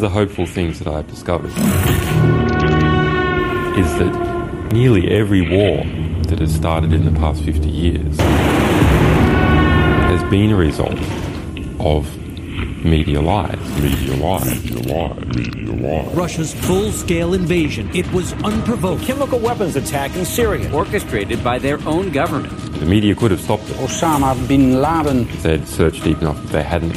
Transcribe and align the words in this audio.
One 0.00 0.06
of 0.06 0.12
the 0.12 0.18
hopeful 0.18 0.46
things 0.46 0.78
that 0.78 0.88
I've 0.88 1.06
discovered 1.08 1.50
is 3.78 3.98
that 3.98 4.72
nearly 4.72 5.10
every 5.10 5.42
war 5.42 5.84
that 6.28 6.38
has 6.38 6.54
started 6.54 6.94
in 6.94 7.04
the 7.04 7.10
past 7.20 7.42
50 7.42 7.68
years 7.68 8.16
has 10.08 10.30
been 10.30 10.52
a 10.52 10.56
result 10.56 10.98
of 11.80 12.08
media 12.82 13.20
lies. 13.20 13.58
Media 13.78 14.16
lies. 14.16 14.46
Media 14.64 14.94
lies. 14.94 15.36
Media 15.36 15.72
lies. 15.74 16.14
Russia's 16.16 16.54
full-scale 16.54 17.34
invasion. 17.34 17.94
It 17.94 18.10
was 18.10 18.32
unprovoked. 18.42 19.02
Chemical 19.02 19.38
weapons 19.38 19.76
attack 19.76 20.16
in 20.16 20.24
Syria, 20.24 20.72
orchestrated 20.72 21.44
by 21.44 21.58
their 21.58 21.78
own 21.86 22.10
government. 22.10 22.56
The 22.80 22.86
media 22.86 23.14
could 23.14 23.32
have 23.32 23.40
stopped 23.42 23.68
it 23.68 23.76
Osama 23.76 24.34
bin 24.48 24.80
Laden. 24.80 25.28
if 25.28 25.42
they'd 25.42 25.68
searched 25.68 26.04
deep 26.04 26.22
enough. 26.22 26.42
If 26.44 26.52
they 26.52 26.62
hadn't 26.62 26.96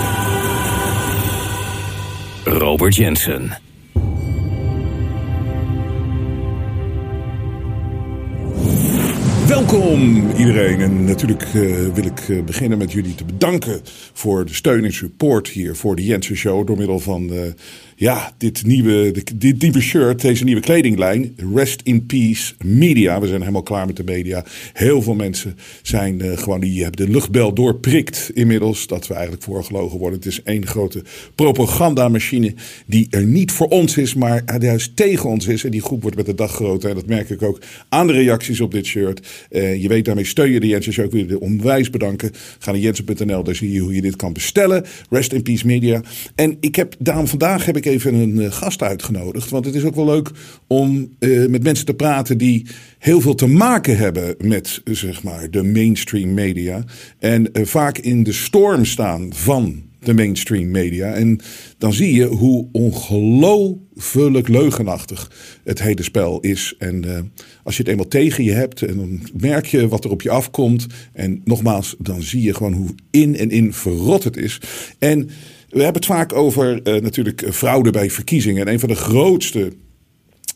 Robert 2.71 2.95
Jensen. 2.95 3.51
Welkom 9.47 10.29
iedereen 10.37 10.79
en 10.79 11.05
natuurlijk 11.05 11.43
eh, 11.43 11.53
wil 11.93 12.05
ik 12.05 12.19
eh, 12.19 12.43
beginnen 12.43 12.77
met 12.77 12.91
jullie 12.91 13.15
te 13.15 13.25
bedanken 13.25 13.81
voor 14.13 14.45
de 14.45 14.53
steun 14.53 14.85
en 14.85 14.93
support 14.93 15.47
hier 15.47 15.75
voor 15.75 15.95
de 15.95 16.05
Jensen 16.05 16.35
Show 16.35 16.67
door 16.67 16.77
middel 16.77 16.99
van 16.99 17.33
eh, 17.33 17.41
ja, 18.01 18.33
dit 18.37 18.65
nieuwe, 18.65 19.23
dit 19.35 19.61
nieuwe 19.61 19.81
shirt, 19.81 20.21
deze 20.21 20.43
nieuwe 20.43 20.61
kledinglijn. 20.61 21.35
Rest 21.53 21.81
in 21.83 22.05
Peace 22.05 22.53
Media. 22.63 23.19
We 23.19 23.27
zijn 23.27 23.39
helemaal 23.39 23.63
klaar 23.63 23.85
met 23.85 23.95
de 23.95 24.03
media. 24.03 24.45
Heel 24.73 25.01
veel 25.01 25.13
mensen 25.13 25.57
zijn 25.81 26.21
eh, 26.21 26.37
gewoon, 26.37 26.59
die 26.59 26.83
hebben 26.83 27.05
de 27.05 27.11
luchtbel 27.11 27.53
doorprikt 27.53 28.31
inmiddels. 28.33 28.87
Dat 28.87 29.07
we 29.07 29.13
eigenlijk 29.13 29.43
voorgelogen 29.43 29.99
worden. 29.99 30.19
Het 30.19 30.27
is 30.27 30.43
één 30.43 30.67
grote 30.67 31.03
propagandamachine 31.35 32.53
die 32.85 33.07
er 33.09 33.25
niet 33.25 33.51
voor 33.51 33.67
ons 33.67 33.97
is, 33.97 34.13
maar 34.13 34.43
juist 34.59 34.95
tegen 34.95 35.29
ons 35.29 35.47
is. 35.47 35.63
En 35.63 35.71
die 35.71 35.81
groep 35.81 36.01
wordt 36.01 36.17
met 36.17 36.25
de 36.25 36.35
dag 36.35 36.51
groter. 36.51 36.89
En 36.89 36.95
dat 36.95 37.07
merk 37.07 37.29
ik 37.29 37.41
ook 37.41 37.61
aan 37.89 38.07
de 38.07 38.13
reacties 38.13 38.61
op 38.61 38.71
dit 38.71 38.85
shirt. 38.85 39.27
Eh, 39.49 39.81
je 39.81 39.87
weet, 39.87 40.05
daarmee 40.05 40.25
steun 40.25 40.51
je 40.51 40.59
de 40.59 40.67
Jensen 40.67 40.93
Show. 40.93 41.05
Ik 41.05 41.11
wil 41.11 41.27
je 41.27 41.39
onwijs 41.39 41.89
bedanken. 41.89 42.31
Ga 42.59 42.71
naar 42.71 42.79
jensen.nl, 42.79 43.43
daar 43.43 43.55
zie 43.55 43.71
je 43.71 43.79
hoe 43.79 43.95
je 43.95 44.01
dit 44.01 44.15
kan 44.15 44.33
bestellen. 44.33 44.85
Rest 45.09 45.33
in 45.33 45.41
Peace 45.41 45.65
Media. 45.65 46.01
En 46.35 46.57
ik 46.59 46.75
heb, 46.75 46.95
daarom 46.99 47.27
vandaag 47.27 47.65
heb 47.65 47.77
ik 47.77 47.89
even 47.91 48.13
een 48.13 48.41
eh, 48.41 48.51
gast 48.51 48.81
uitgenodigd. 48.81 49.49
Want 49.49 49.65
het 49.65 49.75
is 49.75 49.83
ook 49.83 49.95
wel 49.95 50.05
leuk 50.05 50.31
om 50.67 51.09
eh, 51.19 51.45
met 51.45 51.63
mensen 51.63 51.85
te 51.85 51.93
praten 51.93 52.37
die 52.37 52.65
heel 52.99 53.21
veel 53.21 53.35
te 53.35 53.47
maken 53.47 53.97
hebben 53.97 54.35
met 54.39 54.81
eh, 54.83 54.93
zeg 54.93 55.23
maar, 55.23 55.51
de 55.51 55.63
mainstream 55.63 56.33
media. 56.33 56.83
En 57.19 57.49
vaak 57.53 57.97
in 57.97 58.23
de 58.23 58.33
storm 58.33 58.85
staan 58.85 59.33
van 59.33 59.83
de 59.99 60.13
mainstream 60.13 60.71
media. 60.71 61.13
En 61.13 61.39
dan 61.77 61.93
zie 61.93 62.13
je 62.13 62.25
hoe 62.25 62.67
ongelooflijk 62.71 64.47
leugenachtig 64.47 65.31
het 65.63 65.81
hele 65.81 66.03
spel 66.03 66.39
is. 66.39 66.75
En 66.79 67.31
als 67.63 67.75
je 67.75 67.81
het 67.81 67.91
eenmaal 67.91 68.07
tegen 68.07 68.43
je 68.43 68.51
hebt, 68.51 68.81
en 68.81 68.95
dan 68.95 69.21
merk 69.37 69.65
je 69.65 69.87
wat 69.87 70.03
er 70.03 70.11
op 70.11 70.21
je 70.21 70.29
afkomt. 70.29 70.87
En 71.13 71.41
nogmaals, 71.43 71.95
dan 71.99 72.21
zie 72.21 72.41
je 72.41 72.53
gewoon 72.53 72.73
hoe 72.73 72.95
in 73.11 73.37
en 73.37 73.49
in 73.49 73.73
verrot 73.73 74.23
het 74.23 74.37
is. 74.37 74.61
En 74.99 75.29
we 75.71 75.83
hebben 75.83 76.01
het 76.01 76.05
vaak 76.05 76.33
over 76.33 76.81
eh, 76.83 77.01
natuurlijk 77.01 77.41
eh, 77.41 77.51
fraude 77.51 77.91
bij 77.91 78.09
verkiezingen. 78.09 78.67
En 78.67 78.73
een 78.73 78.79
van 78.79 78.89
de 78.89 78.95
grootste 78.95 79.71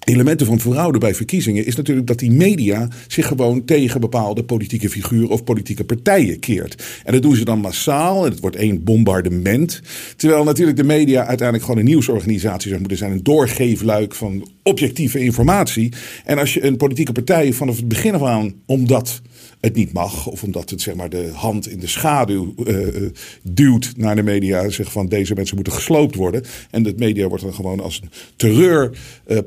elementen 0.06 0.48
van 0.48 0.60
fraude 0.60 0.98
bij 0.98 1.16
verkiezingen 1.16 1.66
is 1.66 1.76
natuurlijk 1.76 2.08
dat 2.08 2.20
die 2.20 2.32
media 2.32 2.88
zich 3.08 3.28
gewoon 3.28 3.66
tegen 3.66 4.02
bepaalde 4.02 4.44
politieke 4.44 4.90
figuren 4.90 5.30
of 5.30 5.44
politieke 5.44 5.84
partijen 5.84 6.40
keert. 6.40 6.84
En 7.04 7.14
dat 7.14 7.22
doen 7.22 7.36
ze 7.36 7.46
dan 7.46 7.60
massaal 7.60 8.26
en 8.26 8.32
het 8.32 8.40
wordt 8.40 8.56
één 8.56 8.84
bombardement. 8.84 9.82
Terwijl 10.16 10.44
natuurlijk 10.44 10.78
de 10.78 10.84
media 10.84 11.26
uiteindelijk 11.26 11.64
gewoon 11.64 11.80
een 11.80 11.90
nieuwsorganisatie 11.90 12.68
zou 12.68 12.80
moeten 12.80 12.98
zijn, 12.98 13.12
een 13.12 13.24
doorgeefluik 13.24 14.16
van 14.16 14.48
objectieve 14.64 15.20
informatie. 15.20 15.94
En 16.26 16.38
als 16.38 16.54
je 16.54 16.64
een 16.64 16.78
politieke 16.78 17.12
partij 17.12 17.54
vanaf 17.54 17.76
het 17.76 17.88
begin 17.88 18.14
af 18.14 18.24
aan, 18.24 18.54
omdat 18.66 19.22
het 19.66 19.76
niet 19.76 19.94
mag. 19.94 20.28
Of 20.28 20.44
omdat 20.44 20.70
het 20.70 20.82
zeg 20.82 20.96
maar, 20.96 21.10
de 21.10 21.30
hand 21.34 21.70
in 21.70 21.80
de 21.80 21.88
schaduw 21.88 22.54
eh, 22.66 22.88
eh, 22.88 23.12
duwt 23.42 23.94
naar 23.98 24.16
de 24.16 24.24
media. 24.24 24.70
Zegt 24.70 24.92
van 24.92 25.08
deze 25.08 25.34
mensen 25.34 25.56
moeten 25.56 25.74
gesloopt 25.74 26.16
worden. 26.16 26.44
En 26.72 26.84
de 26.84 26.94
media 26.98 27.28
wordt 27.28 27.44
dan 27.44 27.54
gewoon 27.54 27.80
als 27.80 28.02
een 28.04 28.10
terreur 28.36 28.98
eh, 29.26 29.38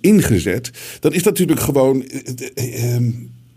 ingezet. 0.00 0.70
Dan 1.00 1.12
is 1.12 1.22
dat 1.22 1.32
natuurlijk 1.32 1.60
gewoon... 1.60 2.04
eh, 2.04 2.20
eh, 2.54 2.94
ehm, 2.94 3.10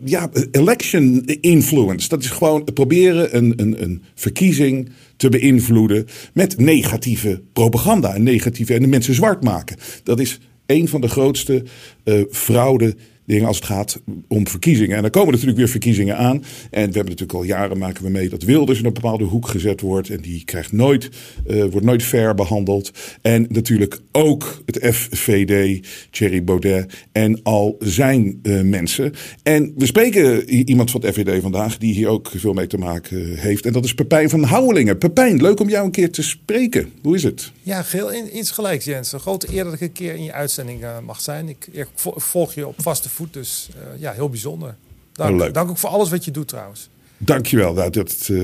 ja, 0.04 0.30
election 0.50 1.24
influence. 1.40 2.08
Dat 2.08 2.22
is 2.22 2.30
gewoon 2.30 2.64
proberen 2.74 3.36
een, 3.36 3.52
een, 3.56 3.82
een 3.82 4.02
verkiezing 4.14 4.88
te 5.16 5.28
beïnvloeden 5.28 6.06
met 6.32 6.58
negatieve 6.58 7.42
propaganda 7.52 8.14
en 8.14 8.22
negatieve 8.22 8.74
en 8.74 8.80
de 8.80 8.86
mensen 8.86 9.14
zwart 9.14 9.42
maken. 9.42 9.76
Dat 10.02 10.20
is 10.20 10.40
een 10.66 10.88
van 10.88 11.00
de 11.00 11.08
grootste 11.08 11.64
eh 12.04 12.22
fraude 12.30 12.96
dingen 13.26 13.46
als 13.46 13.56
het 13.56 13.64
gaat 13.64 14.00
om 14.28 14.48
verkiezingen. 14.48 14.96
En 14.96 15.04
er 15.04 15.10
komen 15.10 15.30
natuurlijk 15.30 15.58
weer 15.58 15.68
verkiezingen 15.68 16.16
aan. 16.16 16.36
En 16.36 16.44
we 16.70 16.78
hebben 16.80 17.04
natuurlijk 17.04 17.32
al 17.32 17.42
jaren 17.42 17.78
maken 17.78 18.04
we 18.04 18.10
mee 18.10 18.28
dat 18.28 18.42
Wilders 18.42 18.78
in 18.78 18.84
een 18.84 18.92
bepaalde 18.92 19.24
hoek 19.24 19.48
gezet 19.48 19.80
wordt. 19.80 20.10
En 20.10 20.20
die 20.20 20.44
krijgt 20.44 20.72
nooit, 20.72 21.08
eh, 21.46 21.64
wordt 21.64 21.86
nooit 21.86 22.02
fair 22.02 22.34
behandeld. 22.34 22.90
En 23.22 23.46
natuurlijk 23.48 24.00
ook 24.12 24.62
het 24.64 24.94
FVD, 24.94 25.86
Thierry 26.10 26.44
Baudet 26.44 26.92
en 27.12 27.40
al 27.42 27.76
zijn 27.80 28.38
eh, 28.42 28.60
mensen. 28.60 29.12
En 29.42 29.72
we 29.76 29.86
spreken 29.86 30.48
iemand 30.50 30.90
van 30.90 31.00
het 31.04 31.14
FVD 31.14 31.42
vandaag 31.42 31.78
die 31.78 31.94
hier 31.94 32.08
ook 32.08 32.30
veel 32.36 32.52
mee 32.52 32.66
te 32.66 32.78
maken 32.78 33.34
heeft. 33.38 33.66
En 33.66 33.72
dat 33.72 33.84
is 33.84 33.94
Pepijn 33.94 34.30
van 34.30 34.42
Houwelingen. 34.42 34.98
Pepijn, 34.98 35.40
leuk 35.42 35.60
om 35.60 35.68
jou 35.68 35.84
een 35.84 35.90
keer 35.90 36.10
te 36.10 36.22
spreken. 36.22 36.90
Hoe 37.02 37.14
is 37.14 37.22
het? 37.22 37.52
Ja, 37.62 37.82
geheel 37.82 38.12
in, 38.12 38.36
iets 38.38 38.50
gelijks, 38.50 38.84
Jens. 38.84 39.12
Een 39.12 39.20
grote 39.20 39.46
eer 39.54 39.64
dat 39.64 39.72
ik 39.72 39.80
een 39.80 39.92
keer 39.92 40.14
in 40.14 40.24
je 40.24 40.32
uitzending 40.32 40.82
eh, 40.82 40.98
mag 41.06 41.20
zijn. 41.20 41.48
Ik, 41.48 41.68
ik 41.72 41.86
vo- 41.94 42.14
volg 42.16 42.54
je 42.54 42.66
op 42.66 42.74
vaste 42.82 43.08
voet, 43.16 43.32
dus 43.32 43.68
eh, 43.74 44.00
ja, 44.00 44.12
heel 44.12 44.28
bijzonder. 44.28 44.76
Dank, 45.12 45.42
Oh, 45.42 45.52
dank 45.52 45.70
ook 45.70 45.78
voor 45.78 45.90
alles 45.90 46.10
wat 46.10 46.24
je 46.24 46.30
doet 46.30 46.48
trouwens. 46.48 46.88
Dankjewel. 47.18 47.72
Nou, 47.74 47.90
dat 47.90 48.10
eh, 48.10 48.36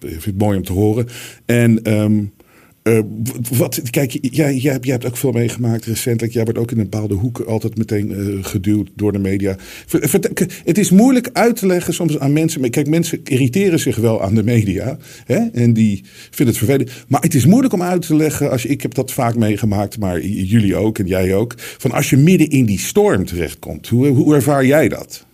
vind 0.00 0.26
ik 0.26 0.34
mooi 0.38 0.56
om 0.56 0.64
te 0.64 0.72
horen. 0.72 1.06
En 1.44 1.82
ehm, 1.82 2.24
eh, 2.82 2.98
wat, 3.50 3.80
kijk, 3.90 4.18
jij, 4.20 4.54
jij, 4.56 4.72
hebt- 4.72 4.84
jij 4.84 4.92
hebt 4.92 5.06
ook 5.06 5.16
veel 5.16 5.32
meegemaakt 5.32 5.84
recentelijk. 5.84 6.32
Jij 6.32 6.44
wordt 6.44 6.58
ook 6.58 6.70
in 6.70 6.78
een 6.78 6.88
bepaalde 6.88 7.14
hoek 7.14 7.40
altijd 7.40 7.76
meteen 7.78 8.12
eh, 8.12 8.44
geduwd 8.44 8.88
door 8.94 9.12
de 9.12 9.18
media. 9.18 9.56
Het 10.64 10.78
is 10.78 10.90
moeilijk 10.90 11.30
uit 11.32 11.56
te 11.56 11.66
leggen 11.66 11.94
soms 11.94 12.18
aan 12.18 12.32
mensen. 12.32 12.60
Maar 12.60 12.70
Kijk, 12.70 12.88
mensen 12.88 13.20
irriteren 13.24 13.78
zich 13.80 13.96
wel 13.96 14.22
aan 14.22 14.34
de 14.34 14.42
media. 14.42 14.98
Hè? 15.24 15.38
En 15.52 15.72
die 15.72 16.04
vinden 16.30 16.54
het 16.54 16.64
vervelend. 16.64 16.90
Maar 17.08 17.20
het 17.20 17.34
is 17.34 17.46
moeilijk 17.46 17.74
om 17.74 17.82
uit 17.82 18.06
te 18.06 18.14
leggen. 18.16 18.50
Als 18.50 18.64
ik 18.64 18.82
heb 18.82 18.94
dat 18.94 19.12
vaak 19.12 19.34
meegemaakt, 19.36 19.98
maar 19.98 20.20
jullie 20.26 20.76
ook 20.76 20.98
en 20.98 21.06
jij 21.06 21.34
ook. 21.34 21.54
Van 21.58 21.90
als 21.92 22.10
je 22.10 22.16
midden 22.16 22.48
in 22.50 22.64
die 22.64 22.78
storm 22.78 23.24
terechtkomt. 23.26 23.88
Hoe, 23.88 24.06
hoe 24.08 24.34
ervaar 24.34 24.66
jij 24.66 24.88
dat? 24.88 25.26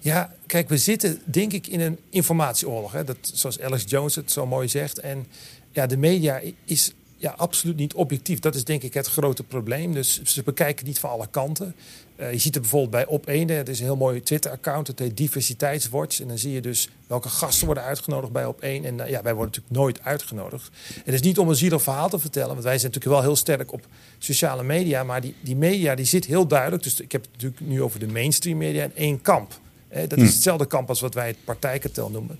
Ja, 0.00 0.32
kijk, 0.46 0.68
we 0.68 0.76
zitten 0.76 1.18
denk 1.24 1.52
ik 1.52 1.66
in 1.66 1.80
een 1.80 1.96
informatieoorlog. 2.10 2.92
Hè? 2.92 3.04
Dat, 3.04 3.16
zoals 3.22 3.60
Alex 3.60 3.84
Jones 3.86 4.14
het 4.14 4.30
zo 4.30 4.46
mooi 4.46 4.68
zegt. 4.68 4.98
En 4.98 5.26
ja, 5.72 5.86
de 5.86 5.96
media 5.96 6.40
is 6.64 6.92
ja, 7.22 7.34
absoluut 7.36 7.76
niet 7.76 7.94
objectief. 7.94 8.38
Dat 8.38 8.54
is 8.54 8.64
denk 8.64 8.82
ik 8.82 8.94
het 8.94 9.06
grote 9.06 9.42
probleem. 9.42 9.92
Dus 9.92 10.22
ze 10.22 10.42
bekijken 10.42 10.86
niet 10.86 10.98
van 10.98 11.10
alle 11.10 11.26
kanten. 11.30 11.74
Eh, 12.16 12.32
je 12.32 12.38
ziet 12.38 12.54
het 12.54 12.62
bijvoorbeeld 12.62 13.06
bij 13.06 13.18
Op1. 13.18 13.46
Het 13.46 13.68
is 13.68 13.78
een 13.78 13.84
heel 13.84 13.96
mooi 13.96 14.22
Twitter-account. 14.22 14.86
Het 14.86 14.98
heet 14.98 15.16
Diversiteitswatch. 15.16 16.20
En 16.20 16.28
dan 16.28 16.38
zie 16.38 16.52
je 16.52 16.60
dus 16.60 16.88
welke 17.06 17.28
gasten 17.28 17.66
worden 17.66 17.84
uitgenodigd 17.84 18.32
bij 18.32 18.44
Op1. 18.44 18.84
En 18.84 19.00
eh, 19.00 19.10
ja, 19.10 19.22
wij 19.22 19.34
worden 19.34 19.52
natuurlijk 19.54 19.74
nooit 19.74 20.02
uitgenodigd. 20.02 20.70
Het 21.04 21.14
is 21.14 21.20
niet 21.20 21.38
om 21.38 21.48
een 21.48 21.56
zielig 21.56 21.82
verhaal 21.82 22.08
te 22.08 22.18
vertellen. 22.18 22.48
Want 22.48 22.62
wij 22.62 22.78
zijn 22.78 22.92
natuurlijk 22.92 23.20
wel 23.20 23.30
heel 23.30 23.36
sterk 23.36 23.72
op 23.72 23.86
sociale 24.18 24.62
media. 24.62 25.04
Maar 25.04 25.20
die, 25.20 25.34
die 25.40 25.56
media 25.56 25.94
die 25.94 26.04
zit 26.04 26.24
heel 26.24 26.46
duidelijk. 26.46 26.82
Dus 26.82 27.00
ik 27.00 27.12
heb 27.12 27.22
het 27.22 27.30
natuurlijk 27.32 27.60
nu 27.60 27.82
over 27.82 28.00
de 28.00 28.06
mainstream 28.06 28.58
media 28.58 28.84
in 28.84 28.96
één 28.96 29.22
kamp. 29.22 29.60
Eh, 29.88 30.08
dat 30.08 30.18
is 30.18 30.34
hetzelfde 30.34 30.66
kamp 30.66 30.88
als 30.88 31.00
wat 31.00 31.14
wij 31.14 31.26
het 31.26 31.44
partijkartel 31.44 32.10
noemen. 32.10 32.38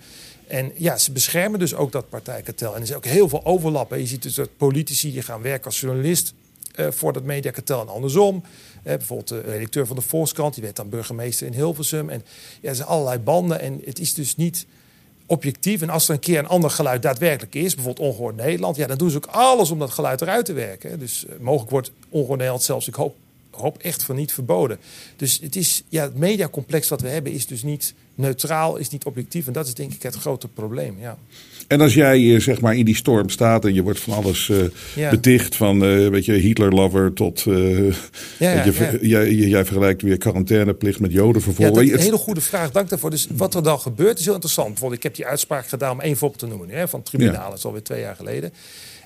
En 0.53 0.73
ja, 0.77 0.99
ze 0.99 1.13
beschermen 1.13 1.59
dus 1.59 1.75
ook 1.75 1.93
dat 1.93 2.09
partijkartel. 2.09 2.71
En 2.71 2.77
er 2.77 2.89
is 2.89 2.95
ook 2.95 3.05
heel 3.05 3.29
veel 3.29 3.45
overlappen. 3.45 3.99
Je 3.99 4.07
ziet 4.07 4.23
dus 4.23 4.35
dat 4.35 4.57
politici 4.57 5.13
die 5.13 5.23
gaan 5.23 5.43
werken 5.43 5.65
als 5.65 5.81
journalist 5.81 6.35
eh, 6.75 6.87
voor 6.91 7.13
dat 7.13 7.23
mediakartel 7.23 7.81
en 7.81 7.89
andersom. 7.89 8.43
Eh, 8.83 8.97
bijvoorbeeld 8.97 9.29
de 9.29 9.41
redacteur 9.41 9.87
van 9.87 9.97
de 9.97 10.03
Volkskrant, 10.03 10.55
die 10.55 10.63
werd 10.63 10.77
dan 10.77 10.89
burgemeester 10.89 11.47
in 11.47 11.53
Hilversum. 11.53 12.11
En 12.11 12.25
ja, 12.61 12.69
er 12.69 12.75
zijn 12.75 12.89
allerlei 12.89 13.19
banden. 13.19 13.61
En 13.61 13.81
het 13.85 13.99
is 13.99 14.15
dus 14.15 14.37
niet 14.37 14.67
objectief. 15.27 15.83
En 15.83 15.91
als 15.91 16.09
er 16.09 16.15
een 16.15 16.21
keer 16.21 16.39
een 16.39 16.49
ander 16.49 16.71
geluid 16.71 17.03
daadwerkelijk 17.03 17.55
is, 17.55 17.75
bijvoorbeeld 17.75 18.09
Ongehoord 18.09 18.37
Nederland, 18.37 18.77
ja, 18.77 18.87
dan 18.87 18.99
doen 18.99 19.11
ze 19.11 19.17
ook 19.17 19.27
alles 19.27 19.71
om 19.71 19.79
dat 19.79 19.91
geluid 19.91 20.21
eruit 20.21 20.45
te 20.45 20.53
werken. 20.53 20.99
Dus 20.99 21.27
eh, 21.27 21.39
mogelijk 21.39 21.71
wordt 21.71 21.93
Ongehoord 22.09 22.39
Nederland 22.39 22.63
zelfs, 22.63 22.89
ik 22.89 22.95
hoop, 22.95 23.17
hoop 23.51 23.79
echt 23.79 24.03
van 24.03 24.17
niet 24.17 24.33
verboden. 24.33 24.79
Dus 25.17 25.39
het 25.43 25.57
is, 25.57 25.83
ja, 25.89 26.03
het 26.03 26.19
mediacomplex 26.19 26.89
wat 26.89 27.01
we 27.01 27.09
hebben 27.09 27.33
is 27.33 27.47
dus 27.47 27.63
niet 27.63 27.95
neutraal, 28.15 28.77
is 28.77 28.89
niet 28.91 29.05
objectief. 29.05 29.47
En 29.47 29.53
dat 29.53 29.67
is 29.67 29.75
denk 29.75 29.93
ik 29.93 30.03
het 30.03 30.15
grote 30.15 30.49
probleem. 30.49 30.97
Ja. 31.01 31.19
En 31.69 31.81
als 31.81 31.95
jij 31.95 32.35
eh, 32.35 32.41
zeg 32.41 32.61
maar 32.61 32.77
in 32.77 32.85
die 32.85 32.97
storm 32.97 33.29
staat 33.29 33.65
en 33.65 33.75
je 33.75 33.83
wordt 33.83 34.01
van 34.01 34.15
alles 34.15 34.51
Ja. 34.95 35.11
beticht, 35.11 35.57
van 35.57 35.85
eh 35.85 36.09
weet 36.09 36.25
je, 36.25 36.33
Hitler-lover 36.33 37.13
tot. 37.13 37.41
ja, 38.39 38.65
je 38.65 38.73
ver- 38.73 39.07
jij, 39.07 39.33
jij 39.35 39.65
vergelijkt 39.65 40.03
weer 40.03 40.19
quarantaineplicht 40.19 41.01
met 41.01 41.11
Ja, 41.13 41.17
jodenvervolging. 41.19 41.75
dat 41.77 41.85
is 41.85 41.93
een 41.93 42.01
hele 42.01 42.17
goede 42.17 42.41
vraag. 42.41 42.71
Dank 42.71 42.89
daarvoor. 42.89 43.11
Dus 43.11 43.27
wat 43.37 43.55
er 43.55 43.63
dan 43.63 43.81
gebeurt 43.81 44.19
is 44.19 44.25
heel 44.25 44.35
interessant. 44.35 44.69
Bijvoorbeeld, 44.69 44.99
ik 45.05 45.07
heb 45.07 45.15
die 45.17 45.27
uitspraak 45.27 45.67
gedaan 45.67 45.93
om 45.93 46.01
één 46.01 46.17
voorbeeld 46.17 46.41
te 46.41 46.47
noemen. 46.47 46.69
Hè, 46.69 46.89
van 46.89 46.99
het 47.01 47.09
tribunaal, 47.09 47.49
dat 47.49 47.59
is 47.59 47.65
alweer 47.65 47.83
twee 47.83 48.01
jaar 48.01 48.17
geleden. 48.17 48.53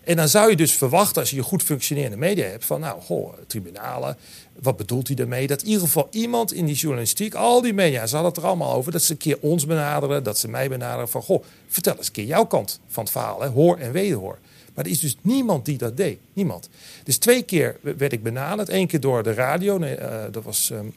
En 0.07 0.17
dan 0.17 0.29
zou 0.29 0.51
je 0.51 0.57
dus 0.57 0.73
verwachten, 0.73 1.21
als 1.21 1.31
je 1.31 1.43
goed 1.43 1.63
functionerende 1.63 2.17
media 2.17 2.47
hebt, 2.47 2.65
van 2.65 2.81
nou, 2.81 3.01
goh, 3.01 3.33
tribunalen, 3.47 4.17
wat 4.63 4.77
bedoelt 4.77 5.07
hij 5.07 5.17
daarmee? 5.17 5.47
Dat 5.47 5.63
in 5.63 5.69
ieder 5.69 5.83
geval 5.83 6.09
iemand 6.11 6.53
in 6.53 6.67
die 6.67 6.75
journalistiek, 6.75 7.35
al 7.35 7.63
die 7.63 7.73
media, 7.73 8.07
ze 8.07 8.15
hadden 8.15 8.33
het 8.33 8.43
er 8.43 8.49
allemaal 8.49 8.73
over, 8.73 8.93
dat 8.93 9.03
ze 9.03 9.13
een 9.13 9.19
keer 9.19 9.39
ons 9.41 9.67
benaderen, 9.67 10.23
dat 10.23 10.39
ze 10.39 10.49
mij 10.49 10.69
benaderen 10.69 11.09
van, 11.09 11.23
goh, 11.23 11.45
vertel 11.69 11.97
eens 11.97 12.07
een 12.07 12.13
keer 12.13 12.25
jouw 12.25 12.45
kant 12.45 12.81
van 12.89 13.03
het 13.03 13.13
verhaal, 13.13 13.41
hè, 13.41 13.49
hoor 13.49 13.77
en 13.79 13.93
wederhoor. 13.93 14.39
Maar 14.75 14.85
er 14.85 14.91
is 14.91 15.01
dus 15.01 15.17
niemand 15.21 15.65
die 15.65 15.79
dat 15.79 15.97
deed. 15.97 16.19
Niemand. 16.33 16.69
Dus 17.05 17.17
twee 17.17 17.43
keer 17.43 17.77
werd 17.81 18.13
ik 18.13 18.23
benaderd. 18.23 18.69
Eén 18.69 18.87
keer 18.87 19.01
door 19.01 19.23
de 19.23 19.33
radio. 19.33 19.79
Nee, 19.79 19.95
eh, 19.95 20.25
dat 20.31 20.45
was 20.45 20.71
ehm, 20.71 20.81
eh, 20.81 20.91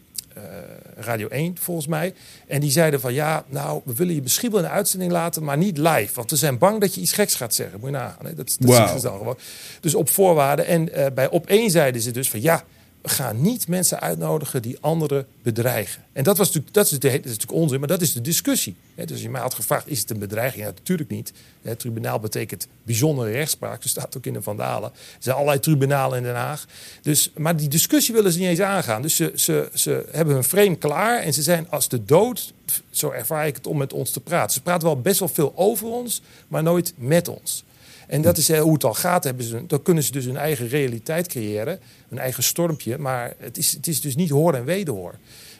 Radio 0.95 1.27
1 1.27 1.57
volgens 1.59 1.87
mij. 1.87 2.13
En 2.47 2.59
die 2.59 2.71
zeiden 2.71 2.99
van 2.99 3.13
ja, 3.13 3.43
nou, 3.47 3.81
we 3.85 3.95
willen 3.95 4.15
je 4.15 4.21
misschien 4.21 4.51
wel 4.51 4.59
in 4.59 4.65
de 4.65 4.71
uitzending 4.71 5.11
laten, 5.11 5.43
maar 5.43 5.57
niet 5.57 5.77
live. 5.77 6.13
Want 6.13 6.31
we 6.31 6.35
zijn 6.35 6.57
bang 6.57 6.81
dat 6.81 6.95
je 6.95 7.01
iets 7.01 7.13
geks 7.13 7.35
gaat 7.35 7.53
zeggen. 7.53 7.79
Moet 7.79 7.89
je 7.89 7.95
nagaan. 7.95 8.25
Hè? 8.25 8.33
Dat, 8.33 8.55
dat 8.59 9.01
dan 9.01 9.17
gewoon. 9.17 9.37
Dus 9.79 9.95
op 9.95 10.09
voorwaarden. 10.09 10.65
En 10.65 10.93
eh, 10.93 11.11
bij 11.13 11.29
op 11.29 11.47
één 11.47 11.71
zeiden 11.71 12.01
ze 12.01 12.11
dus 12.11 12.29
van 12.29 12.41
ja, 12.41 12.63
gaan 13.09 13.41
niet 13.41 13.67
mensen 13.67 13.99
uitnodigen 13.99 14.61
die 14.61 14.77
anderen 14.81 15.27
bedreigen. 15.41 16.03
En 16.13 16.23
dat, 16.23 16.37
was 16.37 16.47
natuurlijk, 16.47 16.73
dat, 16.73 16.85
is, 16.85 16.91
de, 16.91 16.97
dat 16.99 17.13
is 17.13 17.31
natuurlijk 17.31 17.51
onzin, 17.51 17.79
maar 17.79 17.87
dat 17.87 18.01
is 18.01 18.13
de 18.13 18.21
discussie. 18.21 18.75
Dus 19.05 19.21
je 19.21 19.29
mij 19.29 19.41
had 19.41 19.53
gevraagd, 19.53 19.87
is 19.87 19.99
het 19.99 20.09
een 20.09 20.19
bedreiging? 20.19 20.63
Ja, 20.63 20.69
natuurlijk 20.69 21.09
niet. 21.09 21.33
Het 21.61 21.79
tribunaal 21.79 22.19
betekent 22.19 22.67
bijzondere 22.83 23.31
rechtspraak. 23.31 23.81
Dat 23.81 23.91
staat 23.97 24.17
ook 24.17 24.25
in 24.25 24.33
de 24.33 24.41
Vandalen. 24.41 24.89
Er 24.91 25.17
zijn 25.19 25.35
allerlei 25.35 25.59
tribunalen 25.59 26.17
in 26.17 26.23
Den 26.23 26.35
Haag. 26.35 26.65
Dus, 27.01 27.31
maar 27.35 27.55
die 27.55 27.67
discussie 27.67 28.13
willen 28.13 28.31
ze 28.31 28.39
niet 28.39 28.47
eens 28.47 28.61
aangaan. 28.61 29.01
Dus 29.01 29.15
ze, 29.15 29.31
ze, 29.35 29.69
ze 29.73 30.05
hebben 30.11 30.33
hun 30.33 30.43
frame 30.43 30.75
klaar 30.75 31.19
en 31.19 31.33
ze 31.33 31.41
zijn 31.41 31.69
als 31.69 31.89
de 31.89 32.05
dood, 32.05 32.53
zo 32.89 33.09
ervaar 33.09 33.47
ik 33.47 33.55
het, 33.55 33.67
om 33.67 33.77
met 33.77 33.93
ons 33.93 34.11
te 34.11 34.19
praten. 34.19 34.53
Ze 34.53 34.61
praten 34.61 34.87
wel 34.87 35.01
best 35.01 35.19
wel 35.19 35.29
veel 35.29 35.53
over 35.55 35.87
ons, 35.87 36.21
maar 36.47 36.63
nooit 36.63 36.93
met 36.95 37.27
ons. 37.27 37.63
En 38.09 38.21
dat 38.21 38.37
is 38.37 38.49
eh, 38.49 38.61
hoe 38.61 38.73
het 38.73 38.83
al 38.83 38.93
gaat. 38.93 39.23
Hebben 39.23 39.45
ze, 39.45 39.65
dan 39.67 39.81
kunnen 39.81 40.03
ze 40.03 40.11
dus 40.11 40.25
hun 40.25 40.37
eigen 40.37 40.67
realiteit 40.67 41.27
creëren. 41.27 41.79
Hun 42.07 42.19
eigen 42.19 42.43
stormpje. 42.43 42.97
Maar 42.97 43.33
het 43.37 43.57
is, 43.57 43.71
het 43.73 43.87
is 43.87 44.01
dus 44.01 44.15
niet 44.15 44.29
hoor 44.29 44.53
en 44.53 44.65
wederhoor. 44.65 45.15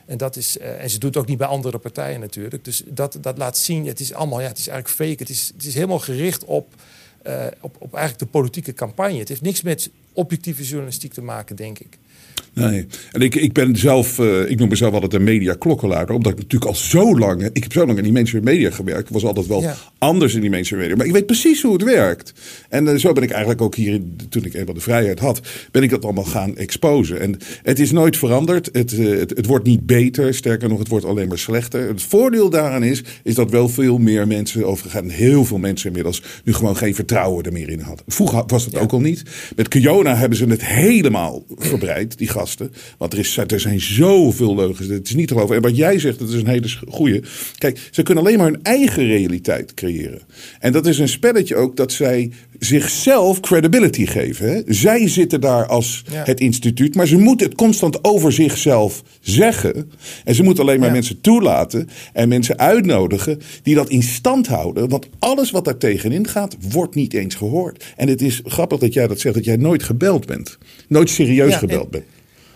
En, 0.06 0.16
dat 0.16 0.36
is, 0.36 0.58
eh, 0.58 0.82
en 0.82 0.90
ze 0.90 0.98
doet 0.98 1.14
het 1.14 1.22
ook 1.22 1.28
niet 1.28 1.38
bij 1.38 1.46
andere 1.46 1.78
partijen 1.78 2.20
natuurlijk. 2.20 2.64
Dus 2.64 2.82
dat, 2.86 3.18
dat 3.20 3.38
laat 3.38 3.58
zien, 3.58 3.86
het 3.86 4.00
is 4.00 4.12
allemaal, 4.12 4.40
ja, 4.40 4.46
het 4.46 4.58
is 4.58 4.68
eigenlijk 4.68 5.08
fake. 5.08 5.22
Het 5.22 5.28
is, 5.28 5.50
het 5.54 5.64
is 5.64 5.74
helemaal 5.74 5.98
gericht 5.98 6.44
op, 6.44 6.74
eh, 7.22 7.46
op, 7.60 7.76
op 7.78 7.94
eigenlijk 7.94 8.18
de 8.18 8.38
politieke 8.38 8.72
campagne. 8.72 9.18
Het 9.18 9.28
heeft 9.28 9.42
niks 9.42 9.62
met 9.62 9.90
objectieve 10.12 10.62
journalistiek 10.62 11.12
te 11.12 11.22
maken, 11.22 11.56
denk 11.56 11.78
ik. 11.78 11.98
Nee. 12.54 12.86
En 13.12 13.20
ik, 13.20 13.34
ik 13.34 13.52
ben 13.52 13.76
zelf, 13.76 14.18
eh, 14.18 14.50
ik 14.50 14.58
noem 14.58 14.68
mezelf 14.68 14.92
altijd 14.94 15.14
een 15.14 15.24
media 15.24 15.54
klokkenluider. 15.54 16.14
Omdat 16.14 16.32
ik 16.32 16.38
natuurlijk 16.38 16.70
al 16.70 16.76
zo 16.76 17.18
lang, 17.18 17.48
ik 17.52 17.62
heb 17.62 17.72
zo 17.72 17.86
lang 17.86 17.98
in 17.98 18.04
die 18.04 18.12
mainstream 18.12 18.44
media 18.44 18.70
gewerkt. 18.70 19.08
Ik 19.08 19.14
was 19.14 19.24
altijd 19.24 19.46
wel 19.46 19.62
Ja. 19.62 19.76
anders 19.98 20.34
in 20.34 20.40
die 20.40 20.50
mainstream 20.50 20.82
media. 20.82 20.96
Maar 20.96 21.06
ik 21.06 21.12
weet 21.12 21.26
precies 21.26 21.62
hoe 21.62 21.72
het 21.72 21.82
werkt. 21.82 22.32
En 22.68 22.88
eh, 22.88 22.96
zo 22.96 23.12
ben 23.12 23.22
ik 23.22 23.30
eigenlijk 23.30 23.60
ook 23.62 23.74
hier, 23.74 24.00
toen 24.28 24.44
ik 24.44 24.54
eenmaal 24.54 24.74
de 24.74 24.80
vrijheid 24.80 25.18
had, 25.18 25.40
ben 25.70 25.82
ik 25.82 25.90
dat 25.90 26.04
allemaal 26.04 26.24
gaan 26.24 26.56
exposen. 26.56 27.20
En 27.20 27.36
het 27.62 27.78
is 27.78 27.90
nooit 27.90 28.16
veranderd. 28.16 28.68
Het, 28.72 28.92
eh, 28.98 29.18
het, 29.18 29.30
het 29.36 29.46
wordt 29.46 29.66
niet 29.66 29.86
beter. 29.86 30.34
Sterker 30.34 30.68
nog, 30.68 30.78
het 30.78 30.88
wordt 30.88 31.04
alleen 31.04 31.28
maar 31.28 31.38
slechter. 31.38 31.88
Het 31.88 32.02
voordeel 32.02 32.50
daaraan 32.50 32.82
is, 32.82 33.02
is 33.22 33.34
dat 33.34 33.50
wel 33.50 33.68
veel 33.68 33.98
meer 33.98 34.26
mensen 34.26 34.66
overgaan. 34.66 35.08
Heel 35.08 35.44
veel 35.44 35.58
mensen 35.58 35.86
inmiddels 35.86 36.22
nu 36.44 36.52
gewoon 36.54 36.76
geen 36.76 36.94
vertrouwen 36.94 37.44
er 37.44 37.52
meer 37.52 37.68
in 37.68 37.80
hadden. 37.80 38.04
Vroeger 38.06 38.42
was 38.46 38.64
het 38.64 38.76
ook 38.78 38.92
al 38.92 39.00
niet. 39.00 39.22
Met 39.56 39.68
Kiona 39.68 40.16
hebben 40.16 40.38
ze 40.38 40.46
het 40.46 40.64
helemaal 40.66 41.44
verbreid, 41.56 42.18
die 42.18 42.28
gasten. 42.40 42.72
Want 42.98 43.12
er, 43.12 43.18
is, 43.18 43.36
er 43.36 43.60
zijn 43.60 43.80
zoveel 43.80 44.54
leugens. 44.54 44.88
Het 44.88 45.08
is 45.08 45.14
niet 45.14 45.28
te 45.28 45.34
geloven. 45.34 45.56
En 45.56 45.62
wat 45.62 45.76
jij 45.76 45.98
zegt, 45.98 46.18
dat 46.18 46.28
is 46.28 46.34
een 46.34 46.46
hele 46.46 46.68
goede. 46.88 47.22
Kijk, 47.58 47.88
ze 47.90 48.02
kunnen 48.02 48.24
alleen 48.24 48.38
maar 48.38 48.46
hun 48.50 48.62
eigen 48.62 49.06
realiteit 49.06 49.74
creëren. 49.74 50.20
En 50.60 50.72
dat 50.72 50.86
is 50.86 50.98
een 50.98 51.08
spelletje 51.08 51.56
ook 51.56 51.76
dat 51.76 51.92
zij 51.92 52.30
zichzelf 52.58 53.40
credibility 53.40 54.06
geven. 54.06 54.48
Hè? 54.52 54.60
Zij 54.66 55.08
zitten 55.08 55.40
daar 55.40 55.66
als 55.66 56.02
Ja. 56.12 56.22
het 56.24 56.40
instituut, 56.40 56.94
maar 56.94 57.06
ze 57.06 57.16
moeten 57.18 57.46
het 57.46 57.56
constant 57.56 58.04
over 58.04 58.32
zichzelf 58.32 59.02
zeggen. 59.20 59.90
En 60.24 60.34
ze 60.34 60.42
moeten 60.42 60.62
alleen 60.64 60.78
maar 60.78 60.88
Ja. 60.88 60.94
mensen 60.94 61.20
toelaten 61.20 61.88
en 62.12 62.28
mensen 62.28 62.58
uitnodigen 62.58 63.40
die 63.62 63.74
dat 63.74 63.88
in 63.88 64.02
stand 64.02 64.46
houden. 64.46 64.88
Want 64.88 65.06
alles 65.18 65.50
wat 65.50 65.64
daar 65.64 65.76
tegenin 65.78 66.28
gaat, 66.28 66.56
wordt 66.70 66.94
niet 66.94 67.14
eens 67.14 67.34
gehoord. 67.34 67.84
En 67.96 68.08
het 68.08 68.22
is 68.22 68.40
grappig 68.44 68.78
dat 68.78 68.92
jij 68.92 69.06
dat 69.06 69.20
zegt, 69.20 69.34
dat 69.34 69.44
jij 69.44 69.56
nooit 69.56 69.82
gebeld 69.82 70.26
bent. 70.26 70.58
Nooit 70.88 71.10
serieus 71.10 71.50
Ja, 71.52 71.58
gebeld 71.58 71.84
en- 71.84 71.90
bent. 71.90 72.04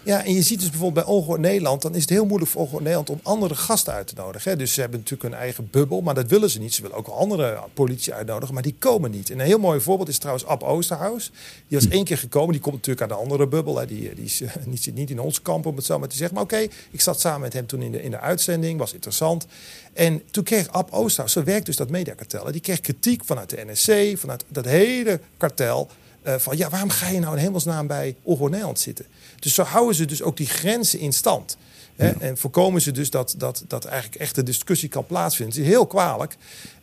Ja, 0.04 0.24
en 0.24 0.32
je 0.32 0.42
ziet 0.42 0.60
dus 0.60 0.70
bijvoorbeeld 0.70 1.06
bij 1.06 1.14
Ongehoord 1.14 1.40
Nederland, 1.40 1.82
dan 1.82 1.94
is 1.94 2.00
het 2.00 2.10
heel 2.10 2.24
moeilijk 2.24 2.50
voor 2.50 2.60
Ongehoord 2.60 2.82
Nederland 2.82 3.10
om 3.10 3.20
andere 3.22 3.54
gasten 3.54 3.92
uit 3.92 4.06
te 4.06 4.14
nodigen. 4.16 4.50
Hè. 4.50 4.56
Dus 4.56 4.72
ze 4.72 4.80
hebben 4.80 4.98
natuurlijk 4.98 5.28
hun 5.30 5.40
eigen 5.40 5.68
bubbel, 5.70 6.00
maar 6.00 6.14
dat 6.14 6.28
willen 6.28 6.50
ze 6.50 6.58
niet. 6.58 6.74
Ze 6.74 6.82
willen 6.82 6.96
ook 6.96 7.06
andere 7.06 7.58
politici 7.74 8.12
uitnodigen, 8.12 8.54
maar 8.54 8.62
die 8.62 8.74
komen 8.78 9.10
niet. 9.10 9.30
En 9.30 9.38
een 9.38 9.46
heel 9.46 9.58
mooi 9.58 9.80
voorbeeld 9.80 10.08
is 10.08 10.18
trouwens 10.18 10.46
Ab 10.46 10.62
Oosterhuis. 10.62 11.30
Die 11.68 11.78
was 11.78 11.88
één 11.88 12.04
keer 12.04 12.18
gekomen, 12.18 12.52
die 12.52 12.60
komt 12.60 12.74
natuurlijk 12.74 13.00
uit 13.00 13.10
de 13.10 13.24
andere 13.24 13.46
bubbel. 13.48 13.78
Hè. 13.78 13.86
Die, 13.86 14.14
die 14.14 14.24
is, 14.24 14.40
eh, 14.40 14.50
niet, 14.66 14.82
zit 14.82 14.94
niet 14.94 15.10
in 15.10 15.20
ons 15.20 15.42
kamp, 15.42 15.66
om 15.66 15.76
het 15.76 15.84
zo 15.84 15.98
maar 15.98 16.08
te 16.08 16.16
zeggen. 16.16 16.34
Maar 16.34 16.44
oké, 16.44 16.66
ik 16.90 17.00
zat 17.00 17.20
samen 17.20 17.40
met 17.40 17.52
hem 17.52 17.66
toen 17.66 17.82
in 17.82 17.92
de, 17.92 18.02
in 18.02 18.10
de 18.10 18.20
uitzending, 18.20 18.78
was 18.78 18.92
interessant. 18.92 19.46
En 19.93 20.22
toen 20.31 20.44
kreeg 20.44 20.69
Ab 20.69 20.93
Oosterhuis, 20.93 21.32
zo 21.32 21.43
werkt 21.43 21.67
dus 21.67 21.76
dat 21.76 21.90
mediakartel, 21.90 22.52
die 22.52 22.60
kreeg 22.60 22.81
kritiek 22.81 23.24
vanuit 23.24 23.50
de 23.50 23.64
NSC, 23.67 24.19
vanuit 24.19 24.44
dat 24.48 24.64
hele 24.64 25.20
kartel. 25.36 25.90
Eh, 26.24 26.34
van 26.38 26.56
ja, 26.56 26.69
waarom 26.69 26.90
ga 26.90 27.08
je 27.08 27.19
nou 27.20 27.36
in 27.36 27.43
hemelsnaam 27.43 27.86
bij 27.86 28.16
Ongehoord 28.22 28.50
Nederland 28.50 28.78
zitten? 28.78 29.06
Dus 29.38 29.54
zo 29.54 29.62
houden 29.62 29.94
ze 29.94 30.04
dus 30.04 30.22
ook 30.22 30.36
die 30.36 30.46
grenzen 30.46 30.98
in 30.98 31.12
stand. 31.12 31.56
Hè? 31.96 32.10
En 32.10 32.36
voorkomen 32.38 32.81
ze 32.81 32.93
dus 32.93 33.10
dat, 33.10 33.34
dat, 33.38 33.64
dat 33.69 33.84
eigenlijk 33.84 34.20
echt 34.20 34.34
de 34.34 34.43
discussie 34.43 34.88
kan 34.88 35.06
plaatsvinden. 35.06 35.54
Het 35.54 35.64
is 35.64 35.70
heel 35.70 35.86
kwalijk. 35.86 36.36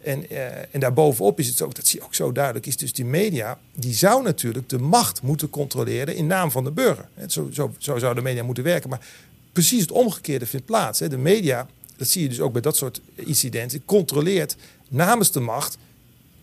En, 0.04 0.30
eh, 0.30 0.46
en 0.72 0.80
daarbovenop 0.80 1.40
is 1.40 1.48
het 1.48 1.62
ook, 1.62 1.76
dat 1.76 1.88
zie 1.88 2.00
je 2.00 2.06
ook 2.06 2.16
zo 2.16 2.32
duidelijk, 2.32 2.66
is 2.66 2.78
dus 2.78 2.94
die 2.94 3.06
media, 3.06 3.60
die 3.76 3.94
zou 3.94 4.24
natuurlijk 4.24 4.70
de 4.70 4.80
macht 4.80 5.22
moeten 5.22 5.50
controleren 5.50 6.16
in 6.16 6.28
naam 6.28 6.52
van 6.52 6.64
de 6.64 6.72
burger. 6.72 7.08
Zo, 7.28 7.50
zo, 7.52 7.74
zo 7.78 7.98
zou 7.98 8.16
de 8.16 8.22
media 8.22 8.44
moeten 8.44 8.64
werken. 8.64 8.90
Maar 8.90 9.06
precies 9.52 9.82
het 9.82 9.92
omgekeerde 9.92 10.46
vindt 10.46 10.66
plaats. 10.66 11.00
Hè. 11.00 11.10
De 11.10 11.18
media, 11.18 11.68
dat 11.98 12.08
zie 12.08 12.22
je 12.22 12.30
dus 12.30 12.40
ook 12.40 12.52
bij 12.52 12.62
dat 12.62 12.78
soort 12.78 13.02
incidenten, 13.16 13.86
controleert 13.86 14.56
namens 14.90 15.32
de 15.32 15.40
macht 15.40 15.78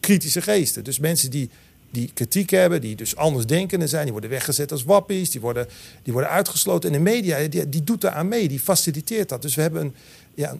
kritische 0.00 0.43
geesten. 0.43 0.85
Dus 0.85 0.99
mensen 0.99 1.31
die, 1.31 1.50
die 1.90 2.11
kritiek 2.14 2.50
hebben, 2.50 2.80
die 2.80 2.97
dus 2.97 3.16
anders 3.16 3.47
denkende 3.47 3.87
zijn, 3.87 4.02
die 4.02 4.12
worden 4.12 4.30
weggezet 4.30 4.73
als 4.73 4.85
wappies, 4.85 5.30
die 5.30 5.40
worden, 5.40 5.66
die 6.02 6.12
worden 6.12 6.30
uitgesloten. 6.30 6.90
En 6.92 6.97
de 6.97 7.11
media, 7.11 7.49
die, 7.49 7.68
die 7.68 7.85
doet 7.85 8.00
daar 8.00 8.12
aan 8.12 8.28
mee, 8.28 8.49
die 8.49 8.61
faciliteert 8.61 9.28
dat. 9.28 9.42
Dus 9.42 9.54
we 9.54 9.62
hebben 9.62 9.83
een, 9.83 9.95
ja, 10.35 10.57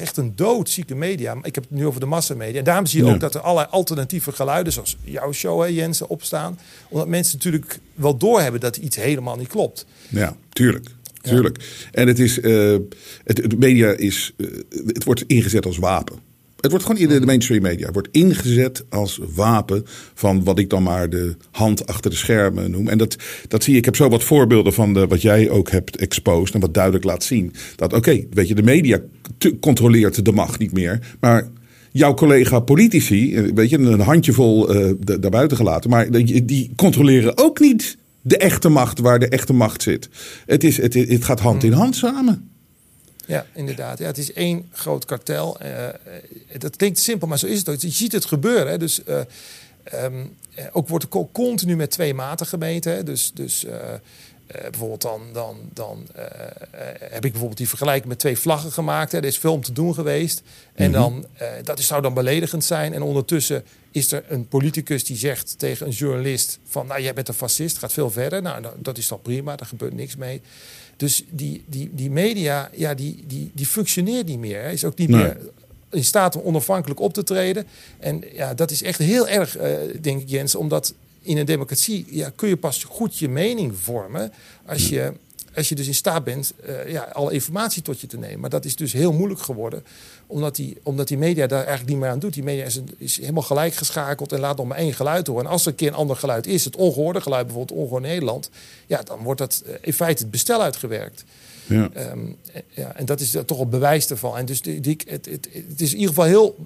echt 0.00 0.16
een 0.16 0.32
doodzieke 0.36 0.94
media. 0.94 1.36
Ik 1.42 1.54
heb 1.54 1.64
het 1.68 1.78
nu 1.78 1.86
over 1.86 2.00
de 2.00 2.06
massamedia. 2.06 2.58
En 2.58 2.64
daarom 2.64 2.86
zie 2.86 3.00
je 3.00 3.06
Ja. 3.06 3.12
ook 3.14 3.20
dat 3.20 3.34
er 3.34 3.40
allerlei 3.40 3.68
alternatieve 3.70 4.32
geluiden, 4.32 4.72
zoals 4.72 4.96
jouw 5.04 5.32
show, 5.32 5.60
hè, 5.60 5.66
Jensen, 5.66 6.08
opstaan. 6.08 6.58
Omdat 6.88 7.08
mensen 7.08 7.36
natuurlijk 7.36 7.78
wel 7.94 8.16
doorhebben 8.16 8.60
dat 8.60 8.76
iets 8.76 8.96
helemaal 8.96 9.36
niet 9.36 9.48
klopt. 9.48 9.86
Ja, 10.08 10.36
tuurlijk. 10.52 10.88
Tuurlijk. 11.22 11.88
En 11.92 12.08
het 12.08 12.18
is, 12.18 12.40
eh, 12.40 12.76
het, 13.24 13.58
media 13.58 13.90
is, 13.92 14.32
eh, 14.36 14.46
het 14.86 15.04
wordt 15.04 15.22
ingezet 15.26 15.66
als 15.66 15.78
wapen. 15.78 16.18
Het 16.60 16.70
wordt 16.70 16.86
gewoon 16.86 17.00
in 17.00 17.20
de 17.20 17.26
mainstream 17.26 17.62
media 17.62 17.90
wordt 17.90 18.08
ingezet 18.10 18.84
als 18.88 19.20
wapen 19.34 19.84
van 20.14 20.44
wat 20.44 20.58
ik 20.58 20.70
dan 20.70 20.82
maar 20.82 21.10
de 21.10 21.36
hand 21.50 21.86
achter 21.86 22.10
de 22.10 22.16
schermen 22.16 22.70
noem. 22.70 22.88
En 22.88 22.98
dat, 22.98 23.16
dat 23.48 23.62
zie 23.62 23.72
je. 23.72 23.78
Ik 23.78 23.84
heb 23.84 23.96
zo 23.96 24.08
wat 24.08 24.24
voorbeelden 24.24 24.72
van 24.72 24.94
de, 24.94 25.06
wat 25.06 25.22
jij 25.22 25.50
ook 25.50 25.70
hebt 25.70 25.96
exposed 25.96 26.54
en 26.54 26.60
wat 26.60 26.74
duidelijk 26.74 27.04
laat 27.04 27.24
zien. 27.24 27.52
Dat 27.76 27.92
oké, 27.92 28.24
weet 28.30 28.48
je, 28.48 28.54
de 28.54 28.62
media 28.62 29.00
controleert 29.60 30.24
de 30.24 30.32
macht 30.32 30.58
niet 30.58 30.72
meer, 30.72 31.16
maar 31.20 31.48
jouw 31.92 32.14
collega 32.14 32.60
politici, 32.60 33.34
eh, 33.34 33.52
weet 33.54 33.70
je, 33.70 33.78
een 33.78 34.00
handjevol 34.00 34.74
eh 34.74 34.92
da- 35.00 35.16
daarbuiten 35.16 35.56
gelaten, 35.56 35.90
maar 35.90 36.10
die, 36.10 36.44
die 36.44 36.70
controleren 36.76 37.38
ook 37.38 37.60
niet 37.60 37.96
de 38.22 38.36
echte 38.36 38.68
macht 38.68 38.98
waar 38.98 39.18
de 39.18 39.28
echte 39.28 39.52
macht 39.52 39.82
zit. 39.82 40.08
Het, 40.46 40.64
is, 40.64 40.76
het, 40.76 40.94
het 40.94 41.24
gaat 41.24 41.40
hand 41.40 41.64
in 41.64 41.72
hand 41.72 41.96
samen. 41.96 42.49
Ja, 43.30 43.46
inderdaad. 43.54 43.98
Ja, 43.98 44.06
het 44.06 44.18
is 44.18 44.32
één 44.32 44.68
groot 44.72 45.04
kartel. 45.04 45.60
Eh, 45.60 45.88
eh, 45.88 45.94
dat 46.58 46.76
klinkt 46.76 46.98
simpel, 46.98 47.28
maar 47.28 47.38
zo 47.38 47.46
is 47.46 47.58
het 47.58 47.68
ook. 47.68 47.80
Je 47.80 47.90
ziet 47.90 48.12
het 48.12 48.24
gebeuren. 48.24 48.68
Hè. 48.70 48.78
Dus, 48.78 49.04
eh, 49.04 49.20
ehm, 49.84 50.24
eh, 50.54 50.64
ook 50.72 50.88
wordt 50.88 51.08
co- 51.08 51.28
continu 51.32 51.76
met 51.76 51.90
twee 51.90 52.14
maten 52.14 52.46
gemeten. 52.46 52.92
Hè. 52.92 53.02
Dus, 53.02 53.30
dus 53.34 53.66
bijvoorbeeld 54.70 55.02
dan, 55.02 55.20
dan, 55.32 55.56
dan 55.72 56.06
heb 57.00 57.24
ik 57.24 57.30
bijvoorbeeld 57.30 57.56
die 57.56 57.68
vergelijking 57.68 58.08
met 58.08 58.18
twee 58.18 58.38
vlaggen 58.38 58.72
gemaakt. 58.72 59.12
Hè. 59.12 59.18
Er 59.18 59.24
is 59.24 59.38
veel 59.38 59.52
om 59.52 59.62
te 59.62 59.72
doen 59.72 59.94
geweest. 59.94 60.42
En 60.74 60.92
dan, 60.92 61.26
eh, 61.34 61.48
dat 61.64 61.78
is, 61.78 61.86
zou 61.86 62.02
dan 62.02 62.14
beledigend 62.14 62.64
zijn. 62.64 62.94
En 62.94 63.02
ondertussen 63.02 63.64
is 63.90 64.12
er 64.12 64.24
een 64.28 64.48
politicus 64.48 65.04
die 65.04 65.16
zegt 65.16 65.58
tegen 65.58 65.86
een 65.86 65.92
journalist 65.92 66.58
van... 66.68 66.86
nou, 66.86 67.02
jij 67.02 67.14
bent 67.14 67.28
een 67.28 67.34
fascist, 67.34 67.78
gaat 67.78 67.92
veel 67.92 68.10
verder. 68.10 68.42
Nou, 68.42 68.62
dat- 68.62 68.74
dat 68.78 68.98
is 68.98 69.08
dan 69.08 69.22
prima, 69.22 69.56
daar 69.56 69.66
gebeurt 69.68 69.94
niks 69.94 70.16
mee. 70.16 70.40
Dus 71.00 71.24
die, 71.30 71.62
die, 71.66 71.90
die 71.92 72.10
media, 72.10 72.70
ja, 72.76 72.94
die, 72.94 73.24
die, 73.26 73.50
die 73.54 73.66
functioneert 73.66 74.26
niet 74.26 74.38
meer. 74.38 74.62
Hij 74.62 74.72
is 74.72 74.84
ook 74.84 74.98
niet 74.98 75.08
Nee. 75.08 75.22
meer 75.22 75.36
in 75.90 76.04
staat 76.04 76.36
om 76.36 76.42
onafhankelijk 76.42 77.00
op 77.00 77.12
te 77.14 77.22
treden. 77.22 77.66
En 77.98 78.24
ja, 78.32 78.54
dat 78.54 78.70
is 78.70 78.82
echt 78.82 78.98
heel 78.98 79.28
erg, 79.28 79.56
eh, 79.56 79.72
denk 80.00 80.20
ik, 80.22 80.28
Jens, 80.28 80.54
omdat 80.54 80.94
in 81.22 81.36
een 81.36 81.44
democratie 81.46 82.06
ja, 82.10 82.32
kun 82.36 82.48
je 82.48 82.56
pas 82.56 82.84
goed 82.84 83.18
je 83.18 83.28
mening 83.28 83.76
vormen 83.78 84.32
als 84.66 84.88
je, 84.88 85.12
als 85.54 85.68
je 85.68 85.74
dus 85.74 85.86
in 85.86 85.94
staat 85.94 86.24
bent 86.24 86.52
eh, 86.66 86.92
ja, 86.92 87.02
alle 87.02 87.32
informatie 87.32 87.82
tot 87.82 88.00
je 88.00 88.06
te 88.06 88.18
nemen. 88.18 88.40
Maar 88.40 88.50
dat 88.50 88.64
is 88.64 88.76
dus 88.76 88.92
heel 88.92 89.12
moeilijk 89.12 89.40
geworden, 89.40 89.82
omdat 90.30 90.56
die, 90.56 90.76
omdat 90.82 91.08
die 91.08 91.18
media 91.18 91.46
daar 91.46 91.58
eigenlijk 91.58 91.88
niet 91.88 91.98
meer 91.98 92.08
aan 92.08 92.18
doet. 92.18 92.34
Die 92.34 92.42
media 92.42 92.64
is, 92.64 92.76
een- 92.76 92.94
is 92.98 93.20
helemaal 93.20 93.42
gelijk 93.42 93.74
geschakeld 93.74 94.32
en 94.32 94.40
laat 94.40 94.56
nog 94.56 94.66
maar 94.66 94.78
één 94.78 94.92
geluid 94.94 95.26
horen. 95.26 95.44
En 95.44 95.50
als 95.50 95.62
er 95.62 95.68
een 95.70 95.74
keer 95.74 95.88
een 95.88 95.94
ander 95.94 96.16
geluid 96.16 96.46
is, 96.46 96.64
het 96.64 96.76
ongehoorde 96.76 97.20
geluid, 97.20 97.46
bijvoorbeeld 97.46 97.78
ongehoord 97.78 98.02
Nederland, 98.02 98.50
ja, 98.86 99.02
dan 99.02 99.18
wordt 99.22 99.40
dat 99.40 99.62
eh, 99.66 99.74
in 99.80 99.92
feite 99.92 100.22
het 100.22 100.30
bestel 100.30 100.62
uitgewerkt. 100.62 101.24
Ja. 101.66 101.88
Ehm, 101.94 102.18
eh, 102.52 102.62
ja, 102.74 102.96
en 102.96 103.04
dat 103.04 103.20
is 103.20 103.36
toch 103.46 103.60
een 103.60 103.68
bewijs 103.68 104.06
daarvan. 104.06 104.36
En 104.36 104.44
dus 104.44 104.62
die, 104.62 104.80
die, 104.80 104.96
het, 105.06 105.26
het, 105.26 105.48
het 105.68 105.80
is 105.80 105.90
in 105.92 105.98
ieder 105.98 106.14
geval 106.14 106.24
heel, 106.28 106.56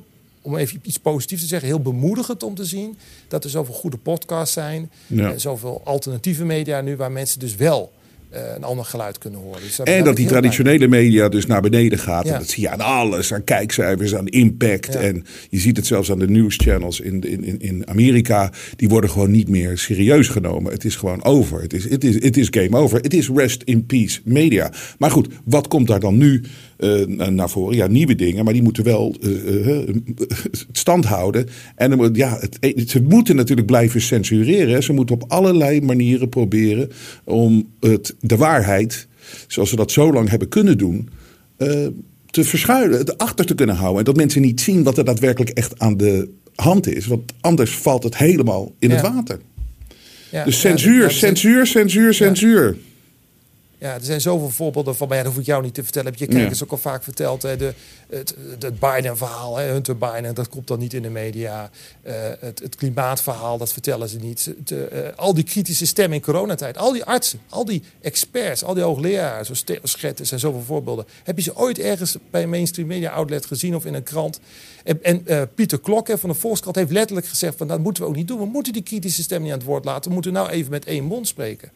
om 0.43 0.57
even 0.57 0.81
iets 0.83 0.99
positiefs 0.99 1.43
te 1.43 1.49
zeggen, 1.49 1.69
heel 1.69 1.81
bemoedigend 1.81 2.43
om 2.43 2.55
te 2.55 2.65
zien 2.65 2.99
dat 3.29 3.45
er 3.45 3.51
zoveel 3.51 3.75
goede 3.75 3.97
podcasts 3.97 4.53
zijn. 4.55 4.91
Ja. 5.07 5.33
En 5.33 5.41
zoveel 5.41 5.81
alternatieve 5.85 6.45
media 6.45 6.81
nu, 6.81 6.97
waar 6.97 7.13
mensen 7.13 7.39
dus 7.41 7.55
wel 7.55 7.93
een 8.57 8.65
ander 8.65 8.85
geluid 8.85 9.19
kunnen 9.19 9.41
horen. 9.41 9.61
Dus 9.63 9.81
En 9.81 10.05
dat 10.05 10.17
die 10.17 10.27
traditionele 10.27 10.89
media 10.89 11.29
dus 11.29 11.47
naar 11.47 11.61
beneden 11.63 11.99
gaat. 11.99 12.27
Ja. 12.27 12.33
En 12.33 12.39
dat 12.39 12.49
zie 12.49 12.63
je 12.63 12.69
aan 12.71 12.81
alles, 12.81 13.33
aan 13.33 13.45
kijkcijfers, 13.45 14.15
aan 14.15 14.27
impact. 14.27 14.93
Ja. 14.93 14.99
En 15.01 15.25
je 15.51 15.59
ziet 15.59 15.77
het 15.77 15.87
zelfs 15.87 16.11
aan 16.11 16.19
de 16.19 16.29
nieuwschannels 16.29 17.01
in, 17.01 17.21
in, 17.21 17.45
in- 17.45 17.61
in 17.61 17.89
Amerika. 17.89 18.53
Die 18.77 18.89
worden 18.89 19.11
gewoon 19.11 19.31
niet 19.31 19.49
meer 19.49 19.79
serieus 19.79 20.29
genomen. 20.29 20.73
Het 20.73 20.85
is 20.85 20.97
gewoon 20.97 21.25
over. 21.25 21.63
Het 21.63 21.73
is, 21.73 21.89
het 21.91 22.05
is, 22.05 22.15
het 22.23 22.37
is 22.37 22.49
game 22.51 22.77
over. 22.77 23.01
Het 23.01 23.15
is 23.15 23.29
rest 23.35 23.63
in 23.63 23.87
peace 23.87 24.21
media. 24.25 24.73
Maar 24.99 25.11
goed, 25.11 25.29
wat 25.45 25.69
komt 25.69 25.87
daar 25.87 26.01
dan 26.01 26.17
nu 26.17 26.41
eh, 26.41 26.49
naar 27.31 27.51
voren? 27.51 27.77
Ja, 27.77 27.87
nieuwe 27.87 28.15
dingen. 28.15 28.45
Maar 28.45 28.53
die 28.53 28.63
moeten 28.63 28.85
wel 28.85 29.15
eh, 29.23 29.79
eh, 29.79 29.87
het 30.17 30.67
stand 30.73 31.05
houden. 31.05 31.49
En 31.77 32.11
ja, 32.13 32.39
het, 32.41 32.91
ze 32.91 33.03
moeten 33.03 33.37
natuurlijk 33.37 33.67
blijven 33.67 34.01
censureren. 34.01 34.83
Ze 34.83 34.93
moeten 34.93 35.15
op 35.15 35.25
allerlei 35.29 35.81
manieren 35.81 36.29
proberen 36.29 36.91
om 37.25 37.69
het, 37.81 38.15
de 38.21 38.37
waarheid, 38.37 39.07
zoals 39.47 39.71
ze 39.71 39.77
dat 39.77 39.93
zo 39.93 40.13
lang 40.13 40.29
hebben 40.29 40.49
kunnen 40.49 40.79
doen, 40.79 41.09
eh, 41.57 41.87
te 42.31 42.45
verschuilen, 42.45 43.17
achter 43.17 43.47
te 43.47 43.55
kunnen 43.55 43.77
houden. 43.77 43.99
En 43.99 44.05
dat 44.05 44.17
mensen 44.17 44.43
niet 44.43 44.61
zien 44.61 44.83
wat 44.83 44.99
er 44.99 45.05
daadwerkelijk 45.05 45.51
echt 45.51 45.79
aan 45.79 45.97
de 45.97 46.29
hand 46.55 46.87
is. 46.87 47.07
Want 47.07 47.33
anders 47.41 47.71
valt 47.71 48.03
het 48.03 48.17
helemaal 48.17 48.73
in 48.79 48.91
het 48.91 49.01
water. 49.01 49.39
Ja, 50.31 50.45
Dus 50.45 50.55
ja, 50.55 50.69
censuur, 50.69 51.11
censuur, 51.11 51.67
censuur, 51.67 52.15
censuur. 52.15 52.77
Ja, 53.79 53.95
er 53.95 54.05
zijn 54.05 54.21
zoveel 54.21 54.51
voorbeelden 54.51 54.97
van, 54.97 55.09
maar 55.09 55.17
ja, 55.17 55.23
dat 55.23 55.33
hoef 55.33 55.41
ik 55.41 55.47
jou 55.47 55.63
niet 55.63 55.75
te 55.75 55.83
vertellen. 55.83 56.11
Heb 56.11 56.19
je 56.19 56.27
kijkers 56.27 56.63
ook 56.63 56.71
al 56.71 56.77
vaak 56.77 57.03
verteld. 57.03 57.43
Hè? 57.43 57.57
De, 57.57 57.75
het, 58.09 58.35
het 58.59 58.79
Biden-verhaal? 58.79 59.59
Hunter 59.59 59.97
Biden, 59.97 60.35
dat 60.35 60.49
komt 60.49 60.67
dan 60.67 60.79
niet 60.79 60.93
in 60.93 61.03
de 61.03 61.11
media. 61.11 61.71
Eh, 62.03 62.15
het, 62.41 62.59
het 62.59 62.77
klimaatverhaal, 62.77 63.59
dat 63.59 63.73
vertellen 63.73 64.09
ze 64.09 64.17
niet. 64.17 64.55
Eh, 64.67 64.79
al 65.17 65.35
die 65.35 65.45
kritische 65.45 65.87
stemmen 65.87 66.17
in 66.17 66.25
coronatijd, 66.25 66.79
al 66.79 66.93
die 66.93 67.05
artsen, 67.05 67.41
al 67.49 67.65
die 67.65 67.83
experts, 68.01 68.65
al 68.65 68.75
die 68.75 68.83
hoogleraren, 68.83 69.45
zoals 69.45 69.63
Theo 69.63 69.79
Schet, 69.83 70.19
er 70.19 70.27
zijn 70.27 70.41
zoveel 70.41 70.63
voorbeelden. 70.63 71.05
Heb 71.25 71.37
je 71.37 71.43
ze 71.43 71.57
ooit 71.57 71.79
ergens 71.79 72.17
bij 72.31 72.43
een 72.43 72.51
mainstream 72.51 72.89
media 72.89 73.11
outlet 73.11 73.47
gezien 73.47 73.75
of 73.75 73.85
in 73.85 73.95
een 73.95 74.03
krant? 74.03 74.41
En, 74.85 75.03
en 75.03 75.27
eh, 75.27 75.43
Pieter 75.55 75.81
Klok 75.81 76.09
hè, 76.09 76.19
van 76.19 76.31
de 76.31 76.35
Volkskrant 76.35 76.77
heeft 76.77 76.91
letterlijk 76.91 77.27
gezegd 77.27 77.57
van 77.57 77.69
dat 77.69 77.79
moeten 77.79 78.03
we 78.03 78.09
ook 78.09 78.17
niet 78.17 78.29
doen. 78.29 78.39
We 78.39 78.47
moeten 78.47 78.73
die 78.73 78.83
kritische 78.83 79.23
stem 79.23 79.43
niet 79.43 79.53
aan 79.53 79.59
het 79.59 79.67
woord 79.67 79.85
laten. 79.85 80.09
We 80.09 80.15
moeten 80.15 80.33
nou 80.33 80.49
even 80.49 80.71
met 80.71 80.85
één 80.85 81.05
mond 81.05 81.29
spreken. 81.29 81.71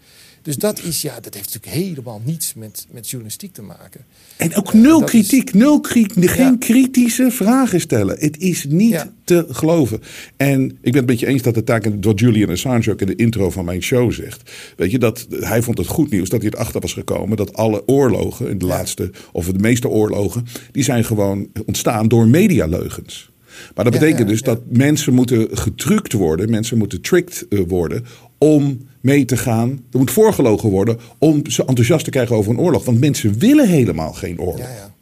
Dus 0.49 0.57
dat 0.57 0.83
is, 0.83 1.03
ja, 1.03 1.21
dat 1.21 1.35
heeft 1.35 1.55
natuurlijk 1.55 1.85
helemaal 1.87 2.21
niets 2.25 2.55
met, 2.55 2.87
met 2.91 3.09
journalistiek 3.09 3.53
te 3.53 3.63
maken. 3.63 4.01
En 4.37 4.55
ook 4.55 4.73
nul 4.73 5.01
dat 5.01 5.09
kritiek, 5.09 5.55
nul 5.55 5.81
kri 5.81 6.07
geen 6.15 6.45
Ja. 6.53 6.57
kritische 6.59 7.31
vragen 7.31 7.81
stellen. 7.81 8.19
Het 8.19 8.39
is 8.39 8.65
niet 8.69 8.91
Ja. 8.91 9.13
te 9.25 9.47
geloven. 9.51 10.01
En 10.37 10.63
ik 10.71 10.93
ben 10.93 10.95
het 10.95 11.07
met 11.07 11.21
je 11.21 11.27
eens 11.27 11.43
dat 11.43 11.55
de 11.55 11.65
taak, 11.65 11.89
wat 12.01 12.21
Julian 12.21 12.51
Assange 12.51 12.91
ook 12.91 13.01
in 13.01 13.07
de 13.07 13.15
intro 13.15 13.51
van 13.51 13.65
mijn 13.65 13.83
show 13.83 14.13
zegt. 14.13 14.51
Weet 14.77 14.91
je, 14.91 14.99
dat 14.99 15.27
hij 15.31 15.63
vond 15.63 15.79
het 15.79 15.87
goed 15.87 16.11
nieuws 16.11 16.29
dat 16.29 16.43
hij 16.43 16.51
erachter 16.51 16.81
was 16.81 16.93
gekomen 16.93 17.37
dat 17.37 17.55
alle 17.55 17.83
oorlogen, 17.89 18.49
in 18.51 18.59
de 18.59 18.67
laatste, 18.67 19.11
of 19.33 19.47
de 19.47 19.59
meeste 19.59 19.89
oorlogen, 19.89 20.45
die 20.73 20.83
zijn 20.85 21.05
gewoon 21.05 21.49
ontstaan 21.67 22.09
door 22.09 22.29
medialeugens. 22.29 23.31
Maar 23.75 23.85
dat 23.85 23.95
Ja, 23.95 24.01
betekent 24.01 24.27
ja, 24.29 24.35
dus 24.35 24.43
dat 24.43 24.61
mensen 24.69 25.15
moeten 25.15 25.49
getrukt 25.59 26.13
worden, 26.13 26.51
mensen 26.51 26.79
moeten 26.79 27.01
tricked 27.01 27.47
eh, 27.49 27.61
worden 27.67 28.05
om 28.39 28.89
mee 29.01 29.25
te 29.25 29.37
gaan. 29.37 29.71
Er 29.93 29.99
moet 29.99 30.11
voorgelogen 30.11 30.71
worden 30.71 30.99
om 31.19 31.51
ze 31.51 31.65
enthousiast 31.65 32.05
te 32.05 32.11
krijgen 32.11 32.37
over 32.37 32.51
een 32.53 32.59
oorlog. 32.59 32.85
Want 32.85 33.01
mensen 33.01 33.39
willen 33.39 33.69
helemaal 33.69 34.13
geen 34.13 34.41
oorlog. 34.41 34.59
Ja, 34.59 34.75
ja. 34.75 34.95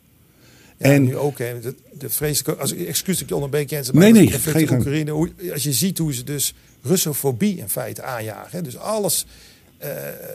Ja, 0.79 0.87
En- 0.91 1.03
nu 1.05 1.17
ook, 1.17 1.39
hè, 1.39 1.61
de, 1.61 1.75
de 1.99 2.11
vreselijke, 2.11 2.63
als, 2.63 2.75
excuus 2.75 3.15
dat 3.15 3.23
ik 3.23 3.29
je 3.29 3.35
onderbreek, 3.35 3.71
Jens, 3.71 3.91
maar 3.93 4.03
Nee, 4.03 4.13
nee, 4.13 4.31
gang. 4.31 4.71
Oekraïne, 4.71 5.11
hoe, 5.11 5.31
als 5.53 5.63
je 5.63 5.73
ziet 5.73 5.99
hoe 5.99 6.15
ze 6.15 6.25
dus 6.25 6.55
Russofobie 6.83 7.57
in 7.57 7.69
feite 7.69 8.03
aanjagen. 8.03 8.49
Hè, 8.51 8.63
dus 8.63 8.77
alles, 8.79 9.27
eh 9.79 9.91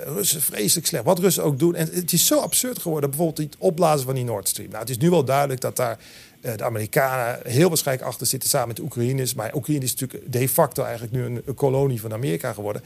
Russen 0.06 0.42
vreselijk 0.42 0.88
slecht, 0.88 1.04
wat 1.04 1.20
Russen 1.20 1.44
ook 1.44 1.60
doen. 1.60 1.76
En 1.76 1.90
het 1.92 2.14
is 2.14 2.26
zo 2.26 2.40
absurd 2.40 2.80
geworden, 2.80 3.10
bijvoorbeeld 3.10 3.48
het 3.48 3.56
opblazen 3.60 4.06
van 4.06 4.16
die 4.16 4.24
Nord 4.24 4.48
Stream. 4.50 4.70
Nou, 4.70 4.80
het 4.80 4.90
is 4.90 4.98
nu 4.98 5.10
wel 5.10 5.26
duidelijk 5.26 5.62
dat 5.62 5.76
daar 5.76 5.98
de 6.42 6.64
Amerikanen 6.64 7.40
heel 7.44 7.68
waarschijnlijk 7.68 8.08
achter 8.08 8.28
zitten 8.28 8.50
samen 8.50 8.68
met 8.68 8.76
de 8.76 8.84
Oekraïners. 8.84 9.34
Maar 9.34 9.56
Oekraïne 9.56 9.84
is 9.84 9.96
natuurlijk 9.96 10.34
de 10.34 10.50
facto 10.50 10.84
eigenlijk 10.84 11.14
nu 11.14 11.24
een, 11.24 11.54
kolonie 11.56 12.02
van 12.02 12.14
Amerika 12.14 12.54
geworden. 12.54 12.84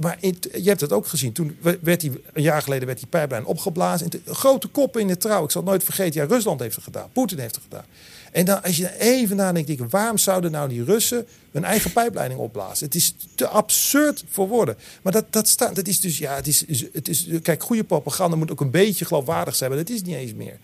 Maar 0.00 0.18
je 0.20 0.68
hebt 0.68 0.80
het 0.80 0.92
ook 0.92 1.06
gezien. 1.06 1.32
Toen 1.32 1.56
werd 1.80 2.00
die, 2.00 2.12
een 2.32 2.42
jaar 2.42 2.62
geleden 2.62 2.86
werd 2.86 2.98
die 2.98 3.06
pijplijn 3.06 3.44
opgeblazen. 3.44 4.08
Grote 4.26 4.68
koppen 4.68 5.00
in 5.00 5.06
de 5.06 5.16
trouw. 5.16 5.44
Ik 5.44 5.50
zal 5.50 5.60
het 5.60 5.70
nooit 5.70 5.84
vergeten. 5.84 6.20
Ja, 6.20 6.26
Rusland 6.26 6.60
heeft 6.60 6.74
het 6.74 6.84
gedaan. 6.84 7.08
Poetin 7.12 7.38
heeft 7.38 7.54
het 7.54 7.64
gedaan. 7.64 7.84
En 8.32 8.44
dan, 8.44 8.62
als 8.62 8.76
je 8.76 8.98
even 8.98 9.36
nadenkt, 9.36 9.68
denk 9.68 9.80
ik, 9.80 9.90
waarom 9.90 10.18
zouden 10.18 10.50
nou 10.50 10.68
die 10.68 10.84
Russen 10.84 11.26
hun 11.52 11.64
eigen 11.64 11.92
pijpleiding 11.92 12.40
opblazen? 12.40 12.86
Het 12.86 12.94
is 12.94 13.14
te 13.34 13.48
absurd 13.48 14.24
voor 14.30 14.48
woorden. 14.48 14.76
Maar 15.02 15.12
dat, 15.12 15.32
dat, 15.32 15.48
staat, 15.48 15.74
dat 15.74 15.88
is 15.88 16.00
dus, 16.00 16.18
ja, 16.18 16.34
het 16.34 16.46
is, 16.46 16.64
het 16.92 17.08
is, 17.08 17.28
kijk, 17.42 17.62
goede 17.62 17.84
propaganda 17.84 18.36
moet 18.36 18.50
ook 18.50 18.60
een 18.60 18.70
beetje 18.70 19.04
geloofwaardig 19.04 19.56
zijn, 19.56 19.70
maar 19.70 19.78
dat 19.78 19.88
is 19.88 20.02
niet 20.02 20.14
eens 20.14 20.34
meer. 20.34 20.58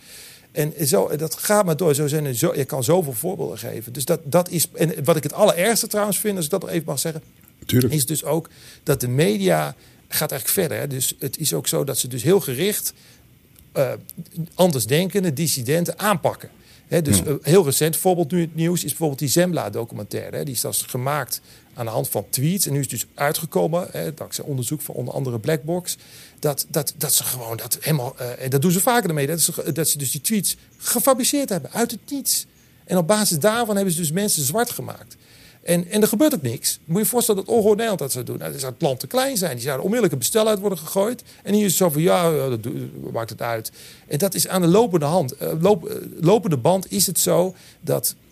En 0.52 0.87
zo, 0.87 1.16
dat 1.16 1.35
gaat 1.35 1.64
maar 1.64 1.76
door. 1.76 1.94
Zo 1.94 2.06
zijn 2.06 2.25
er 2.25 2.35
zo, 2.35 2.54
je 2.54 2.64
kan 2.64 2.85
zoveel 2.85 3.12
voorbeelden 3.12 3.59
geven. 3.59 3.92
Dus 3.92 4.04
dat, 4.04 4.21
dat 4.25 4.49
is. 4.49 4.68
En 4.73 5.04
wat 5.04 5.16
ik 5.16 5.23
het 5.23 5.32
allerergste 5.32 5.87
trouwens 5.87 6.18
vind, 6.18 6.37
als 6.37 6.44
ik 6.44 6.50
dat 6.50 6.61
nog 6.61 6.71
even 6.71 6.87
mag 6.87 6.99
zeggen, 6.99 7.23
Tuurlijk. 7.66 7.92
is 7.94 8.06
dus 8.06 8.25
ook 8.25 8.49
dat 8.82 9.00
de 9.00 9.09
media 9.09 9.75
gaat 10.09 10.30
eigenlijk 10.30 10.61
verder. 10.61 10.78
Hè? 10.78 10.87
Dus 10.87 11.14
het 11.18 11.38
is 11.38 11.54
ook 11.54 11.66
zo 11.66 11.85
dat 11.85 11.99
ze 11.99 12.09
dus 12.09 12.23
heel 12.23 12.40
gericht 12.40 12.92
eh 13.73 13.92
andersdenkende 14.54 15.32
dissidenten 15.32 15.99
aanpakken. 15.99 16.50
Hè, 16.88 17.02
dus 17.02 17.23
heel 17.42 17.64
recent 17.64 17.97
voorbeeld 17.97 18.30
nu 18.30 18.38
in 18.38 18.44
het 18.44 18.54
nieuws 18.54 18.85
is 18.85 18.88
bijvoorbeeld 18.88 19.18
die 19.18 19.28
Zembla-documentaire. 19.28 20.37
hè. 20.37 20.44
Die 20.44 20.54
is 20.54 20.61
zelfs 20.61 20.82
gemaakt 20.82 21.40
aan 21.75 21.85
de 21.85 21.91
hand 21.91 22.09
van 22.09 22.26
tweets. 22.31 22.67
En 22.67 22.73
nu 22.73 22.81
is 22.81 22.88
dus 22.88 23.07
uitgekomen, 23.14 23.88
hè, 23.91 24.14
dankzij 24.14 24.45
onderzoek 24.45 24.81
van 24.81 24.95
onder 24.95 25.14
andere 25.14 25.38
Blackbox... 25.38 25.97
dat, 26.38 26.67
dat, 26.69 26.95
dat 26.97 27.12
ze 27.12 27.25
gewoon 27.25 27.57
dat 27.57 27.79
helemaal... 27.81 28.14
eh, 28.19 28.45
en 28.45 28.50
dat 28.50 28.62
doen 28.62 28.71
ze 28.71 28.81
vaker 28.81 29.09
ermee, 29.09 29.26
dat 29.26 29.41
ze, 29.41 29.73
dat 29.73 29.88
ze 29.88 29.99
dus 29.99 30.11
die 30.11 30.21
tweets 30.21 30.57
gefabriceerd 30.79 31.49
hebben 31.49 31.73
uit 31.73 31.91
het 31.91 32.00
niets. 32.11 32.47
En 32.85 32.97
op 32.97 33.07
basis 33.07 33.38
daarvan 33.38 33.76
hebben 33.76 33.95
ze 33.95 34.00
dus 34.00 34.12
mensen 34.12 34.45
zwart 34.45 34.71
gemaakt. 34.71 35.17
En, 35.62 35.91
en 35.91 36.02
er 36.02 36.09
gebeurt 36.09 36.35
ook 36.35 36.43
niks. 36.43 36.79
Moet 36.85 36.97
je 36.97 37.02
je 37.02 37.09
voorstellen 37.09 37.45
dat 37.45 37.55
Ongehoord 37.55 37.76
Nederland 37.76 37.99
dat 37.99 38.12
zou 38.12 38.25
doen. 38.25 38.38
Nou, 38.38 38.59
zou 38.59 38.75
het 38.79 38.99
te 38.99 39.07
klein 39.07 39.37
zijn. 39.37 39.52
Die 39.52 39.62
zouden 39.62 39.85
onmiddellijk 39.85 40.12
een 40.12 40.19
bestel 40.19 40.49
uit 40.49 40.59
worden 40.59 40.79
gegooid. 40.79 41.23
En 41.43 41.55
hier 41.55 41.64
is 41.64 41.69
het 41.69 41.79
zo 41.79 41.88
van, 41.88 42.02
ja, 42.02 42.49
dat 42.49 42.73
maakt 43.12 43.31
het 43.31 43.43
uit. 43.43 43.73
En 44.07 44.19
dat 44.19 44.35
is 44.35 44.49
aan 44.49 44.61
de 44.61 44.67
lopende 44.67 45.05
hand. 45.05 45.37
Eh, 45.37 45.50
eh, 45.50 45.73
lopende 46.21 46.57
band 46.57 46.93
is 46.93 47.07
het 47.07 47.19
zo 47.19 47.55
dat 47.81 48.14
eh, 48.14 48.32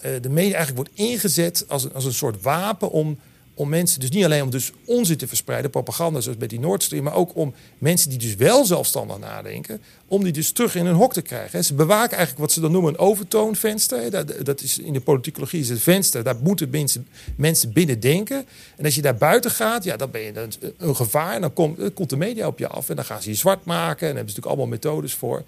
de 0.00 0.28
media 0.28 0.56
eigenlijk 0.56 0.76
wordt 0.76 0.90
ingezet 0.94 1.64
als 1.68 1.84
een, 1.84 1.92
als 1.92 2.04
een 2.04 2.12
soort 2.12 2.42
wapen 2.42 2.90
om, 2.90 3.18
om 3.54 3.68
mensen, 3.68 4.00
dus 4.00 4.10
niet 4.10 4.24
alleen 4.24 4.42
om 4.42 4.50
dus 4.50 4.72
onzin 4.84 5.16
te 5.16 5.26
verspreiden, 5.28 5.70
propaganda 5.70 6.20
zoals 6.20 6.38
bij 6.38 6.48
die 6.48 6.60
Nord 6.60 6.82
Stream, 6.82 7.04
maar 7.04 7.14
ook 7.14 7.36
om 7.36 7.54
mensen 7.78 8.10
die 8.10 8.18
dus 8.18 8.34
wel 8.34 8.64
zelfstandig 8.64 9.18
nadenken, 9.18 9.80
om 10.06 10.22
die 10.24 10.32
dus 10.32 10.52
terug 10.52 10.74
in 10.74 10.86
hun 10.86 10.94
hok 10.94 11.12
te 11.12 11.22
krijgen. 11.22 11.64
Ze 11.64 11.74
bewaken 11.74 12.16
eigenlijk 12.16 12.38
wat 12.38 12.52
ze 12.52 12.60
dan 12.60 12.72
noemen 12.72 12.92
een 12.92 12.98
overtoonvenster. 12.98 14.10
Dat, 14.10 14.34
dat 14.42 14.60
is 14.62 14.78
in 14.78 14.92
de 14.92 15.00
politicologie 15.00 15.60
is 15.60 15.68
het 15.68 15.80
venster, 15.80 16.22
daar 16.22 16.36
moeten 16.42 16.70
mensen, 16.70 17.06
mensen 17.36 17.72
binnen 17.72 18.00
denken. 18.00 18.44
En 18.76 18.84
als 18.84 18.94
je 18.94 19.02
daar 19.02 19.16
buiten 19.16 19.50
gaat, 19.50 19.84
ja, 19.84 19.96
dan 19.96 20.10
ben 20.10 20.20
je 20.20 20.32
een 20.78 20.96
gevaar. 20.96 21.34
En 21.34 21.40
dan 21.40 21.52
komt, 21.52 21.78
dan 21.78 21.92
komt 21.92 22.10
de 22.10 22.16
media 22.16 22.46
op 22.46 22.58
je 22.58 22.68
af 22.68 22.88
en 22.88 22.96
dan 22.96 23.04
gaan 23.04 23.22
ze 23.22 23.28
je 23.30 23.36
zwart 23.36 23.64
maken. 23.64 24.08
En 24.08 24.14
daar 24.14 24.16
hebben 24.16 24.16
ze 24.32 24.40
natuurlijk 24.40 24.46
allemaal 24.46 24.66
methodes 24.66 25.14
voor. 25.14 25.42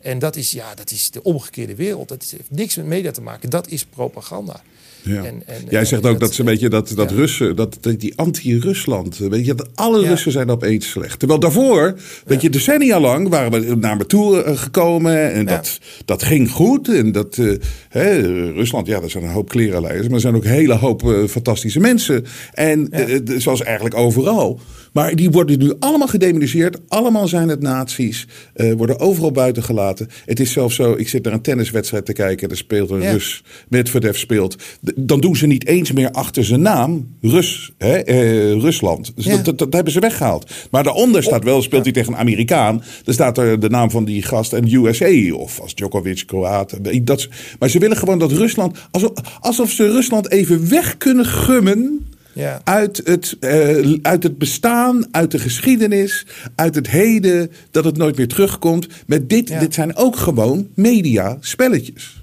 En 0.00 0.18
dat 0.18 0.36
is, 0.36 0.50
ja, 0.50 0.74
dat 0.74 0.90
is 0.90 1.10
de 1.10 1.22
omgekeerde 1.22 1.74
wereld. 1.74 2.08
Dat 2.08 2.24
heeft 2.30 2.50
niks 2.50 2.76
met 2.76 2.86
media 2.86 3.10
te 3.10 3.22
maken. 3.22 3.50
Dat 3.50 3.68
is 3.68 3.84
propaganda. 3.84 4.62
Ja. 5.02 5.24
En- 5.24 5.42
en- 5.46 5.64
Jij 5.68 5.80
en 5.80 5.86
zegt 5.86 6.06
ook 6.06 6.20
dat 6.20 6.34
ze 6.34 6.40
een 6.40 6.46
beetje 6.46 6.68
dat, 6.68 6.88
dat 6.88 7.10
ja. 7.10 7.16
Russen, 7.16 7.51
dat, 7.54 7.78
dat 7.80 8.00
die 8.00 8.12
anti-Rusland, 8.16 9.18
weet 9.18 9.46
je, 9.46 9.54
dat 9.54 9.68
alle 9.74 10.00
Ja. 10.00 10.08
Russen 10.08 10.32
zijn 10.32 10.50
opeens 10.50 10.90
slecht. 10.90 11.18
Terwijl 11.18 11.40
daarvoor, 11.40 11.94
weet 12.24 12.42
je, 12.42 12.50
decennia 12.50 13.00
lang 13.00 13.28
waren 13.28 13.50
we 13.50 13.76
naar 13.76 13.96
me 13.96 14.06
toe 14.06 14.42
eh, 14.42 14.56
gekomen 14.56 15.32
en 15.32 15.46
dat, 15.46 15.78
dat 16.04 16.22
ging 16.22 16.50
goed. 16.50 16.88
En 16.88 17.12
dat, 17.12 17.38
eh, 17.38 17.52
hè, 17.88 18.20
Rusland, 18.52 18.86
ja, 18.86 19.00
er 19.00 19.10
zijn 19.10 19.24
een 19.24 19.30
hoop 19.30 19.48
klerenleiders, 19.48 20.06
maar 20.06 20.14
er 20.14 20.20
zijn 20.20 20.34
ook 20.34 20.44
een 20.44 20.50
hele 20.50 20.74
hoop 20.74 21.02
eh, 21.02 21.24
fantastische 21.28 21.80
mensen. 21.80 22.24
En 22.52 22.90
eh, 22.90 23.14
eh, 23.14 23.22
zoals 23.36 23.62
eigenlijk 23.62 23.94
overal. 23.96 24.60
Maar 24.92 25.16
die 25.16 25.30
worden 25.30 25.58
nu 25.58 25.72
allemaal 25.78 26.06
gedemoniseerd. 26.08 26.78
Allemaal 26.88 27.28
zijn 27.28 27.48
het 27.48 27.60
nazi's. 27.62 28.26
eh, 28.54 28.72
worden 28.72 29.00
overal 29.00 29.30
buiten 29.32 29.62
gelaten. 29.62 30.08
Het 30.24 30.40
is 30.40 30.52
zelfs 30.52 30.74
zo, 30.74 30.94
ik 30.96 31.08
zit 31.08 31.24
naar 31.24 31.32
een 31.32 31.40
tenniswedstrijd 31.42 32.04
te 32.04 32.12
kijken. 32.12 32.50
Er 32.50 32.56
speelt 32.56 32.90
een 32.90 33.00
Ja. 33.02 33.10
Rus. 33.12 33.42
Medvedev 33.68 34.16
speelt. 34.16 34.56
D- 34.84 34.92
Dan 34.96 35.20
doen 35.20 35.36
ze 35.36 35.46
niet 35.46 35.66
eens 35.66 35.92
meer 35.92 36.10
achter 36.10 36.44
zijn 36.44 36.60
naam 36.62 37.08
Rus, 37.20 37.72
hè, 37.78 37.92
eh, 37.96 38.52
Rusland. 38.52 39.12
Dus 39.16 39.24
Ja. 39.24 39.36
dat, 39.36 39.44
dat, 39.44 39.58
dat 39.58 39.72
hebben 39.72 39.92
ze 39.92 40.00
weggehaald. 40.00 40.50
Maar 40.70 40.82
daaronder 40.84 41.22
staat 41.22 41.44
wel, 41.44 41.62
speelt 41.62 41.84
hij 41.84 41.92
tegen 41.92 42.12
een 42.12 42.18
Amerikaan. 42.18 42.82
Dan 43.04 43.14
staat 43.14 43.38
er 43.38 43.60
de 43.60 43.68
naam 43.68 43.90
van 43.90 44.04
die 44.04 44.22
gast 44.22 44.52
en 44.52 44.74
USA. 44.74 45.32
Of 45.34 45.60
als 45.60 45.74
Djokovic, 45.74 46.22
Kroaat. 46.26 46.78
Dat, 47.02 47.28
maar 47.58 47.68
ze 47.70 47.78
willen 47.78 47.96
gewoon 47.96 48.18
dat 48.18 48.32
Rusland... 48.32 48.78
Alsof, 48.90 49.10
alsof 49.40 49.70
ze 49.70 49.90
Rusland 49.92 50.30
even 50.30 50.68
weg 50.70 50.96
kunnen 50.96 51.26
gummen 51.26 52.06
Ja. 52.32 52.60
uit 52.64 53.00
het, 53.04 53.36
eh, 53.40 53.94
uit 54.02 54.22
het 54.22 54.38
bestaan, 54.38 55.06
uit 55.10 55.30
de 55.30 55.38
geschiedenis, 55.38 56.26
uit 56.54 56.74
het 56.74 56.88
heden, 56.88 57.50
dat 57.70 57.84
het 57.84 57.96
nooit 57.96 58.16
meer 58.16 58.28
terugkomt. 58.28 58.86
Met 59.06 59.28
dit, 59.28 59.48
Ja. 59.48 59.58
dit 59.58 59.74
zijn 59.74 59.96
ook 59.96 60.16
gewoon 60.16 60.68
media 60.74 61.36
spelletjes. 61.40 62.20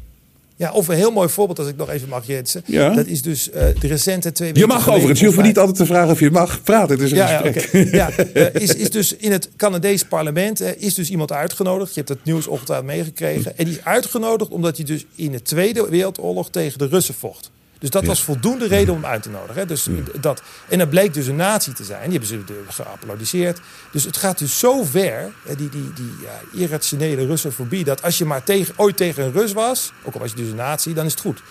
Ja, 0.55 0.71
of 0.71 0.87
een 0.87 0.95
heel 0.95 1.11
mooi 1.11 1.29
voorbeeld, 1.29 1.59
als 1.59 1.67
ik 1.67 1.75
nog 1.75 1.89
even 1.89 2.09
mag, 2.09 2.27
Jensen. 2.27 2.61
Ja. 2.65 2.89
Dat 2.93 3.05
is 3.05 3.21
dus 3.21 3.49
eh, 3.49 3.65
de 3.79 3.87
recente 3.87 4.31
twee 4.31 4.51
Je 4.53 4.67
mag 4.67 4.89
overigens, 4.89 5.19
je 5.19 5.25
hoeft 5.25 5.41
niet 5.41 5.57
altijd 5.57 5.77
te 5.77 5.85
vragen 5.85 6.11
of 6.11 6.19
je 6.19 6.31
mag 6.31 6.63
praten. 6.63 6.89
Het 6.95 7.05
is 7.05 7.11
een 7.11 7.17
Ja, 7.17 7.29
ja, 7.29 7.51
gesprek. 7.51 7.85
oké. 7.85 7.95
ja, 7.97 8.09
eh, 8.11 8.61
is, 8.61 8.73
is 8.75 8.89
dus 8.89 9.15
in 9.15 9.31
het 9.31 9.49
Canadees 9.57 10.03
parlement 10.03 10.61
is 10.77 10.93
dus 10.93 11.09
iemand 11.09 11.31
uitgenodigd. 11.31 11.89
Je 11.93 11.97
hebt 11.97 12.09
het 12.09 12.23
nieuws 12.25 12.47
ongetwijfeld 12.47 12.87
meegekregen. 12.87 13.57
En 13.57 13.65
die 13.65 13.73
is 13.73 13.83
uitgenodigd 13.85 14.51
omdat 14.51 14.75
hij 14.77 14.85
dus 14.85 15.05
in 15.15 15.31
de 15.31 15.41
Tweede 15.41 15.89
Wereldoorlog 15.89 16.49
tegen 16.49 16.77
de 16.77 16.87
Russen 16.87 17.13
vocht. 17.15 17.51
Dus 17.79 17.89
dat 17.89 18.05
was 18.05 18.23
voldoende 18.23 18.67
reden 18.67 18.93
om 18.93 19.01
hem 19.01 19.11
uit 19.11 19.23
te 19.23 19.29
nodigen. 19.29 19.55
Hè? 19.55 19.65
Dus 19.65 19.87
dat, 20.19 20.41
en 20.67 20.77
dat 20.77 20.89
bleek 20.89 21.13
dus 21.13 21.27
een 21.27 21.35
nazi 21.35 21.73
te 21.73 21.83
zijn. 21.83 22.09
Die 22.09 22.19
hebben 22.19 22.27
ze 22.27 22.63
geapplaudiseerd. 22.69 23.59
Dus 23.91 24.03
het 24.03 24.17
gaat 24.17 24.37
dus 24.37 24.59
zo 24.59 24.83
ver, 24.83 25.31
hè, 25.45 25.55
die, 25.55 25.69
die, 25.69 25.93
die 25.93 26.11
ja, 26.21 26.59
irrationele 26.59 27.25
Russofobie... 27.25 27.83
dat 27.83 28.01
als 28.01 28.17
je 28.17 28.25
maar 28.25 28.43
tegen, 28.43 28.73
ooit 28.77 28.97
tegen 28.97 29.23
een 29.23 29.31
Rus 29.31 29.53
was... 29.53 29.91
ook 30.03 30.13
al 30.13 30.19
was 30.19 30.29
je 30.29 30.35
dus 30.35 30.49
een 30.49 30.55
nazi, 30.55 30.93
dan 30.93 31.05
is 31.05 31.11
het 31.11 31.21
goed. 31.21 31.41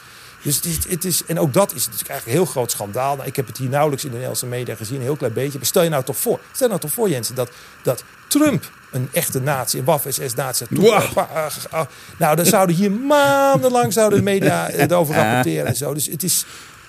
Dus 0.43 0.57
het 0.57 0.65
is, 0.65 0.89
het 0.89 1.05
is, 1.05 1.25
en 1.27 1.39
ook 1.39 1.53
dat 1.53 1.75
is 1.75 1.85
natuurlijk 1.85 2.11
eigenlijk 2.11 2.27
een 2.27 2.45
heel 2.45 2.53
groot 2.53 2.71
schandaal. 2.71 3.17
Nou, 3.17 3.29
ik 3.29 3.37
heb 3.37 3.47
het 3.47 3.59
hier 3.59 3.69
nauwelijks 3.69 4.05
in 4.05 4.11
de 4.11 4.17
Nederlandse 4.17 4.47
media 4.47 4.75
gezien, 4.75 4.97
een 4.97 5.03
heel 5.03 5.17
klein 5.17 5.33
beetje. 5.33 5.59
Maar 5.59 5.67
stel 5.67 5.83
je 5.83 5.89
nou 5.89 6.05
toch 6.05 6.17
voor, 6.17 6.41
stel 6.53 6.69
nou 6.69 6.81
toch 6.81 6.93
voor 6.93 7.09
Jensen, 7.09 7.35
dat, 7.35 7.51
dat 7.83 8.05
Trump 8.29 8.71
een 8.91 9.09
echte 9.13 9.41
nazi, 9.41 9.79
een 9.79 9.85
waf-SS-nazi... 9.85 10.65
Wauw. 10.71 11.87
Nou, 12.19 12.37
dan 12.37 12.47
zouden 12.47 12.77
hier 12.77 12.91
maandenlang 12.93 13.93
zouden 13.93 14.19
de 14.19 14.25
media 14.25 14.71
erover 14.71 15.15
rapporteren 15.15 15.67
en 15.67 15.77
zo. 15.77 15.95
Dus 15.95 16.07
het 16.07 16.23
is, 16.23 16.45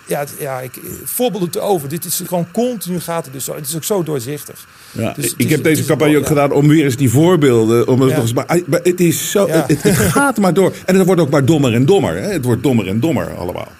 ja, 0.09 0.25
ja 0.39 0.59
ik, 0.61 0.79
voorbeelden 1.03 1.49
te 1.49 1.59
over. 1.59 1.89
Dit 1.89 2.05
is 2.05 2.21
gewoon 2.27 2.47
continu 2.51 2.99
gaat 2.99 3.23
het 3.25 3.33
dus 3.33 3.43
zo. 3.45 3.55
Het 3.55 3.67
is 3.67 3.75
ook 3.75 3.83
zo 3.83 4.03
doorzichtig. 4.03 4.65
Ja, 4.91 5.13
Dus 5.13 5.25
ik 5.25 5.45
is- 5.45 5.51
heb 5.51 5.63
deze 5.63 5.85
campagne 5.85 6.15
ook 6.15 6.21
ja. 6.21 6.27
gedaan 6.27 6.51
om 6.51 6.67
weer 6.67 6.83
eens 6.83 6.95
die 6.95 7.09
voorbeelden. 7.09 7.87
Om 7.87 7.99
het 8.01 8.09
Ja. 8.09 8.15
nog 8.15 8.23
eens, 8.23 8.33
maar, 8.33 8.59
maar 8.65 8.79
het 8.83 8.99
is 8.99 9.31
zo. 9.31 9.47
Ja. 9.47 9.65
Het, 9.67 9.83
het 9.83 9.97
gaat 10.15 10.37
maar 10.37 10.53
door. 10.53 10.73
En 10.85 10.95
het 10.95 11.05
wordt 11.05 11.21
ook 11.21 11.29
maar 11.29 11.45
dommer 11.45 11.73
en 11.73 11.85
dommer. 11.85 12.15
Hè? 12.15 12.31
Het 12.31 12.45
wordt 12.45 12.63
dommer 12.63 12.87
en 12.87 12.99
dommer 12.99 13.35
allemaal. 13.37 13.71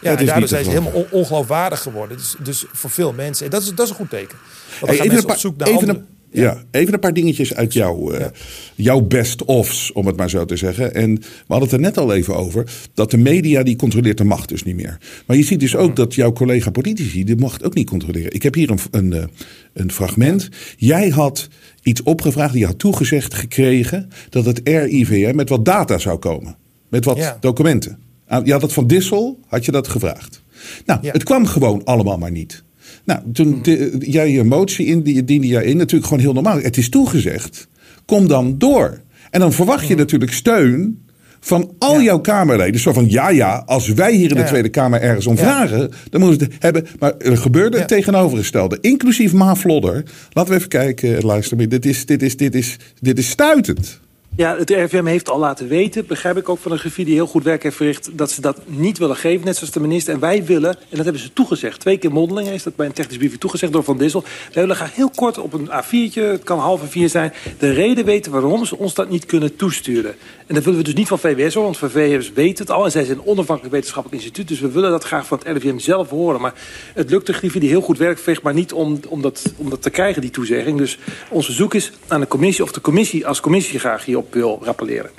Ja, 0.00 0.16
en 0.16 0.26
daardoor 0.26 0.48
zijn 0.48 0.64
ze 0.64 0.70
helemaal 0.70 0.92
on- 0.92 1.06
ongeloofwaardig 1.10 1.82
geworden. 1.82 2.16
Dus, 2.16 2.34
dus 2.38 2.64
voor 2.72 2.90
veel 2.90 3.12
mensen. 3.12 3.44
En 3.44 3.50
dat 3.50 3.62
is, 3.62 3.68
dat 3.74 3.84
is 3.84 3.90
een 3.90 3.96
goed 3.96 4.10
teken. 4.10 4.36
Want 4.38 4.80
dan 4.80 4.88
Hey, 4.88 4.96
gaan 4.96 5.06
even, 5.06 5.18
een 5.18 5.26
mensen 5.26 5.26
paar, 5.26 5.34
op 5.36 5.40
zoek 5.40 5.56
naar 5.56 5.68
even, 5.68 6.06
ja. 6.42 6.62
even 6.70 6.94
een 6.94 7.00
paar 7.00 7.12
dingetjes 7.12 7.54
uit 7.54 7.72
jouw, 7.72 8.18
Ja. 8.18 8.30
jouw 8.74 9.00
best-ofs, 9.00 9.92
om 9.92 10.06
het 10.06 10.16
maar 10.16 10.30
zo 10.30 10.44
te 10.44 10.56
zeggen. 10.56 10.94
En 10.94 11.14
we 11.14 11.24
hadden 11.46 11.68
het 11.68 11.72
er 11.78 11.80
net 11.84 11.98
al 11.98 12.12
even 12.14 12.36
over. 12.36 12.70
Dat 12.94 13.10
de 13.10 13.16
media, 13.16 13.62
die 13.62 13.76
controleert 13.76 14.18
de 14.18 14.24
macht 14.24 14.48
dus 14.48 14.62
niet 14.62 14.76
meer. 14.76 14.98
Maar 15.26 15.36
je 15.36 15.42
ziet 15.44 15.60
dus 15.60 15.76
ook 15.76 15.96
dat 15.96 16.14
jouw 16.14 16.32
collega 16.32 16.70
politici 16.70 17.24
de 17.24 17.36
macht 17.36 17.64
ook 17.64 17.74
niet 17.74 17.88
controleren. 17.88 18.32
Ik 18.34 18.42
heb 18.42 18.54
hier 18.54 18.70
een, 18.70 18.78
een, 18.90 19.12
eh, 19.12 19.24
een 19.72 19.92
fragment. 19.92 20.48
Jij 20.76 21.08
had 21.08 21.48
iets 21.82 22.02
opgevraagd, 22.02 22.54
je 22.54 22.66
had 22.66 22.78
toegezegd 22.78 23.34
gekregen... 23.34 24.08
dat 24.28 24.44
het 24.44 24.60
RIVM 24.64 25.36
met 25.36 25.48
wat 25.48 25.64
data 25.64 25.98
zou 25.98 26.18
komen. 26.18 26.56
Met 26.88 27.04
wat 27.04 27.16
Ja. 27.16 27.36
documenten. 27.40 27.98
Ah, 28.26 28.46
Je 28.46 28.52
had 28.52 28.62
het 28.62 28.72
van 28.72 28.86
Dissel, 28.86 29.38
had 29.46 29.64
je 29.64 29.72
dat 29.72 29.88
gevraagd. 29.88 30.42
Nou, 30.86 31.08
het 31.08 31.22
kwam 31.22 31.46
gewoon 31.46 31.84
allemaal 31.84 32.18
maar 32.18 32.30
niet. 32.30 32.62
Nou, 33.06 33.20
toen 33.32 33.58
de- 33.62 33.96
jij 33.98 34.30
je 34.30 34.44
motie 34.44 34.86
in, 34.86 35.02
die 35.02 35.24
diende 35.24 35.46
jij 35.46 35.64
in, 35.64 35.76
natuurlijk 35.76 36.06
gewoon 36.08 36.22
heel 36.22 36.32
normaal. 36.32 36.60
Het 36.60 36.76
is 36.76 36.88
toegezegd. 36.88 37.68
Kom 38.04 38.28
dan 38.28 38.58
door. 38.58 39.00
En 39.30 39.40
dan 39.40 39.52
verwacht 39.52 39.86
je 39.88 39.94
natuurlijk 39.94 40.32
steun 40.32 41.04
van 41.40 41.74
al 41.78 41.96
Ja. 41.96 42.02
jouw 42.02 42.18
Kamerleden. 42.20 42.80
Zo 42.80 42.92
van, 42.92 43.10
ja, 43.10 43.28
ja, 43.30 43.62
als 43.66 43.88
wij 43.88 44.12
hier 44.14 44.28
in 44.28 44.34
de 44.34 44.40
Ja. 44.40 44.46
Tweede 44.46 44.68
Kamer 44.68 45.00
ergens 45.00 45.26
om 45.26 45.36
Ja. 45.36 45.40
vragen, 45.42 45.90
dan 46.10 46.20
moeten 46.20 46.38
we 46.38 46.44
het 46.54 46.62
hebben. 46.62 46.86
Maar 46.98 47.12
er 47.18 47.36
gebeurde 47.36 47.78
het 47.78 47.88
tegenovergestelde. 47.88 48.78
Inclusief 48.80 49.32
Ma 49.32 49.54
Vlodder. 49.54 50.04
Laten 50.32 50.52
we 50.52 50.58
even 50.58 50.68
kijken, 50.70 51.22
luister. 51.24 51.68
Dit 51.68 51.86
is, 51.86 52.06
dit 52.06 52.22
is, 52.22 52.36
dit 52.36 52.54
is, 52.54 52.76
dit 53.00 53.18
is 53.18 53.28
stuitend. 53.28 54.00
Ja, 54.36 54.56
het 54.56 54.70
RIVM 54.70 55.04
heeft 55.04 55.30
al 55.30 55.38
laten 55.38 55.68
weten, 55.68 56.06
begrijp 56.06 56.36
ik 56.36 56.48
ook 56.48 56.58
van 56.58 56.72
een 56.72 56.78
griffier 56.78 57.04
die 57.04 57.14
heel 57.14 57.26
goed 57.26 57.44
werk 57.44 57.62
heeft 57.62 57.76
verricht, 57.76 58.08
dat 58.12 58.30
ze 58.30 58.40
dat 58.40 58.60
niet 58.66 58.98
willen 58.98 59.16
geven, 59.16 59.46
net 59.46 59.56
zoals 59.56 59.72
de 59.72 59.80
minister. 59.80 60.14
En 60.14 60.20
wij 60.20 60.44
willen, 60.44 60.70
en 60.70 60.96
dat 60.96 61.04
hebben 61.04 61.22
ze 61.22 61.32
toegezegd, 61.32 61.80
twee 61.80 61.98
keer 61.98 62.12
mondeling 62.12 62.48
is 62.48 62.62
dat 62.62 62.76
bij 62.76 62.86
een 62.86 62.92
technisch 62.92 63.16
briefje 63.16 63.38
toegezegd 63.38 63.72
door 63.72 63.84
Van 63.84 63.98
Dissel. 63.98 64.22
Wij 64.52 64.62
willen 64.62 64.76
graag 64.76 64.94
heel 64.94 65.10
kort 65.10 65.38
op 65.38 65.52
een 65.52 65.68
A4'tje, 65.68 66.20
het 66.20 66.42
kan 66.44 66.58
half 66.58 66.80
A4 66.80 67.04
zijn, 67.04 67.32
de 67.58 67.70
reden 67.70 68.04
weten 68.04 68.32
waarom 68.32 68.64
ze 68.64 68.76
ons 68.76 68.94
dat 68.94 69.08
niet 69.08 69.26
kunnen 69.26 69.56
toesturen. 69.56 70.14
En 70.46 70.54
dat 70.54 70.64
willen 70.64 70.78
we 70.78 70.84
dus 70.84 70.94
niet 70.94 71.08
van 71.08 71.18
VWS 71.18 71.54
hoor, 71.54 71.64
want 71.64 71.78
VWS 71.78 72.32
weet 72.32 72.58
het 72.58 72.70
al 72.70 72.84
en 72.84 72.90
zij 72.90 73.04
zijn 73.04 73.18
een 73.18 73.26
onafhankelijk 73.26 73.74
wetenschappelijk 73.74 74.22
instituut, 74.22 74.48
dus 74.48 74.60
we 74.60 74.70
willen 74.70 74.90
dat 74.90 75.04
graag 75.04 75.26
van 75.26 75.38
het 75.38 75.62
RIVM 75.62 75.78
zelf 75.78 76.10
horen. 76.10 76.40
Maar 76.40 76.54
het 76.94 77.10
lukt 77.10 77.26
de 77.26 77.32
griffier 77.32 77.60
die 77.60 77.70
heel 77.70 77.80
goed 77.80 77.98
werk 77.98 78.18
verricht, 78.18 78.42
maar 78.42 78.54
niet 78.54 78.72
om, 78.72 79.00
om, 79.08 79.22
dat, 79.22 79.52
om 79.56 79.70
dat 79.70 79.82
te 79.82 79.90
krijgen, 79.90 80.20
die 80.20 80.30
toezegging. 80.30 80.78
Dus 80.78 80.98
ons 81.28 81.44
verzoek 81.44 81.74
is 81.74 81.92
aan 82.06 82.20
de 82.20 82.26
commissie 82.26 82.64
of 82.64 82.72
de 82.72 82.80
commissie 82.80 83.26
als 83.26 83.40
commissie 83.40 83.78
graag 83.78 84.04
hierop 84.04 84.25
wil 84.34 84.58
rappelleren. 84.62 85.10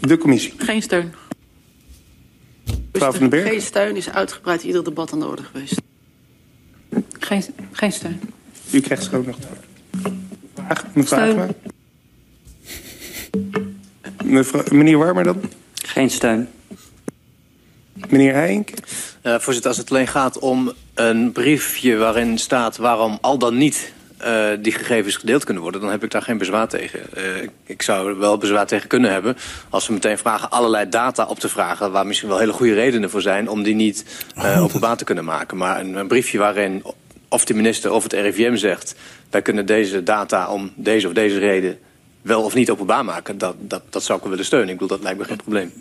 De 0.00 0.18
commissie. 0.18 0.54
Geen 0.56 0.82
steun. 0.82 1.14
Mevrouw 2.92 3.10
van 3.10 3.20
den 3.20 3.30
Berg. 3.30 3.48
Geen 3.48 3.60
steun 3.60 3.96
is 3.96 4.10
uitgebreid 4.10 4.62
ieder 4.62 4.84
debat 4.84 5.12
aan 5.12 5.20
de 5.20 5.26
orde 5.26 5.42
geweest. 5.42 5.80
Geen, 7.18 7.44
geen 7.72 7.92
steun. 7.92 8.20
U 8.70 8.80
krijgt 8.80 9.04
zo 9.04 9.16
ook 9.16 9.26
nog. 9.26 9.36
Mevrouw. 10.94 11.48
Mevrouw, 14.24 14.64
meneer 14.70 14.98
Warmer 14.98 15.24
dan? 15.24 15.40
Geen 15.74 16.10
steun. 16.10 16.48
Meneer 18.08 18.34
Heink? 18.34 18.70
Eh, 19.22 19.38
voorzitter, 19.38 19.70
als 19.70 19.78
het 19.78 19.90
alleen 19.90 20.06
gaat 20.06 20.38
om 20.38 20.72
een 20.94 21.32
briefje 21.32 21.96
waarin 21.96 22.38
staat 22.38 22.76
waarom 22.76 23.18
al 23.20 23.38
dan 23.38 23.56
niet 23.56 23.92
eh, 24.20 24.48
die 24.58 24.72
gegevens 24.72 25.16
gedeeld 25.16 25.44
kunnen 25.44 25.62
worden, 25.62 25.80
dan 25.80 25.90
heb 25.90 26.04
ik 26.04 26.10
daar 26.10 26.22
geen 26.22 26.38
bezwaar 26.38 26.68
tegen. 26.68 27.00
Eh, 27.14 27.42
ik, 27.42 27.50
ik 27.66 27.82
zou 27.82 28.08
er 28.08 28.18
wel 28.18 28.38
bezwaar 28.38 28.66
tegen 28.66 28.88
kunnen 28.88 29.12
hebben 29.12 29.36
als 29.68 29.86
we 29.86 29.92
meteen 29.92 30.18
vragen 30.18 30.50
allerlei 30.50 30.88
data 30.88 31.24
op 31.24 31.38
te 31.38 31.48
vragen, 31.48 31.92
waar 31.92 32.06
misschien 32.06 32.28
wel 32.28 32.38
hele 32.38 32.52
goede 32.52 32.74
redenen 32.74 33.10
voor 33.10 33.22
zijn 33.22 33.48
om 33.48 33.62
die 33.62 33.74
niet 33.74 34.04
eh, 34.34 34.62
openbaar 34.62 34.96
te 34.96 35.04
kunnen 35.04 35.24
maken. 35.24 35.56
Maar 35.56 35.80
een, 35.80 35.94
een 35.94 36.08
briefje 36.08 36.38
waarin 36.38 36.82
of 37.28 37.44
de 37.44 37.54
minister 37.54 37.92
of 37.92 38.02
het 38.02 38.12
RIVM 38.12 38.56
zegt, 38.56 38.94
wij 39.30 39.42
kunnen 39.42 39.66
deze 39.66 40.02
data 40.02 40.48
om 40.48 40.72
deze 40.74 41.06
of 41.06 41.12
deze 41.12 41.38
reden 41.38 41.78
wel 42.22 42.42
of 42.42 42.54
niet 42.54 42.70
openbaar 42.70 43.04
maken, 43.04 43.38
dat, 43.38 43.54
dat, 43.58 43.82
dat 43.90 44.02
zou 44.02 44.16
ik 44.16 44.22
wel 44.22 44.30
willen 44.30 44.46
steunen. 44.46 44.68
Ik 44.68 44.78
bedoel, 44.78 44.96
dat 44.96 45.02
lijkt 45.02 45.18
me 45.18 45.24
geen 45.24 45.36
probleem. 45.36 45.72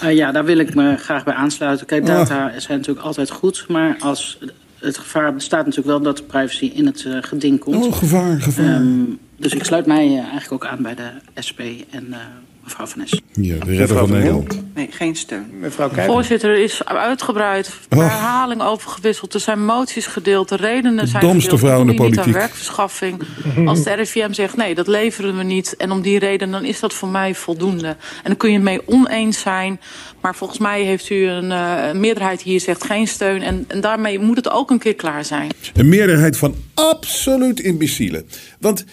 Eh, 0.00 0.12
ja, 0.14 0.32
daar 0.32 0.44
wil 0.44 0.58
ik 0.58 0.74
me 0.74 0.96
graag 0.96 1.24
bij 1.24 1.34
aansluiten. 1.34 1.86
Kijk, 1.86 2.06
data 2.06 2.52
zijn 2.56 2.78
natuurlijk 2.78 3.06
altijd 3.06 3.30
goed, 3.30 3.64
maar 3.68 3.96
als 4.00 4.38
het 4.80 4.98
gevaar 4.98 5.34
bestaat 5.34 5.64
natuurlijk 5.64 5.86
wel 5.86 6.00
dat 6.00 6.16
de 6.16 6.22
privacy 6.22 6.64
in 6.64 6.86
het 6.86 7.04
eh, 7.04 7.16
geding 7.20 7.60
komt. 7.60 7.86
Oh, 7.86 7.92
gevaar, 7.92 8.40
gevaar. 8.40 8.74
Ehm, 8.74 9.04
dus 9.36 9.54
ik 9.54 9.64
sluit 9.64 9.86
mij 9.86 10.06
eh, 10.06 10.18
eigenlijk 10.18 10.52
ook 10.52 10.66
aan 10.66 10.82
bij 10.82 10.94
de 10.94 11.10
SP 11.46 11.60
en 11.90 12.12
eh, 12.12 12.18
mevrouw 12.68 12.86
Van 12.86 12.98
Nes. 13.00 13.20
Ja, 13.32 13.64
de 13.64 13.76
redder 13.76 13.96
van 13.98 14.10
Nederland. 14.10 14.60
Nee, 14.74 14.88
geen 14.90 15.16
steun. 15.16 15.44
Mevrouw 15.60 15.90
Voorzitter, 15.90 16.50
er 16.50 16.62
is 16.62 16.84
uitgebreid 16.84 17.70
Oh. 17.88 17.98
herhaling 17.98 18.62
over 18.62 18.90
gewisseld. 18.90 19.34
Er 19.34 19.40
zijn 19.40 19.64
moties 19.64 20.06
gedeeld, 20.06 20.48
de 20.48 20.56
redenen 20.56 21.08
zijn 21.08 21.22
domste 21.22 21.42
gedeeld. 21.50 21.60
vrouw 21.60 21.80
in 21.80 21.86
de 21.86 21.92
niet 21.92 22.00
aan 22.00 22.08
politiek. 22.10 22.32
werkverschaffing. 22.34 23.22
Als 23.66 23.82
de 23.84 23.92
RIVM 23.92 24.32
zegt 24.32 24.56
nee, 24.56 24.74
dat 24.74 24.86
leveren 24.86 25.36
we 25.36 25.42
niet. 25.42 25.76
En 25.76 25.90
om 25.90 26.02
die 26.02 26.18
reden, 26.18 26.50
dan 26.50 26.64
is 26.64 26.80
dat 26.80 26.94
voor 26.94 27.08
mij 27.08 27.34
voldoende. 27.34 27.88
En 27.88 27.96
dan 28.24 28.36
kun 28.36 28.48
je 28.48 28.54
het 28.54 28.64
mee 28.64 28.80
oneens 28.88 29.40
zijn. 29.40 29.80
Maar 30.20 30.34
volgens 30.34 30.58
mij 30.58 30.82
heeft 30.82 31.10
u 31.10 31.26
een 31.26 31.52
eh, 31.52 31.92
meerderheid 31.92 32.42
hier 32.42 32.60
zegt 32.60 32.84
geen 32.84 33.06
steun. 33.08 33.42
En, 33.42 33.64
en 33.68 33.80
daarmee 33.80 34.18
moet 34.18 34.36
het 34.36 34.50
ook 34.50 34.70
een 34.70 34.78
keer 34.78 34.94
klaar 34.94 35.24
zijn. 35.24 35.50
Een 35.74 35.88
meerderheid 35.88 36.36
van 36.36 36.54
absoluut 36.74 37.60
imbecielen. 37.60 38.26
Want 38.60 38.84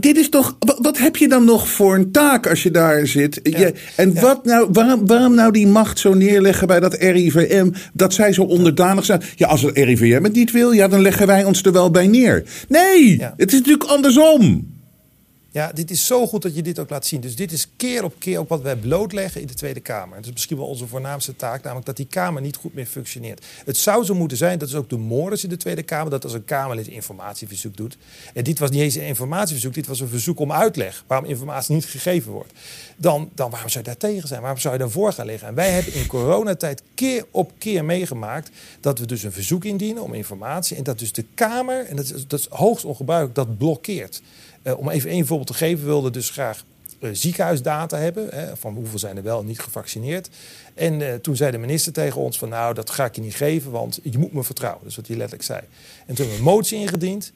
dit 0.00 0.16
is 0.16 0.28
toch. 0.28 0.56
wa- 0.58 0.76
Wat 0.80 0.98
heb 0.98 1.16
je 1.16 1.28
dan 1.28 1.44
nog 1.44 1.68
voor 1.68 1.94
een 1.94 2.12
taak 2.12 2.46
als 2.46 2.62
je 2.62 2.70
daar 2.70 3.06
zit? 3.06 3.21
Je, 3.42 3.72
en 3.96 4.20
wat 4.20 4.44
nou, 4.44 4.68
waarom, 4.72 5.06
waarom 5.06 5.34
nou 5.34 5.52
die 5.52 5.66
macht 5.66 5.98
zo 5.98 6.14
neerleggen 6.14 6.66
bij 6.66 6.80
dat 6.80 6.94
RIVM? 6.94 7.70
Dat 7.92 8.14
zij 8.14 8.32
zo 8.32 8.42
onderdanig 8.42 9.04
zijn. 9.04 9.22
Ja, 9.36 9.46
als 9.46 9.62
het 9.62 9.76
RIVM 9.76 10.22
het 10.22 10.32
niet 10.32 10.50
wil, 10.50 10.72
ja, 10.72 10.88
dan 10.88 11.02
leggen 11.02 11.26
wij 11.26 11.44
ons 11.44 11.62
er 11.62 11.72
wel 11.72 11.90
bij 11.90 12.06
neer. 12.06 12.44
Nee, 12.68 13.22
het 13.36 13.52
is 13.52 13.58
natuurlijk 13.58 13.90
andersom. 13.90 14.71
Ja, 15.52 15.72
dit 15.72 15.90
is 15.90 16.06
zo 16.06 16.26
goed 16.26 16.42
dat 16.42 16.54
je 16.54 16.62
dit 16.62 16.78
ook 16.78 16.90
laat 16.90 17.06
zien. 17.06 17.20
Dus 17.20 17.36
dit 17.36 17.52
is 17.52 17.68
keer 17.76 18.04
op 18.04 18.14
keer 18.18 18.38
ook 18.38 18.48
wat 18.48 18.62
wij 18.62 18.76
blootleggen 18.76 19.40
in 19.40 19.46
de 19.46 19.54
Tweede 19.54 19.80
Kamer. 19.80 20.16
Dat 20.16 20.24
is 20.24 20.32
misschien 20.32 20.56
wel 20.56 20.66
onze 20.66 20.86
voornaamste 20.86 21.36
taak, 21.36 21.62
namelijk 21.62 21.86
dat 21.86 21.96
die 21.96 22.06
Kamer 22.06 22.42
niet 22.42 22.56
goed 22.56 22.74
meer 22.74 22.86
functioneert. 22.86 23.44
Het 23.64 23.76
zou 23.76 24.04
zo 24.04 24.14
moeten 24.14 24.36
zijn, 24.36 24.58
dat 24.58 24.68
is 24.68 24.74
ook 24.74 24.88
de 24.90 24.96
mores 24.96 25.44
in 25.44 25.48
de 25.48 25.56
Tweede 25.56 25.82
Kamer, 25.82 26.10
dat 26.10 26.24
als 26.24 26.32
een 26.32 26.44
Kamerlid 26.44 26.88
informatieverzoek 26.88 27.76
doet. 27.76 27.96
En 28.34 28.44
dit 28.44 28.58
was 28.58 28.70
niet 28.70 28.80
eens 28.80 28.94
een 28.94 29.06
informatieverzoek, 29.06 29.74
dit 29.74 29.86
was 29.86 30.00
een 30.00 30.08
verzoek 30.08 30.38
om 30.38 30.52
uitleg 30.52 31.04
waarom 31.06 31.26
informatie 31.26 31.74
niet 31.74 31.84
gegeven 31.84 32.32
wordt. 32.32 32.52
Dan, 32.96 33.30
dan 33.34 33.50
waarom 33.50 33.68
zou 33.68 33.84
je 33.84 33.90
daar 33.90 34.10
tegen 34.10 34.28
zijn? 34.28 34.40
Waarom 34.40 34.60
zou 34.60 34.74
je 34.74 34.80
daarvoor 34.80 35.12
gaan 35.12 35.26
liggen? 35.26 35.48
En 35.48 35.54
wij 35.54 35.70
hebben 35.70 35.94
in 35.94 36.06
coronatijd 36.06 36.82
keer 36.94 37.26
op 37.30 37.52
keer 37.58 37.84
meegemaakt 37.84 38.50
dat 38.80 38.98
we 38.98 39.06
dus 39.06 39.22
een 39.22 39.32
verzoek 39.32 39.64
indienen 39.64 40.02
om 40.02 40.14
informatie. 40.14 40.76
En 40.76 40.82
dat 40.82 40.98
dus 40.98 41.12
de 41.12 41.24
Kamer, 41.34 41.86
en 41.86 41.96
dat 41.96 42.04
is, 42.04 42.26
dat 42.26 42.40
is 42.40 42.46
hoogst 42.50 42.84
ongebruikelijk, 42.84 43.34
dat 43.36 43.58
blokkeert. 43.58 44.22
Eh, 44.62 44.78
om 44.78 44.88
even 44.88 45.10
één 45.10 45.26
voorbeeld 45.26 45.48
te 45.48 45.54
geven, 45.54 45.84
wilde 45.84 46.10
dus 46.10 46.30
graag 46.30 46.64
eh, 47.00 47.10
ziekenhuisdata 47.12 47.96
hebben. 47.98 48.28
Hè, 48.28 48.56
van 48.56 48.74
hoeveel 48.74 48.98
zijn 48.98 49.16
er 49.16 49.22
wel 49.22 49.40
en 49.40 49.46
niet 49.46 49.60
gevaccineerd. 49.60 50.28
En 50.74 51.08
eh, 51.08 51.14
toen 51.14 51.36
zei 51.36 51.50
de 51.50 51.58
minister 51.58 51.92
tegen 51.92 52.20
ons 52.20 52.38
van 52.38 52.48
nou, 52.48 52.74
dat 52.74 52.90
ga 52.90 53.04
ik 53.04 53.14
je 53.14 53.20
niet 53.20 53.34
geven, 53.34 53.70
want 53.70 54.00
je 54.02 54.18
moet 54.18 54.32
me 54.32 54.44
vertrouwen. 54.44 54.86
Is 54.86 54.96
wat 54.96 55.06
hij 55.06 55.16
letterlijk 55.16 55.48
zei. 55.48 55.60
En 56.06 56.14
toen 56.14 56.16
hebben 56.16 56.34
we 56.34 56.50
een 56.50 56.54
motie 56.54 56.78
ingediend. 56.78 57.32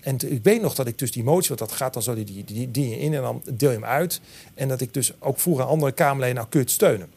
En 0.00 0.16
ik 0.26 0.42
weet 0.42 0.60
nog 0.62 0.74
dat 0.74 0.86
ik 0.86 0.98
dus 0.98 1.12
die 1.12 1.24
motie, 1.24 1.48
want 1.48 1.60
dat 1.60 1.72
gaat 1.72 1.92
dan 1.92 2.02
zo 2.02 2.14
die, 2.14 2.24
die, 2.24 2.44
die, 2.44 2.70
die 2.70 2.98
in 2.98 3.14
en 3.14 3.22
dan 3.22 3.42
deel 3.52 3.70
je 3.70 3.76
hem 3.76 3.84
uit. 3.84 4.20
En 4.54 4.68
dat 4.68 4.80
ik 4.80 4.94
dus 4.94 5.12
ook 5.18 5.40
vroeg 5.40 5.60
aan 5.60 5.66
andere 5.66 5.92
Kamerleden, 5.92 6.34
nou 6.34 6.48
kun 6.48 6.60
je 6.60 6.64
het 6.66 6.74
steunen. 6.74 7.08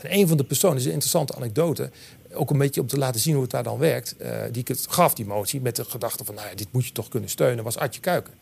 En 0.00 0.14
een 0.14 0.28
van 0.28 0.36
de 0.36 0.44
personen, 0.44 0.76
is 0.76 0.84
een 0.84 0.90
interessante 0.90 1.34
anekdote, 1.34 1.90
ook 2.36 2.50
een 2.50 2.58
beetje 2.58 2.80
om 2.80 2.86
te 2.86 2.98
laten 2.98 3.20
zien 3.20 3.32
hoe 3.32 3.42
het 3.42 3.50
daar 3.50 3.62
dan 3.62 3.78
werkt, 3.78 4.16
eh, 4.16 4.30
die 4.50 4.60
ik 4.60 4.68
het 4.68 4.86
gaf, 4.88 5.14
die 5.14 5.26
motie, 5.26 5.60
met 5.60 5.76
de 5.76 5.84
gedachte 5.84 6.24
van, 6.24 6.34
nou 6.34 6.48
ja, 6.48 6.54
dit 6.54 6.66
moet 6.70 6.86
je 6.86 6.92
toch 6.92 7.08
kunnen 7.08 7.30
steunen, 7.30 7.64
was 7.64 7.76
Adje 7.76 8.00
Kuiken. 8.00 8.32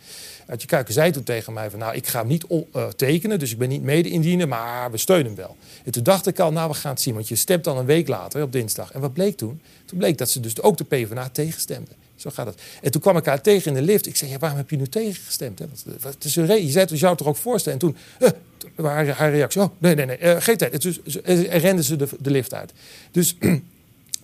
Adje 0.47 0.67
Kuiken 0.67 0.95
zei 0.95 1.11
toen 1.11 1.23
tegen 1.23 1.53
mij 1.53 1.71
van, 1.71 1.79
nou, 1.79 1.95
ik 1.95 2.07
ga 2.07 2.19
hem 2.19 2.29
niet 2.29 2.45
eh, 2.73 2.87
tekenen, 2.89 3.39
dus 3.39 3.53
ik 3.53 3.59
ben 3.59 3.69
niet 3.69 3.83
mede-indiener, 3.83 4.49
maar 4.49 4.91
we 4.91 4.97
steunen 4.97 5.27
hem 5.27 5.35
wel. 5.35 5.57
En 5.85 5.93
toen 5.93 6.03
dacht 6.03 6.27
ik 6.27 6.39
al, 6.39 6.53
nou, 6.53 6.69
we 6.69 6.75
gaan 6.75 6.93
het 6.93 7.01
zien, 7.01 7.15
want 7.15 7.29
je 7.29 7.37
stemt 7.37 7.65
dan 7.65 7.79
een 7.79 7.87
week 7.87 8.09
later, 8.09 8.43
op 8.43 8.53
dinsdag. 8.53 8.93
En 8.93 9.01
wat 9.01 9.13
bleek 9.13 9.37
toen? 9.37 9.61
Toen 9.85 9.99
bleek 9.99 10.19
dat 10.19 10.31
ze 10.31 10.41
dus 10.41 10.61
ook 10.61 10.77
de 10.77 10.85
PvdA 10.85 11.29
tegenstemde. 11.29 11.91
Zo 12.17 12.31
gaat 12.31 12.47
het. 12.47 12.63
En 12.83 12.91
toen 12.91 13.01
kwam 13.01 13.17
ik 13.17 13.25
haar 13.25 13.41
tegen 13.41 13.69
in 13.69 13.75
de 13.75 13.83
lift. 13.83 14.07
Ik 14.07 14.17
zei, 14.17 14.31
ja, 14.31 14.39
waarom 14.39 14.59
heb 14.59 14.71
je 14.71 14.77
nu 14.77 14.87
tegengestemd? 14.87 15.59
Hè? 15.59 15.67
Wat, 15.69 16.03
wat 16.03 16.25
is? 16.25 16.35
Je 16.35 16.47
zei, 16.47 16.87
je 16.89 16.97
zou 16.97 17.09
het 17.09 17.19
toch 17.19 17.27
ook 17.27 17.37
voorstellen? 17.37 17.81
En 17.81 17.87
toen, 17.87 17.97
eh, 18.19 18.31
was 18.75 18.87
haar, 18.87 19.09
haar 19.09 19.31
reactie, 19.31 19.61
oh, 19.61 19.69
nee, 19.79 19.95
nee, 19.95 20.07
nee, 20.07 20.17
eh, 20.17 20.41
geen 20.41 20.57
tijd. 20.57 20.85
En 21.23 21.49
en 21.49 21.59
renden 21.59 21.85
ze 21.85 21.97
de, 21.97 22.31
lift 22.31 22.55
uit. 22.55 22.73
Dus 23.11 23.37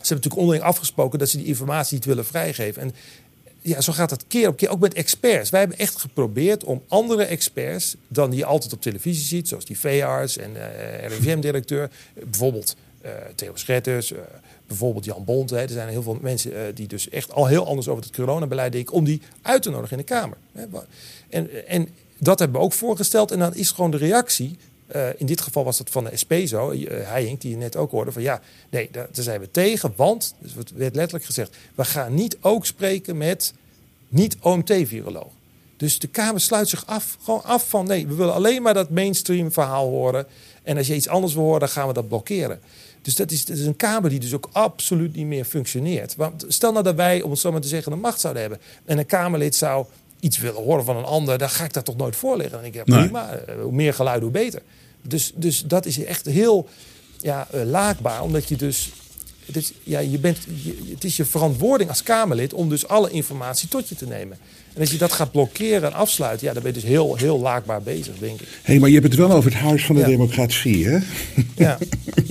hebben 0.08 0.28
natuurlijk 0.28 0.40
onderling 0.40 0.64
afgesproken 0.64 1.18
dat 1.18 1.28
ze 1.28 1.36
die 1.36 1.46
informatie 1.46 1.94
niet 1.94 2.04
willen 2.04 2.26
vrijgeven. 2.26 2.82
En 2.82 2.94
ja, 3.62 3.80
zo 3.80 3.92
gaat 3.92 4.08
dat 4.08 4.24
keer 4.28 4.48
op 4.48 4.56
keer, 4.56 4.68
ook 4.68 4.80
met 4.80 4.94
experts. 4.94 5.50
Wij 5.50 5.60
hebben 5.60 5.78
echt 5.78 6.00
geprobeerd 6.00 6.64
om 6.64 6.82
andere 6.88 7.24
experts 7.24 7.96
dan 8.08 8.30
die 8.30 8.38
je 8.38 8.44
altijd 8.44 8.72
op 8.72 8.80
televisie 8.80 9.26
ziet, 9.26 9.48
zoals 9.48 9.64
die 9.64 9.78
veearts 9.78 10.36
en 10.36 10.56
eh 10.56 11.08
RIVM-directeur, 11.08 11.90
bijvoorbeeld 12.14 12.76
eh 13.00 13.10
Theo 13.34 13.56
Schetters, 13.56 14.12
eh, 14.12 14.18
bijvoorbeeld 14.66 15.04
Jan 15.04 15.24
Bont. 15.24 15.50
Hè. 15.50 15.58
Er 15.58 15.68
zijn 15.68 15.88
heel 15.88 16.02
veel 16.02 16.18
mensen 16.20 16.74
die 16.74 16.86
dus 16.86 17.08
echt 17.08 17.32
al 17.32 17.46
heel 17.46 17.66
anders 17.66 17.88
over 17.88 18.04
het 18.04 18.16
coronabeleid 18.16 18.72
denken, 18.72 18.94
om 18.94 19.04
die 19.04 19.22
uit 19.42 19.62
te 19.62 19.70
nodigen 19.70 19.98
in 19.98 20.04
de 20.06 20.12
Kamer. 20.14 20.36
En, 21.28 21.66
en 21.66 21.88
dat 22.18 22.38
hebben 22.38 22.58
we 22.58 22.64
ook 22.64 22.72
voorgesteld. 22.72 23.30
En 23.30 23.38
dan 23.38 23.54
is 23.54 23.70
gewoon 23.70 23.90
de 23.90 23.96
reactie. 23.96 24.58
Eh, 24.90 25.09
in 25.16 25.26
dit 25.26 25.40
geval 25.40 25.64
was 25.64 25.79
dat 25.79 25.90
van 25.90 26.05
de 26.05 26.16
SP 26.22 26.33
zo. 26.44 26.70
Uh, 26.70 26.88
Heijink, 26.88 27.40
die 27.40 27.50
je 27.50 27.57
net 27.57 27.76
ook 27.76 27.90
hoorde. 27.90 28.12
Van 28.12 28.22
ja, 28.22 28.40
nee, 28.70 28.88
daar, 28.92 29.09
zijn 29.11 29.40
we 29.40 29.50
tegen. 29.50 29.92
Want, 29.96 30.35
dus 30.38 30.53
werd 30.74 30.94
letterlijk 30.94 31.24
gezegd. 31.24 31.57
We 31.74 31.85
gaan 31.85 32.14
niet 32.14 32.37
ook 32.40 32.66
spreken 32.66 33.16
met 33.16 33.55
niet-OMT-virologen. 34.09 35.38
Dus 35.76 35.98
de 35.98 36.07
Kamer 36.07 36.40
sluit 36.40 36.68
zich 36.68 36.87
af, 36.87 37.16
gewoon 37.22 37.44
af 37.44 37.68
van 37.68 37.87
nee, 37.87 38.07
we 38.07 38.14
willen 38.14 38.35
alleen 38.35 38.62
maar 38.62 38.74
dat 38.74 38.90
mainstream 38.90 39.53
verhaal 39.53 39.88
horen. 39.88 40.26
En 40.62 40.76
als 40.76 40.87
je 40.87 40.94
iets 40.94 41.09
anders 41.09 41.35
wil 41.35 41.42
horen, 41.42 41.61
dan 41.61 41.68
gaan 41.68 41.87
we 41.87 41.92
dat 41.92 42.09
blokkeren. 42.09 42.61
Dus 43.03 43.14
dat 43.14 43.31
is, 43.31 43.44
dat 43.44 43.57
is 43.57 43.66
een 43.66 43.76
Kamer 43.76 44.11
die 44.11 44.20
dus 44.20 44.35
ook 44.35 44.48
absoluut 44.53 45.14
niet 45.14 45.26
meer 45.26 45.44
functioneert. 45.44 46.16
Want 46.16 46.44
stel 46.48 46.72
nou 46.72 46.85
dat 46.85 46.94
wij, 46.94 47.22
om 47.22 47.31
het 47.31 47.40
zo 47.40 47.53
maar 47.53 47.61
te 47.61 47.68
zeggen, 47.68 47.92
de 47.92 47.98
macht 47.98 48.20
zouden 48.20 48.42
hebben. 48.42 48.61
En 48.85 48.98
een 48.98 49.07
Kamerlid 49.07 49.55
zou 49.55 49.87
iets 50.20 50.38
willen 50.38 50.62
horen 50.62 50.85
van 50.85 50.96
een 50.96 51.04
ander, 51.04 51.38
dan 51.38 51.50
ga 51.50 51.64
ik 51.64 51.72
dat 51.72 51.85
toch 51.85 51.96
nooit 51.96 52.16
voorleggen. 52.16 52.62
Denk 52.62 52.74
ik, 52.74 52.87
Nee. 52.87 52.98
prima, 53.02 53.30
eh, 53.33 53.54
hoe 53.62 53.72
meer 53.72 53.94
geluid, 53.94 54.22
hoe 54.22 54.30
beter. 54.30 54.62
Dus, 55.02 55.33
dus 55.35 55.62
dat 55.66 55.87
is 55.87 56.04
echt 56.04 56.26
heel 56.26 56.68
ja, 57.20 57.48
eh, 57.50 57.62
laakbaar, 57.64 58.22
omdat 58.22 58.48
je 58.48 58.56
dus... 58.56 58.90
Het 59.46 59.56
is, 59.56 59.72
ja, 59.83 59.98
je 59.98 60.18
bent, 60.18 60.38
je- 60.62 60.90
het 60.94 61.04
is 61.04 61.16
je 61.16 61.24
verantwoording 61.24 61.90
als 61.90 62.02
Kamerlid 62.02 62.52
om 62.52 62.68
dus 62.68 62.88
alle 62.88 63.11
informatie 63.11 63.68
tot 63.68 63.88
je 63.88 63.94
te 63.94 64.06
nemen. 64.06 64.38
En 64.80 64.86
als 64.86 64.94
je 64.94 65.00
dat 65.00 65.12
gaat 65.12 65.32
blokkeren 65.32 65.82
en 65.82 65.92
afsluiten, 65.92 66.46
ja, 66.46 66.52
dan 66.52 66.62
ben 66.62 66.72
je 66.74 66.80
dus 66.80 66.88
heel, 66.88 67.16
heel 67.16 67.40
laakbaar 67.40 67.82
bezig, 67.82 68.12
denk 68.18 68.40
ik. 68.40 68.48
Hé, 68.62 68.78
maar 68.78 68.88
je 68.88 68.94
hebt 68.94 69.06
het 69.06 69.16
wel 69.16 69.32
over 69.32 69.50
het 69.50 69.60
Huis 69.60 69.84
van 69.84 69.94
de 69.94 70.00
Ja. 70.00 70.06
Democratie, 70.06 70.86
hè? 70.88 70.98
Ja. 71.56 71.78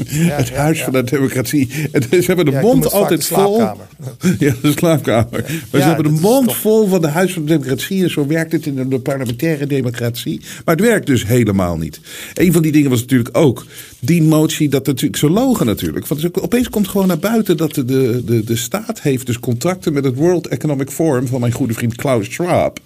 het 0.41 0.51
Huis 0.51 0.83
van 0.83 0.93
de 0.93 1.03
Democratie. 1.03 1.69
En 1.91 2.01
ze 2.09 2.23
hebben 2.25 2.45
de 2.45 2.59
mond 2.61 2.91
altijd 2.91 3.19
de 3.27 3.33
vol. 3.33 3.55
slaapkamer. 3.55 3.87
Ja, 4.45 4.53
de 4.61 4.71
slaapkamer. 4.75 5.45
Maar 5.71 5.81
ze 5.81 5.87
hebben 5.87 6.03
de 6.15 6.21
mond 6.21 6.47
toch- 6.47 6.57
vol 6.57 6.87
van 6.87 7.01
de 7.01 7.07
Huis 7.07 7.33
van 7.33 7.41
de 7.41 7.47
Democratie. 7.47 8.03
En 8.03 8.09
zo 8.11 8.27
werkt 8.27 8.51
het 8.51 8.65
in 8.65 8.89
de 8.89 8.99
parlementaire 8.99 9.67
democratie. 9.67 10.41
Maar 10.65 10.75
het 10.75 10.85
werkt 10.85 11.05
dus 11.07 11.25
helemaal 11.27 11.77
niet. 11.77 11.99
Een 12.33 12.53
van 12.53 12.61
die 12.61 12.71
dingen 12.71 12.89
was 12.89 12.99
natuurlijk 12.99 13.37
ook 13.37 13.65
die 13.99 14.23
motie. 14.23 14.69
Dat 14.69 14.85
natuurlijk 14.85 15.17
zo 15.19 15.29
logen 15.29 15.65
natuurlijk. 15.65 16.07
Want 16.07 16.41
opeens 16.41 16.69
komt 16.69 16.87
gewoon 16.87 17.07
naar 17.07 17.19
buiten 17.19 17.57
dat 17.57 17.73
de, 17.73 17.85
de, 17.85 18.21
de, 18.25 18.43
de 18.43 18.55
staat 18.55 19.01
heeft 19.01 19.25
dus 19.25 19.39
contracten 19.39 19.93
met 19.93 20.03
het 20.03 20.15
World 20.15 20.47
Economic 20.47 20.89
Forum. 20.89 21.27
Van 21.27 21.39
mijn 21.39 21.51
goede 21.51 21.73
vriend 21.73 21.95
Klaus 21.95 22.27
Schwab. 22.45 22.79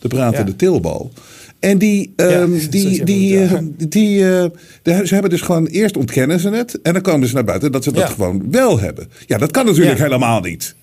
De 0.00 0.08
pratende 0.08 0.50
Ja. 0.50 0.56
Tilbal. 0.56 1.10
En 1.58 1.78
die, 1.78 2.12
ehm, 2.16 2.50
die, 2.70 3.04
die, 3.04 3.38
noemt, 3.38 3.50
ja. 3.50 3.56
eh, 3.56 3.62
die, 3.88 4.36
eh, 4.38 4.44
de- 4.82 5.06
ze 5.06 5.12
hebben 5.12 5.30
dus 5.30 5.40
gewoon 5.40 5.66
eerst 5.66 5.96
ontkennen 5.96 6.40
ze 6.40 6.48
het. 6.50 6.80
En 6.82 6.92
dan 6.92 7.02
komen 7.02 7.28
ze 7.28 7.34
naar 7.34 7.44
buiten 7.44 7.72
dat 7.72 7.84
ze 7.84 7.92
dat 7.92 8.02
Ja. 8.02 8.08
gewoon 8.08 8.50
wel 8.50 8.80
hebben. 8.80 9.08
Ja, 9.26 9.38
dat 9.38 9.50
kan 9.50 9.66
natuurlijk 9.66 9.98
Ja. 9.98 10.02
helemaal 10.04 10.40
niet. 10.40 10.74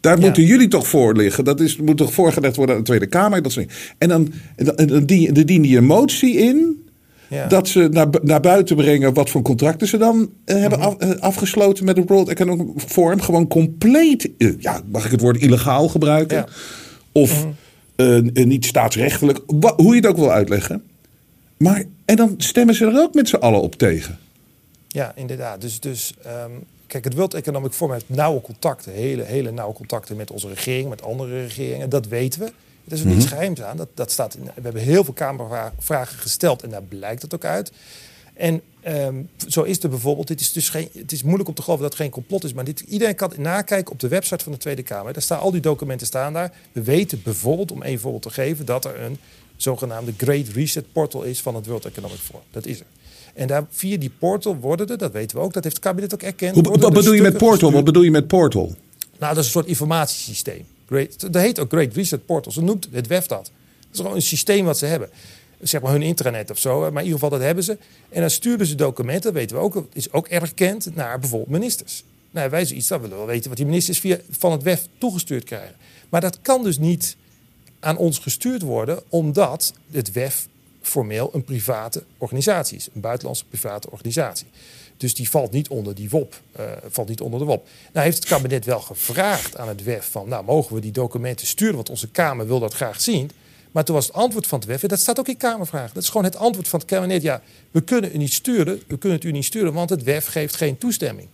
Daar, 0.00 0.18
moeten 0.18 0.42
jullie 0.44 0.68
toch 0.68 0.88
voor 0.88 1.14
liggen. 1.16 1.44
Dat 1.44 1.60
is, 1.60 1.76
moet 1.76 1.96
toch 1.96 2.12
voorgelegd 2.12 2.56
worden 2.56 2.74
aan 2.74 2.80
de 2.80 2.86
Tweede 2.86 3.06
Kamer. 3.06 3.42
Dat 3.42 3.52
soort 3.52 3.72
en 3.98 4.08
dan, 4.08 4.32
en 4.56 4.64
dan, 4.64 4.86
dan 4.86 5.04
dien, 5.06 5.34
die 5.34 5.76
een 5.76 5.84
motie 5.84 6.34
in. 6.36 6.84
Dat 7.48 7.68
ze 7.68 7.88
naar, 7.90 8.06
naar 8.22 8.40
buiten 8.40 8.76
brengen 8.76 9.14
wat 9.14 9.30
voor 9.30 9.42
contracten 9.42 9.88
ze 9.88 9.96
dan 9.96 10.30
eh, 10.44 10.56
hebben 10.56 10.78
Mhm. 10.78 10.88
af- 10.88 10.96
eh, 10.96 11.10
afgesloten 11.20 11.84
met 11.84 11.96
het 11.96 12.08
World 12.08 12.28
Economic 12.28 12.66
Forum. 12.76 13.20
Gewoon 13.20 13.46
compleet, 13.48 14.28
ja, 14.58 14.80
mag 14.92 15.04
ik 15.04 15.10
het 15.10 15.20
woord 15.20 15.38
illegaal 15.40 15.88
gebruiken? 15.88 16.46
Mhm. 17.16 17.24
Of 17.24 17.46
eh, 17.96 18.44
niet 18.44 18.64
staatsrechtelijk, 18.64 19.40
hoe 19.76 19.88
je 19.88 19.94
het 19.94 20.06
ook 20.06 20.16
wil 20.16 20.30
uitleggen. 20.30 20.84
Maar, 21.56 21.84
en 22.04 22.16
dan 22.16 22.34
stemmen 22.36 22.74
ze 22.74 22.86
er 22.86 22.98
ook 22.98 23.14
met 23.14 23.28
z'n 23.28 23.36
allen 23.36 23.60
op 23.60 23.74
tegen. 23.74 24.18
Ja, 24.88 25.12
inderdaad. 25.14 25.60
Dus, 25.60 25.80
dus 25.80 26.14
ehm, 26.22 26.50
kijk, 26.86 27.04
het 27.04 27.14
World 27.14 27.34
Economic 27.34 27.72
Forum 27.72 27.92
heeft 27.92 28.08
nauwe 28.08 28.40
contacten, 28.40 28.92
hele, 28.92 29.22
hele 29.22 29.50
nauwe 29.50 29.74
contacten 29.74 30.16
met 30.16 30.30
onze 30.30 30.48
regering, 30.48 30.88
met 30.88 31.02
andere 31.02 31.46
regeringen. 31.46 31.88
Dat 31.88 32.06
weten 32.06 32.40
we. 32.40 32.46
Er 32.86 32.92
is 32.92 33.00
ook 33.00 33.06
niets 33.06 33.26
geheims 33.26 33.62
aan. 33.62 33.76
Dat, 33.76 33.88
dat 33.94 34.10
staat 34.10 34.34
in, 34.34 34.44
we 34.44 34.62
hebben 34.62 34.82
heel 34.82 35.04
veel 35.04 35.14
Kamervragen 35.14 36.18
gesteld 36.18 36.62
en 36.62 36.70
daar 36.70 36.82
blijkt 36.82 37.22
het 37.22 37.34
ook 37.34 37.44
uit. 37.44 37.72
En 38.34 38.60
ehm, 38.86 39.22
zo 39.48 39.62
is 39.62 39.82
er 39.82 39.88
bijvoorbeeld, 39.88 40.28
dit 40.28 40.40
is 40.40 40.52
dus 40.52 40.68
geen, 40.68 40.88
het 40.92 41.12
is 41.12 41.22
moeilijk 41.22 41.48
om 41.48 41.54
te 41.54 41.62
geloven 41.62 41.82
dat 41.82 41.92
het 41.92 42.02
geen 42.02 42.10
complot 42.10 42.44
is, 42.44 42.52
maar 42.52 42.64
dit, 42.64 42.80
iedereen 42.80 43.14
kan 43.14 43.32
nakijken 43.36 43.92
op 43.92 44.00
de 44.00 44.08
website 44.08 44.44
van 44.44 44.52
de 44.52 44.58
Tweede 44.58 44.82
Kamer. 44.82 45.12
Daar 45.12 45.22
staan 45.22 45.40
al 45.40 45.50
die 45.50 45.60
documenten 45.60 46.06
staan 46.06 46.32
daar. 46.32 46.52
We 46.72 46.82
weten 46.82 47.20
bijvoorbeeld, 47.24 47.72
om 47.72 47.82
één 47.82 48.00
voorbeeld 48.00 48.22
te 48.22 48.30
geven, 48.30 48.66
dat 48.66 48.84
er 48.84 49.00
een 49.00 49.18
zogenaamde 49.56 50.12
Great 50.16 50.48
Reset 50.48 50.92
portal 50.92 51.22
is 51.22 51.40
van 51.40 51.54
het 51.54 51.66
World 51.66 51.84
Economic 51.84 52.18
Forum. 52.18 52.42
Dat 52.50 52.66
is 52.66 52.80
er. 52.80 52.86
En 53.34 53.46
daar, 53.46 53.66
via 53.70 53.96
die 53.96 54.10
portal 54.18 54.56
worden 54.56 54.88
er, 54.88 54.98
dat 54.98 55.12
weten 55.12 55.36
we 55.36 55.42
ook, 55.42 55.52
dat 55.52 55.64
heeft 55.64 55.76
het 55.76 55.84
kabinet 55.84 56.14
ook 56.14 56.22
erkend. 56.22 56.54
Hoe, 56.54 56.78
wat 56.78 56.92
bedoel 56.92 57.12
je 57.12 57.22
met 57.22 57.36
portal? 57.36 57.72
Wat 57.72 57.84
bedoel 57.84 58.02
je 58.02 58.10
met 58.10 58.26
portal? 58.26 58.74
Nou, 59.18 59.34
dat 59.34 59.38
is 59.38 59.44
een 59.44 59.52
soort 59.52 59.66
informatiesysteem. 59.66 60.66
Great, 60.86 61.20
dat 61.20 61.42
heet 61.42 61.58
ook 61.58 61.70
Great 61.70 61.94
Reset 61.94 62.26
Portal. 62.26 62.52
Zo 62.52 62.62
noemt 62.62 62.88
het 62.90 63.06
WEF 63.06 63.26
dat. 63.26 63.38
Dat 63.38 63.50
is 63.92 63.98
gewoon 63.98 64.14
een 64.14 64.22
systeem 64.22 64.64
wat 64.64 64.78
ze 64.78 64.86
hebben. 64.86 65.08
Zeg 65.60 65.82
maar 65.82 65.92
hun 65.92 66.02
intranet 66.02 66.50
of 66.50 66.58
zo. 66.58 66.78
Maar 66.80 66.88
in 66.88 66.96
ieder 66.96 67.12
geval, 67.12 67.30
dat 67.30 67.40
hebben 67.40 67.64
ze. 67.64 67.78
En 68.08 68.20
dan 68.20 68.30
stuurden 68.30 68.66
ze 68.66 68.74
documenten, 68.74 69.32
weten 69.32 69.56
we 69.56 69.62
ook, 69.62 69.86
is 69.92 70.12
ook 70.12 70.28
erkend, 70.28 70.94
naar 70.94 71.18
bijvoorbeeld 71.18 71.50
ministers. 71.50 72.04
Nou, 72.30 72.50
wij 72.50 72.64
zoiets, 72.66 72.86
dan 72.86 73.00
willen 73.00 73.16
we 73.16 73.22
wel 73.24 73.32
weten 73.32 73.48
wat 73.48 73.56
die 73.56 73.66
ministers 73.66 73.98
via, 73.98 74.18
van 74.30 74.52
het 74.52 74.62
WEF 74.62 74.86
toegestuurd 74.98 75.44
krijgen. 75.44 75.74
Maar 76.08 76.20
dat 76.20 76.38
kan 76.42 76.62
dus 76.62 76.78
niet 76.78 77.16
aan 77.80 77.96
ons 77.96 78.18
gestuurd 78.18 78.62
worden, 78.62 79.02
omdat 79.08 79.72
het 79.90 80.12
WEF 80.12 80.48
formeel 80.82 81.30
een 81.32 81.44
private 81.44 82.02
organisatie 82.18 82.76
is. 82.76 82.88
Een 82.94 83.00
buitenlandse 83.00 83.44
private 83.44 83.90
organisatie. 83.90 84.46
Dus 84.96 85.14
die 85.14 85.30
valt 85.30 85.52
niet 85.52 85.68
onder 85.68 85.94
die 85.94 86.10
WOP. 86.10 86.40
eh, 86.52 86.64
valt 86.88 87.08
niet 87.08 87.20
onder 87.20 87.38
de 87.38 87.44
WOP. 87.44 87.68
Nou 87.92 88.04
heeft 88.04 88.18
het 88.18 88.26
kabinet 88.26 88.64
wel 88.64 88.80
gevraagd 88.80 89.56
aan 89.56 89.68
het 89.68 89.84
WEF 89.84 90.08
van... 90.10 90.28
nou, 90.28 90.44
mogen 90.44 90.74
we 90.74 90.80
die 90.80 90.92
documenten 90.92 91.46
sturen, 91.46 91.74
want 91.74 91.90
onze 91.90 92.08
Kamer 92.08 92.46
wil 92.46 92.60
dat 92.60 92.74
graag 92.74 93.00
zien. 93.00 93.30
Maar 93.76 93.84
toen 93.84 93.94
was 93.94 94.06
het 94.06 94.14
antwoord 94.14 94.46
van 94.46 94.58
het 94.58 94.68
WEF... 94.68 94.80
dat 94.80 95.00
staat 95.00 95.18
ook 95.18 95.28
in 95.28 95.36
Kamervraag. 95.36 95.92
Dat 95.92 96.02
is 96.02 96.08
gewoon 96.08 96.24
het 96.24 96.36
antwoord 96.36 96.68
van 96.68 96.78
het 96.78 96.88
kabinet. 96.88 97.22
Ja, 97.22 97.42
we 97.70 97.80
kunnen 97.80 98.14
u 98.14 98.18
niet 98.18 98.32
sturen, 98.32 98.82
we 98.86 98.98
kunnen 98.98 99.18
het 99.18 99.26
u 99.26 99.30
niet 99.30 99.44
sturen... 99.44 99.72
want 99.72 99.90
het 99.90 100.02
WEF 100.02 100.26
geeft 100.26 100.56
geen 100.56 100.78
toestemming. 100.78 101.28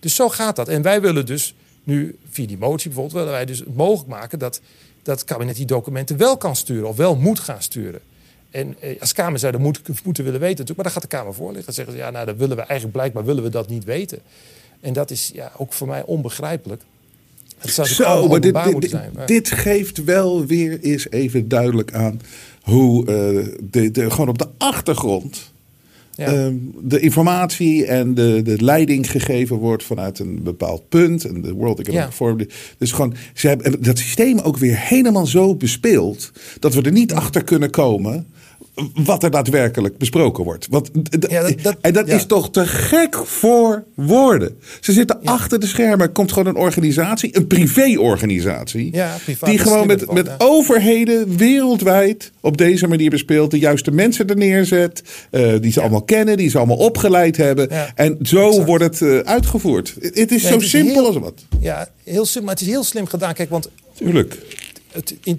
Dus 0.00 0.14
zo 0.14 0.28
gaat 0.28 0.56
dat. 0.56 0.68
En 0.68 0.82
wij 0.82 1.00
willen 1.00 1.26
dus 1.26 1.54
nu, 1.84 2.18
via 2.30 2.46
die 2.46 2.58
motie 2.58 2.86
bijvoorbeeld... 2.86 3.14
willen 3.14 3.32
wij 3.32 3.44
dus 3.44 3.64
mogelijk 3.64 4.08
maken 4.08 4.38
dat, 4.38 4.60
dat 5.02 5.20
het 5.20 5.28
kabinet 5.28 5.56
die 5.56 5.66
documenten 5.66 6.16
wel 6.16 6.36
kan 6.36 6.56
sturen... 6.56 6.88
of 6.88 6.96
wel 6.96 7.16
moet 7.16 7.38
gaan 7.38 7.62
sturen. 7.62 8.00
En 8.50 8.76
eh, 8.80 9.00
als 9.00 9.12
Kamer 9.12 9.38
zou 9.38 9.52
dat 9.52 9.60
moet, 9.60 10.04
moeten 10.04 10.24
willen 10.24 10.40
weten 10.40 10.58
natuurlijk. 10.58 10.76
Maar 10.76 10.84
dan 10.84 10.92
gaat 10.92 11.10
de 11.10 11.16
Kamer 11.16 11.34
voorliggen. 11.34 11.64
Dan 11.64 11.74
zeggen 11.74 11.94
ze, 11.94 12.00
ja, 12.00 12.10
nou, 12.10 12.26
dat 12.26 12.36
willen 12.36 12.56
we 12.56 12.62
eigenlijk 12.62 12.92
blijkbaar 12.92 13.24
willen 13.24 13.42
we 13.42 13.48
dat 13.48 13.68
niet 13.68 13.84
weten. 13.84 14.18
En 14.80 14.92
dat 14.92 15.10
is 15.10 15.30
ja, 15.34 15.52
ook 15.56 15.72
voor 15.72 15.86
mij 15.86 16.02
onbegrijpelijk. 16.02 16.82
Het 17.62 17.70
zou 17.70 17.88
natuurlijk 17.88 18.20
Zo, 18.20 18.28
maar 18.28 18.40
dit, 18.40 18.54
dit, 18.54 18.62
moeten 18.64 18.80
dit, 18.80 18.90
zijn. 18.90 19.10
Maar- 19.14 19.26
dit 19.26 19.50
geeft 19.50 20.04
wel 20.04 20.46
weer 20.46 20.80
eens 20.80 21.10
even 21.10 21.48
duidelijk 21.48 21.92
aan 21.92 22.20
hoe 22.62 23.06
eh, 23.06 23.46
de, 23.70 23.90
de, 23.90 24.10
gewoon 24.10 24.28
op 24.28 24.38
de 24.38 24.48
achtergrond 24.58 25.52
Ja. 26.14 26.26
ehm, 26.26 26.54
de 26.82 27.00
informatie 27.00 27.86
en 27.86 28.14
de, 28.14 28.40
de 28.44 28.62
leiding 28.64 29.10
gegeven 29.10 29.56
wordt 29.56 29.84
vanuit 29.84 30.18
een 30.18 30.42
bepaald 30.42 30.88
punt. 30.88 31.24
En 31.24 31.42
de 31.42 31.52
World 31.52 31.78
Economic 31.80 32.06
Ja. 32.06 32.12
Forum. 32.12 32.46
Dus 32.78 32.92
gewoon, 32.92 33.14
ze 33.34 33.48
hebben 33.48 33.82
dat 33.82 33.98
systeem 33.98 34.38
ook 34.38 34.56
weer 34.56 34.78
helemaal 34.78 35.26
zo 35.26 35.54
bespeeld 35.54 36.32
dat 36.58 36.74
we 36.74 36.82
er 36.82 36.92
niet 36.92 37.12
achter 37.12 37.44
kunnen 37.44 37.70
komen. 37.70 38.26
Wat 38.94 39.22
er 39.22 39.30
daadwerkelijk 39.30 39.98
besproken 39.98 40.44
wordt. 40.44 40.66
Want, 40.70 40.86
d- 41.04 41.20
d- 41.20 41.74
en 41.80 41.92
dat 41.92 42.06
ja. 42.06 42.14
is 42.14 42.26
toch 42.26 42.50
te 42.50 42.66
gek 42.66 43.16
voor 43.26 43.84
woorden. 43.94 44.58
Ze 44.80 44.92
zitten 44.92 45.22
achter 45.24 45.60
de 45.60 45.66
schermen. 45.66 46.00
Er 46.06 46.12
komt 46.12 46.32
gewoon 46.32 46.48
een 46.54 46.60
organisatie, 46.60 47.36
een 47.36 47.46
privéorganisatie. 47.46 48.88
Ja, 48.92 49.16
die 49.26 49.36
dat 49.40 49.60
gewoon 49.60 49.86
met, 49.86 50.12
met 50.12 50.30
overheden 50.38 51.36
wereldwijd 51.36 52.32
op 52.40 52.56
deze 52.56 52.86
manier 52.86 53.10
bespeelt. 53.10 53.50
De 53.50 53.58
juiste 53.58 53.90
mensen 53.90 54.26
er 54.28 54.36
neerzet. 54.36 55.02
eh, 55.30 55.52
die 55.60 55.72
ze 55.72 55.80
allemaal 55.80 56.02
kennen, 56.02 56.36
die 56.36 56.50
ze 56.50 56.58
allemaal 56.58 56.76
opgeleid 56.76 57.36
hebben. 57.36 57.66
Ja, 57.70 57.92
en 57.94 58.18
zo 58.22 58.64
wordt 58.64 58.84
het 58.84 59.02
eh, 59.02 59.18
uitgevoerd. 59.18 59.94
Het 60.00 60.18
het 60.18 60.30
is 60.32 60.42
Nee, 60.42 60.50
zo 60.50 60.56
het 60.56 60.62
is 60.62 60.70
simpel 60.70 60.94
heel- 60.94 61.06
als 61.06 61.16
wat. 61.16 61.44
Ja, 61.60 61.88
heel 62.04 62.24
simpel. 62.24 62.42
Maar 62.44 62.54
het 62.54 62.62
is 62.62 62.68
heel 62.68 62.84
slim 62.84 63.06
gedaan. 63.06 63.34
Kijk, 63.34 63.50
want 63.50 63.68
Tuurlijk. 63.94 64.38
het, 64.92 65.14
in 65.24 65.36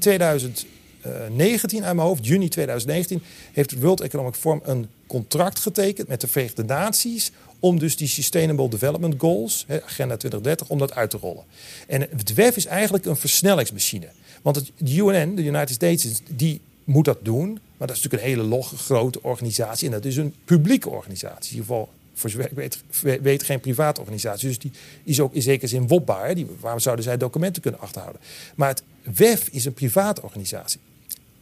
2019, 1.04 1.84
uit 1.86 1.96
mijn 1.96 2.08
hoofd, 2.08 2.26
juni 2.26 2.48
2019, 2.48 3.22
heeft 3.54 3.72
het 3.72 3.80
World 3.80 4.02
Economic 4.02 4.36
Forum 4.36 4.62
een 4.64 4.88
contract 5.08 5.60
getekend 5.60 6.08
met 6.08 6.22
de 6.22 6.28
Verenigde 6.28 6.64
Naties 6.64 7.32
om 7.60 7.80
dus 7.80 7.98
die 7.98 8.08
Sustainable 8.08 8.70
Development 8.70 9.16
Goals, 9.18 9.66
Agenda 9.70 10.18
2030, 10.18 10.70
om 10.70 10.78
dat 10.78 10.94
uit 10.94 11.10
te 11.10 11.18
rollen. 11.18 11.44
En 11.88 12.02
het 12.02 12.34
WEF 12.34 12.56
is 12.56 12.66
eigenlijk 12.66 13.06
een 13.06 13.16
versnellingsmachine. 13.16 14.08
Want 14.42 14.56
het, 14.56 14.72
de 14.78 14.96
UN, 14.96 15.36
de 15.36 15.44
United 15.44 15.70
States, 15.70 16.22
die 16.30 16.62
moet 16.84 17.06
dat 17.06 17.18
doen. 17.22 17.60
Maar 17.78 17.88
dat 17.88 17.98
is 17.98 18.04
natuurlijk 18.04 18.24
een 18.24 18.38
hele 18.38 18.50
log, 18.50 18.74
grote 18.76 19.24
organisatie. 19.24 19.88
En 19.88 19.94
dat 19.94 20.06
is 20.06 20.18
een 20.18 20.36
publieke 20.46 20.90
organisatie. 20.90 21.52
In 21.52 21.58
ieder 21.58 21.66
geval, 21.66 21.90
voor 22.14 22.30
zover 22.30 22.50
ik 22.52 22.56
weet, 22.56 22.82
weet 23.22 23.44
geen 23.44 23.60
private 23.60 24.00
organisatie. 24.00 24.48
Dus 24.48 24.60
die 24.60 24.72
is 25.04 25.20
ook 25.20 25.34
in 25.34 25.42
zekere 25.42 25.68
zin 25.68 25.88
wopbaar. 25.88 26.36
Die, 26.36 26.48
waarom 26.60 26.80
zouden 26.80 27.06
zij 27.06 27.18
documenten 27.18 27.62
kunnen 27.62 27.80
achterhouden? 27.80 28.22
Maar 28.56 28.70
het 28.70 28.84
WEF 29.18 29.48
is 29.52 29.66
een 29.66 29.74
private 29.74 30.22
organisatie 30.22 30.80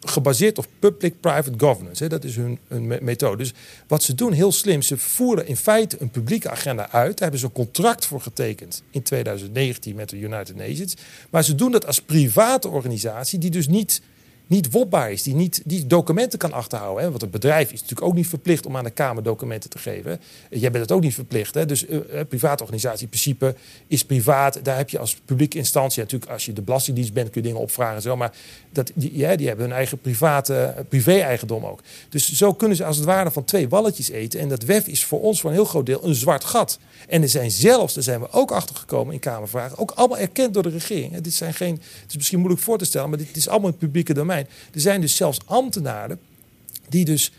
gebaseerd 0.06 0.58
op 0.58 0.68
public-private 0.80 1.54
governance. 1.58 2.04
Hè. 2.04 2.10
Dat 2.10 2.24
is 2.24 2.36
hun, 2.36 2.60
hun 2.68 2.88
me- 2.88 3.00
methode. 3.02 3.38
Dus 3.38 3.54
wat 3.88 4.04
ze 4.04 4.16
doen, 4.16 4.32
heel 4.32 4.52
slim, 4.52 4.82
ze 4.82 4.98
voeren 4.98 5.48
in 5.48 5.58
feite 5.58 5.98
een 6.00 6.10
publieke 6.10 6.50
agenda 6.50 6.90
uit. 6.90 7.12
Daar 7.12 7.22
hebben 7.22 7.40
ze 7.40 7.46
een 7.46 7.52
contract 7.52 8.06
voor 8.06 8.22
getekend 8.22 8.84
in 8.92 9.02
2019 9.02 9.96
met 9.96 10.10
de 10.10 10.18
United 10.20 10.56
Nations. 10.56 10.96
Maar 11.30 11.44
ze 11.44 11.56
doen 11.56 11.72
dat 11.72 11.88
als 11.88 12.02
private 12.02 12.68
organisatie 12.68 13.40
die 13.40 13.50
dus 13.50 13.68
niet, 13.68 14.02
niet 14.52 14.72
wopbaar 14.72 15.12
is. 15.12 15.24
Die 15.24 15.36
niet 15.36 15.62
die 15.66 15.88
documenten 15.88 16.40
kan 16.40 16.52
achterhouden. 16.52 17.04
Hè. 17.04 17.10
Want 17.10 17.22
een 17.22 17.30
bedrijf 17.30 17.72
is 17.72 17.82
natuurlijk 17.82 18.08
ook 18.08 18.14
niet 18.14 18.28
verplicht 18.28 18.66
om 18.66 18.78
aan 18.78 18.84
de 18.84 18.90
Kamer 18.90 19.24
documenten 19.24 19.70
te 19.70 19.78
geven. 19.78 20.20
Jij 20.50 20.72
bent 20.72 20.84
het 20.84 20.92
ook 20.92 21.02
niet 21.02 21.14
verplicht. 21.14 21.54
Hè. 21.54 21.66
Dus 21.66 21.86
eh, 21.86 22.00
een 22.08 22.28
private 22.28 22.64
organisatie 22.64 23.04
in 23.04 23.10
principe 23.10 23.56
is 23.88 24.06
privaat. 24.06 24.60
Daar 24.64 24.78
heb 24.78 24.90
je 24.90 25.00
als 25.00 25.16
publieke 25.26 25.58
instantie 25.58 26.02
natuurlijk... 26.02 26.32
als 26.32 26.46
je 26.46 26.54
de 26.54 26.62
Belastingdienst 26.62 27.14
bent 27.14 27.30
kun 27.30 27.42
je 27.42 27.48
dingen 27.48 27.62
opvragen 27.62 27.96
en 27.96 28.02
zo. 28.02 28.16
Maar 28.16 28.34
dat, 28.72 28.92
die, 28.96 29.38
die 29.38 29.48
hebben 29.48 29.66
hun 29.66 29.76
eigen 29.76 29.98
private 29.98 30.56
eh, 30.56 30.84
privé-eigendom 30.90 31.66
ook. 31.66 31.82
Dus 32.10 32.32
zo 32.32 32.54
kunnen 32.54 32.78
ze 32.78 32.86
als 32.86 32.96
het 32.96 33.06
ware 33.06 33.32
van 33.32 33.44
twee 33.44 33.70
walletjes 33.70 34.10
eten. 34.10 34.40
En 34.40 34.50
dat 34.50 34.64
WEF 34.64 34.88
is 34.88 35.06
voor 35.06 35.22
ons 35.22 35.42
voor 35.42 35.50
een 35.50 35.56
heel 35.56 35.66
groot 35.66 35.86
deel 35.86 36.06
een 36.06 36.16
zwart 36.16 36.44
gat. 36.44 36.80
En 37.08 37.22
er 37.22 37.30
zijn 37.30 37.52
zelfs, 37.52 37.94
daar 37.94 38.04
zijn 38.04 38.20
we 38.20 38.32
ook 38.32 38.52
achter 38.52 38.76
gekomen 38.76 39.14
in 39.14 39.20
Kamervragen... 39.20 39.78
ook 39.78 39.92
allemaal 39.92 40.18
erkend 40.18 40.54
door 40.54 40.64
de 40.64 40.70
regering. 40.70 41.18
Dit 41.18 41.34
zijn 41.34 41.54
geen, 41.54 41.74
het 41.74 42.10
is 42.10 42.16
misschien 42.16 42.40
moeilijk 42.40 42.64
voor 42.64 42.78
te 42.78 42.86
stellen... 42.86 43.10
maar 43.10 43.18
dit 43.18 43.38
is 43.38 43.48
allemaal 43.48 43.70
het 43.70 43.80
publieke 43.80 44.14
domein. 44.14 44.41
Er 44.74 44.82
zijn 44.82 45.02
dus 45.02 45.16
zelfs 45.16 45.40
ambtenaren 45.46 46.20
die 46.90 47.06
dus 47.06 47.32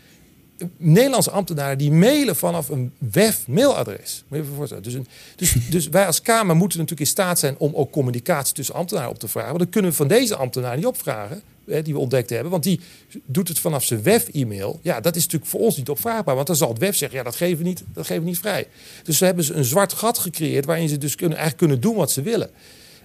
Nederlandse 0.77 1.31
ambtenaren 1.31 1.77
die 1.77 1.91
mailen 1.91 2.35
vanaf 2.35 2.69
een 2.69 2.91
WEF-mailadres. 2.97 4.23
Moet 4.27 4.37
je 4.37 4.43
even 4.43 4.55
voorstellen. 4.55 4.83
Dus, 4.83 4.93
een, 4.93 5.07
dus, 5.35 5.55
dus 5.69 5.87
wij 5.87 6.05
als 6.05 6.21
Kamer 6.21 6.55
moeten 6.55 6.79
natuurlijk 6.79 7.07
in 7.07 7.13
staat 7.13 7.39
zijn 7.39 7.55
om 7.57 7.73
ook 7.75 7.91
communicatie 7.91 8.53
tussen 8.53 8.75
ambtenaren 8.75 9.09
op 9.09 9.19
te 9.19 9.27
vragen. 9.27 9.49
Want 9.49 9.63
dat 9.63 9.69
kunnen 9.69 9.91
we 9.91 9.97
van 9.97 10.07
deze 10.07 10.35
ambtenaar 10.35 10.75
niet 10.75 10.85
opvragen, 10.85 11.41
hè, 11.65 11.81
die 11.81 11.93
we 11.93 11.99
ontdekt 11.99 12.29
hebben. 12.29 12.51
Want 12.51 12.63
die 12.63 12.79
doet 13.25 13.47
het 13.47 13.59
vanaf 13.59 13.83
zijn 13.83 14.03
WEF-e-mail. 14.03 14.79
Ja, 14.81 14.99
dat 14.99 15.15
is 15.15 15.23
natuurlijk 15.23 15.51
voor 15.51 15.59
ons 15.59 15.77
niet 15.77 15.89
opvraagbaar. 15.89 16.35
Want 16.35 16.47
dan 16.47 16.55
zal 16.55 16.69
het 16.69 16.77
WEF 16.77 16.95
zeggen, 16.95 17.17
ja, 17.17 17.23
dat 17.23 17.35
geven 17.35 17.57
we 17.57 17.63
niet, 17.63 17.83
dat 17.93 18.05
geven 18.05 18.23
we 18.23 18.29
niet 18.29 18.39
vrij. 18.39 18.67
Dus 19.03 19.17
ze 19.17 19.25
hebben 19.25 19.43
ze 19.43 19.53
een 19.53 19.65
zwart 19.65 19.93
gat 19.93 20.17
gecreëerd 20.17 20.65
waarin 20.65 20.89
ze 20.89 20.97
dus 20.97 21.15
kunnen, 21.15 21.37
eigenlijk 21.37 21.67
kunnen 21.67 21.81
doen 21.81 21.95
wat 21.95 22.11
ze 22.11 22.21
willen. 22.21 22.49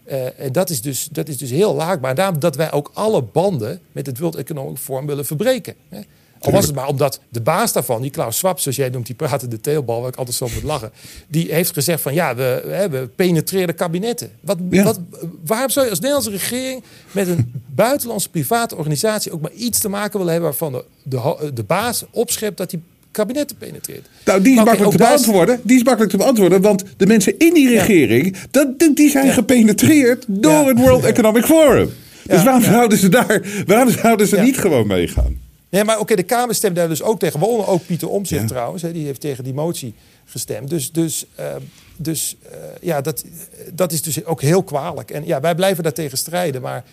Eh, 0.09 0.41
en 0.41 0.53
dat 0.53 0.71
is, 0.71 0.81
dus, 0.83 1.09
dat 1.11 1.29
is 1.29 1.39
dus 1.39 1.51
heel 1.51 1.75
laakbaar. 1.75 2.15
Daarom 2.15 2.39
dat 2.39 2.57
wij 2.57 2.73
ook 2.73 2.91
alle 2.95 3.23
banden 3.23 3.81
met 3.93 4.07
het 4.07 4.19
World 4.19 4.37
Economic 4.37 4.77
Forum 4.79 5.07
willen 5.07 5.27
verbreken. 5.27 5.75
Hè. 5.89 6.01
Al 6.41 6.53
was 6.53 6.67
het 6.67 6.75
maar 6.75 6.89
omdat 6.89 7.21
de 7.29 7.41
baas 7.41 7.73
daarvan, 7.73 8.03
die 8.03 8.11
Klaus 8.11 8.37
Schwab, 8.37 8.61
zoals 8.61 8.77
jij 8.77 8.89
noemt, 8.89 9.07
die 9.07 9.15
praten 9.15 9.51
de 9.51 9.61
teelbal, 9.61 10.01
waar 10.01 10.09
ik 10.09 10.17
altijd 10.17 10.37
zo 10.37 10.49
moet 10.55 10.63
lachen. 10.63 10.93
Die 11.29 11.53
heeft 11.55 11.73
gezegd 11.73 12.01
van 12.01 12.15
ja, 12.15 12.35
we, 12.35 12.87
we 12.91 13.09
penetreerden 13.17 13.75
kabinetten. 13.75 14.31
Wat, 14.41 14.59
wat, 14.71 15.01
waarom 15.45 15.71
zou 15.71 15.85
je 15.85 15.91
als 15.91 16.01
Nederlandse 16.01 16.31
regering 16.31 16.83
met 17.13 17.29
een 17.29 17.63
buitenlandse 17.67 18.31
private 18.31 18.77
organisatie 18.77 19.33
ook 19.33 19.41
maar 19.41 19.53
iets 19.53 19.79
te 19.79 19.89
maken 19.89 20.19
willen 20.19 20.33
hebben 20.33 20.51
waarvan 20.51 20.73
de, 20.73 20.85
de, 21.03 21.53
de 21.55 21.65
baas 21.65 22.05
opschept 22.11 22.57
dat 22.57 22.71
die 22.71 22.83
kabinetten 23.19 23.57
penetreert? 23.57 24.09
Nou, 24.25 24.43
die 24.43 24.51
is 24.59 24.65
makkelijk 24.65 24.97
te 24.97 25.03
is- 25.03 25.09
beantwoorden. 25.09 25.61
Die 25.63 25.77
is 25.77 25.83
makkelijk 25.85 26.11
te 26.11 26.17
beantwoorden, 26.17 26.61
want 26.61 26.85
de 26.97 27.07
mensen 27.07 27.39
in 27.39 27.55
die 27.55 27.69
regering, 27.69 28.37
dat, 28.51 28.69
die- 28.95 29.11
zijn 29.11 29.33
gepenetreerd 29.33 30.25
door 30.29 30.67
het 30.69 30.79
World 30.79 31.05
Economic 31.05 31.45
Forum. 31.45 31.91
Dus 32.27 32.43
waarom 32.43 32.63
zouden 32.63 32.99
ze 32.99 33.09
daar, 33.09 33.43
waarom 33.67 33.91
zouden 33.91 34.27
ze 34.27 34.37
niet 34.41 34.59
gewoon 34.59 34.87
meegaan? 34.87 35.39
Nee, 35.71 35.85
maar 35.85 35.99
oké, 35.99 36.15
de 36.15 36.23
Kamer 36.23 36.55
stemt 36.55 36.77
daar 36.77 36.89
dus 36.89 37.03
ook 37.03 37.19
tegen. 37.19 37.41
Waaronder 37.41 37.67
ook 37.69 37.87
Pieter 37.87 38.09
Omtzigt 38.09 38.49
trouwens. 38.49 38.83
Hè, 38.83 38.93
die 38.93 39.05
heeft 39.05 39.21
tegen 39.21 39.45
die 39.45 39.55
motie 39.55 39.95
gestemd. 40.25 40.71
Dus, 40.71 40.93
dus, 40.93 41.25
eh, 41.35 41.45
dus 41.97 42.37
eh, 42.51 42.59
ja, 42.81 43.01
dat, 43.01 43.25
dat 43.75 43.93
is 43.93 44.03
dus 44.03 44.25
ook 44.25 44.41
heel 44.43 44.63
kwalijk. 44.63 45.11
En 45.11 45.27
ja, 45.27 45.41
wij 45.41 45.55
blijven 45.55 45.83
daartegen 45.83 46.19
strijden. 46.19 46.63
Maar 46.63 46.85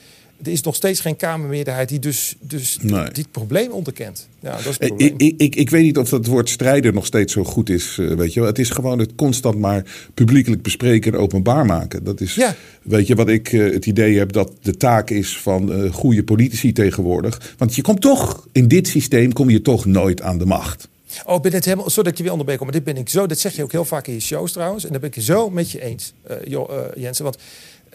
er 0.43 0.51
is 0.51 0.61
nog 0.61 0.75
steeds 0.75 0.99
geen 0.99 1.15
Kamermeerderheid 1.15 1.89
die 1.89 1.99
dus, 1.99 2.35
dus 2.39 2.77
Nee. 2.81 3.09
dit 3.11 3.31
probleem 3.31 3.71
onderkent. 3.71 4.27
Ja, 4.39 4.51
dat 4.51 4.59
is 4.59 4.65
het 4.65 4.81
Ik, 4.81 4.87
probleem. 4.87 5.13
ik, 5.17 5.33
ik, 5.37 5.55
ik 5.55 5.69
weet 5.69 5.83
niet 5.83 5.97
of 5.97 6.09
dat 6.09 6.25
woord 6.25 6.49
strijden 6.49 6.93
nog 6.93 7.05
steeds 7.05 7.33
zo 7.33 7.43
goed 7.43 7.69
is. 7.69 7.97
eh, 7.99 8.07
Weet 8.11 8.33
je 8.33 8.39
wel. 8.39 8.49
Het 8.49 8.59
is 8.59 8.69
gewoon 8.69 8.99
het 8.99 9.11
constant 9.15 9.57
maar 9.59 9.83
publiekelijk 10.13 10.61
bespreken 10.61 11.13
en 11.13 11.19
openbaar 11.19 11.65
maken. 11.65 12.03
Dat 12.03 12.21
is, 12.21 12.39
weet 12.81 13.07
je, 13.07 13.15
wat 13.15 13.29
ik 13.29 13.53
eh, 13.53 13.73
het 13.73 13.85
idee 13.85 14.17
heb 14.17 14.31
dat 14.31 14.51
de 14.61 14.77
taak 14.77 15.09
is 15.09 15.37
van 15.37 15.73
eh, 15.73 15.93
goede 15.93 16.23
politici 16.23 16.71
tegenwoordig. 16.71 17.53
Want 17.57 17.75
je 17.75 17.81
komt 17.81 18.01
toch, 18.01 18.47
in 18.51 18.67
dit 18.67 18.87
systeem 18.87 19.33
kom 19.33 19.49
je 19.49 19.61
toch 19.61 19.85
nooit 19.85 20.21
aan 20.21 20.37
de 20.37 20.45
macht. 20.45 20.87
Oh, 21.25 21.35
ik 21.35 21.41
ben 21.41 21.53
het 21.53 21.65
helemaal, 21.65 21.89
sorry 21.89 22.03
dat 22.03 22.11
ik 22.11 22.17
je 22.17 22.23
weer 22.23 22.31
onderbreek, 22.31 22.59
maar 22.63 22.71
dit 22.71 22.83
ben 22.83 22.97
ik 22.97 23.09
zo, 23.09 23.27
dat 23.27 23.39
zeg 23.39 23.55
je 23.55 23.63
ook 23.63 23.71
heel 23.71 23.85
vaak 23.85 24.07
in 24.07 24.13
je 24.13 24.19
shows 24.19 24.51
trouwens. 24.51 24.85
En 24.85 24.91
dat 24.91 25.01
ben 25.01 25.11
ik 25.15 25.23
zo 25.23 25.49
met 25.49 25.71
je 25.71 25.81
eens, 25.81 26.13
eh, 26.23 26.35
Jo- 26.47 26.65
eh, 26.67 27.01
Jensen. 27.03 27.23
Want 27.23 27.37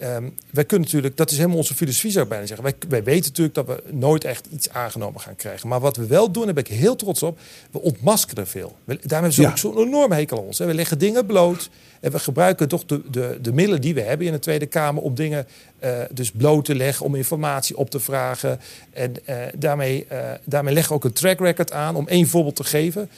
ehm, 0.01 0.29
wij 0.49 0.65
kunnen 0.65 0.87
natuurlijk, 0.87 1.17
dat 1.17 1.31
is 1.31 1.37
helemaal 1.37 1.57
onze 1.57 1.75
filosofie 1.75 2.11
zou 2.11 2.23
ik 2.23 2.29
bijna 2.29 2.45
zeggen. 2.45 2.65
Wij, 2.65 2.75
wij 2.89 3.03
weten 3.03 3.29
natuurlijk 3.29 3.55
dat 3.55 3.65
we 3.67 3.83
nooit 3.91 4.23
echt 4.23 4.47
iets 4.51 4.69
aangenomen 4.69 5.21
gaan 5.21 5.35
krijgen. 5.35 5.67
Maar 5.69 5.79
wat 5.79 5.97
we 5.97 6.05
wel 6.05 6.31
doen, 6.31 6.45
daar 6.45 6.53
ben 6.53 6.63
ik 6.65 6.71
heel 6.71 6.95
trots 6.95 7.23
op, 7.23 7.39
we 7.71 7.81
ontmaskeren 7.81 8.47
veel. 8.47 8.75
We, 8.83 8.93
daarom 8.93 9.09
hebben 9.09 9.33
ze 9.33 9.41
Ja. 9.41 9.49
ook 9.49 9.57
zo'n 9.57 9.77
enorme 9.77 10.15
hekel 10.15 10.37
aan 10.37 10.43
ons. 10.43 10.57
Hè. 10.57 10.65
We 10.65 10.73
leggen 10.73 10.97
dingen 10.97 11.25
bloot 11.25 11.69
en 11.99 12.11
we 12.11 12.19
gebruiken 12.19 12.67
toch 12.67 12.85
de, 12.85 13.01
de, 13.11 13.37
de 13.41 13.53
middelen 13.53 13.81
die 13.81 13.93
we 13.93 14.01
hebben 14.01 14.27
in 14.27 14.33
de 14.33 14.39
Tweede 14.39 14.65
Kamer 14.65 15.03
om 15.03 15.15
dingen 15.15 15.47
eh, 15.79 15.99
dus 16.11 16.31
bloot 16.31 16.65
te 16.65 16.75
leggen, 16.75 17.05
om 17.05 17.15
informatie 17.15 17.77
op 17.77 17.89
te 17.89 17.99
vragen. 17.99 18.59
En 18.93 19.25
eh, 19.25 19.37
daarmee, 19.57 20.05
eh, 20.07 20.31
daarmee 20.43 20.73
leggen 20.73 20.91
we 20.91 20.97
ook 20.97 21.05
een 21.05 21.13
track 21.13 21.39
record 21.39 21.71
aan. 21.71 21.95
Om 21.95 22.07
één 22.07 22.27
voorbeeld 22.27 22.55
te 22.55 22.63
geven, 22.63 23.09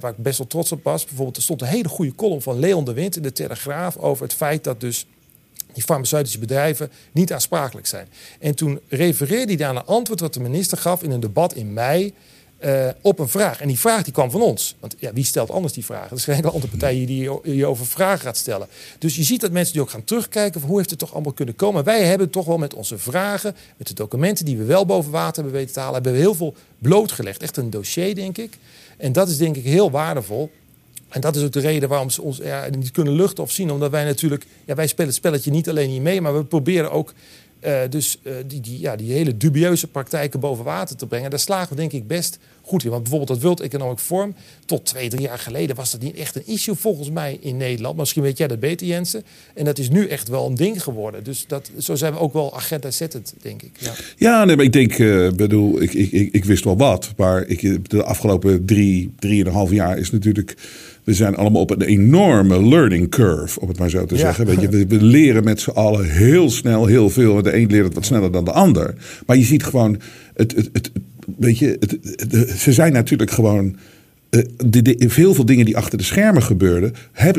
waar 0.00 0.10
ik 0.10 0.16
best 0.16 0.38
wel 0.38 0.46
trots 0.46 0.72
op 0.72 0.84
was. 0.84 1.04
Bijvoorbeeld, 1.04 1.36
er 1.36 1.42
stond 1.42 1.60
een 1.62 1.66
hele 1.66 1.88
goede 1.88 2.14
column 2.14 2.42
van 2.42 2.58
Leon 2.58 2.84
de 2.84 2.92
Wind 2.92 3.16
in 3.16 3.22
de 3.22 3.32
Telegraaf 3.32 3.96
over 3.96 4.22
het 4.24 4.34
feit 4.34 4.64
dat 4.64 4.80
dus 4.80 5.06
die 5.74 5.82
farmaceutische 5.82 6.38
bedrijven 6.38 6.90
niet 7.12 7.32
aansprakelijk 7.32 7.86
zijn. 7.86 8.08
En 8.38 8.54
toen 8.54 8.80
refereerde 8.88 9.46
hij 9.46 9.56
daar 9.56 9.76
een 9.76 9.84
antwoord 9.84 10.20
wat 10.20 10.34
de 10.34 10.40
minister 10.40 10.78
gaf 10.78 11.02
in 11.02 11.10
een 11.10 11.20
debat 11.20 11.54
in 11.54 11.72
mei 11.72 12.14
eh, 12.60 12.88
op 13.00 13.18
een 13.18 13.28
vraag. 13.28 13.60
En 13.60 13.68
die 13.68 13.78
vraag 13.78 14.02
die 14.02 14.12
kwam 14.12 14.30
van 14.30 14.42
ons. 14.42 14.76
Want 14.80 14.94
ja, 14.98 15.12
wie 15.12 15.24
stelt 15.24 15.50
anders 15.50 15.72
die 15.72 15.84
vragen? 15.84 16.10
Er 16.10 16.16
is 16.16 16.24
geen 16.24 16.44
andere 16.44 16.68
partij 16.68 17.06
die 17.06 17.30
je 17.42 17.66
over 17.66 17.86
vragen 17.86 18.20
gaat 18.20 18.36
stellen. 18.36 18.68
Dus 18.98 19.16
je 19.16 19.22
ziet 19.22 19.40
dat 19.40 19.50
mensen 19.50 19.72
die 19.72 19.82
ook 19.82 19.90
gaan 19.90 20.04
terugkijken 20.04 20.60
van 20.60 20.68
hoe 20.68 20.78
heeft 20.78 20.90
het 20.90 20.98
toch 20.98 21.12
allemaal 21.12 21.32
kunnen 21.32 21.56
komen. 21.56 21.84
Wij 21.84 22.04
hebben 22.04 22.30
toch 22.30 22.46
wel 22.46 22.58
met 22.58 22.74
onze 22.74 22.98
vragen, 22.98 23.56
met 23.76 23.86
de 23.86 23.94
documenten 23.94 24.44
die 24.44 24.56
we 24.56 24.64
wel 24.64 24.86
boven 24.86 25.10
water 25.10 25.42
hebben 25.42 25.52
weten 25.52 25.74
te 25.74 25.80
halen, 25.80 25.94
hebben 25.94 26.12
we 26.12 26.18
heel 26.18 26.34
veel 26.34 26.54
blootgelegd. 26.78 27.42
Echt 27.42 27.56
een 27.56 27.70
dossier, 27.70 28.14
denk 28.14 28.38
ik. 28.38 28.58
En 28.96 29.12
dat 29.12 29.28
is 29.28 29.36
denk 29.36 29.56
ik 29.56 29.64
heel 29.64 29.90
waardevol. 29.90 30.50
En 31.10 31.20
dat 31.20 31.36
is 31.36 31.42
ook 31.42 31.52
de 31.52 31.60
reden 31.60 31.88
waarom 31.88 32.10
ze 32.10 32.22
ons 32.22 32.36
ja, 32.36 32.66
niet 32.78 32.90
kunnen 32.90 33.14
luchten 33.14 33.44
of 33.44 33.50
zien. 33.52 33.70
Omdat 33.70 33.90
wij 33.90 34.04
natuurlijk, 34.04 34.46
ja, 34.64 34.74
wij 34.74 34.86
spelen 34.86 35.06
het 35.06 35.16
spelletje 35.16 35.50
niet 35.50 35.68
alleen 35.68 35.90
niet 35.90 36.02
mee, 36.02 36.20
maar 36.20 36.36
we 36.36 36.44
proberen 36.44 36.90
ook 36.90 37.14
eh, 37.60 37.80
dus 37.90 38.18
eh, 38.22 38.32
die, 38.46 38.60
die, 38.60 38.80
ja, 38.80 38.96
die 38.96 39.12
hele 39.12 39.36
dubieuze 39.36 39.86
praktijken 39.86 40.40
boven 40.40 40.64
water 40.64 40.96
te 40.96 41.06
brengen. 41.06 41.30
Daar 41.30 41.38
slagen 41.38 41.68
we 41.68 41.74
denk 41.74 41.92
ik 41.92 42.06
best 42.06 42.38
goed 42.62 42.84
in. 42.84 42.90
Want 42.90 43.02
bijvoorbeeld 43.02 43.32
dat 43.32 43.42
World 43.42 43.60
Economic 43.60 43.98
Forum, 43.98 44.34
tot 44.64 44.84
twee, 44.84 45.08
drie 45.08 45.22
jaar 45.22 45.38
geleden 45.38 45.76
was 45.76 45.90
dat 45.90 46.00
niet 46.00 46.16
echt 46.16 46.36
een 46.36 46.46
issue 46.46 46.74
volgens 46.74 47.10
mij 47.10 47.38
in 47.40 47.56
Nederland. 47.56 47.96
Misschien 47.96 48.22
weet 48.22 48.38
jij 48.38 48.48
dat 48.48 48.60
beter, 48.60 48.86
Jensen. 48.86 49.24
En 49.54 49.64
dat 49.64 49.78
is 49.78 49.88
nu 49.88 50.06
echt 50.06 50.28
wel 50.28 50.46
een 50.46 50.54
ding 50.54 50.82
geworden. 50.82 51.24
Dus 51.24 51.44
dat, 51.46 51.70
zo 51.78 51.94
zijn 51.94 52.12
we 52.12 52.18
ook 52.18 52.32
wel 52.32 52.56
agenda 52.56 52.90
zettend, 52.90 53.34
denk 53.42 53.62
ik. 53.62 53.72
Ja. 54.16 54.44
Nee, 54.44 54.56
maar 54.56 54.64
ik 54.64 54.72
denk, 54.72 54.98
eh, 54.98 55.30
bedoel, 55.30 55.82
ik, 55.82 55.92
ik, 55.92 56.12
ik, 56.12 56.32
ik 56.32 56.44
wist 56.44 56.64
wel 56.64 56.76
wat. 56.76 57.12
Maar 57.16 57.46
ik, 57.46 57.90
de 57.90 58.04
afgelopen 58.04 58.64
drie, 58.64 59.12
drieënhalf 59.18 59.70
jaar 59.70 59.98
is 59.98 60.10
natuurlijk. 60.10 60.56
We 61.10 61.16
zijn 61.16 61.36
allemaal 61.36 61.60
op 61.60 61.70
een 61.70 61.82
enorme 61.82 62.68
learning 62.68 63.08
curve, 63.08 63.60
om 63.60 63.68
het 63.68 63.78
maar 63.78 63.90
zo 63.90 64.06
te 64.06 64.14
Ja. 64.14 64.20
zeggen. 64.20 64.46
Weet 64.46 64.60
je, 64.60 64.68
we, 64.68 64.86
we 64.86 65.02
leren 65.02 65.44
met 65.44 65.60
z'n 65.60 65.70
allen 65.70 66.10
heel 66.10 66.50
snel 66.50 66.86
heel 66.86 67.10
veel. 67.10 67.42
De 67.42 67.56
een 67.56 67.66
leert 67.70 67.84
het 67.84 67.94
wat 67.94 68.04
sneller 68.04 68.32
dan 68.32 68.44
de 68.44 68.52
ander. 68.52 68.94
Maar 69.26 69.36
je 69.36 69.44
ziet 69.44 69.64
gewoon, 69.64 70.00
het, 70.34 70.54
het, 70.56 70.68
het, 70.72 70.90
weet 71.38 71.58
je, 71.58 71.76
het, 71.80 71.98
ze 72.60 72.72
zijn 72.72 72.92
natuurlijk 72.92 73.30
gewoon. 73.30 73.76
eh, 74.30 74.40
de, 74.66 74.82
de, 74.82 75.04
veel 75.08 75.34
veel 75.34 75.44
dingen 75.44 75.64
die 75.64 75.76
achter 75.76 75.98
de 75.98 76.04
schermen 76.04 76.42
gebeurden, 76.42 76.92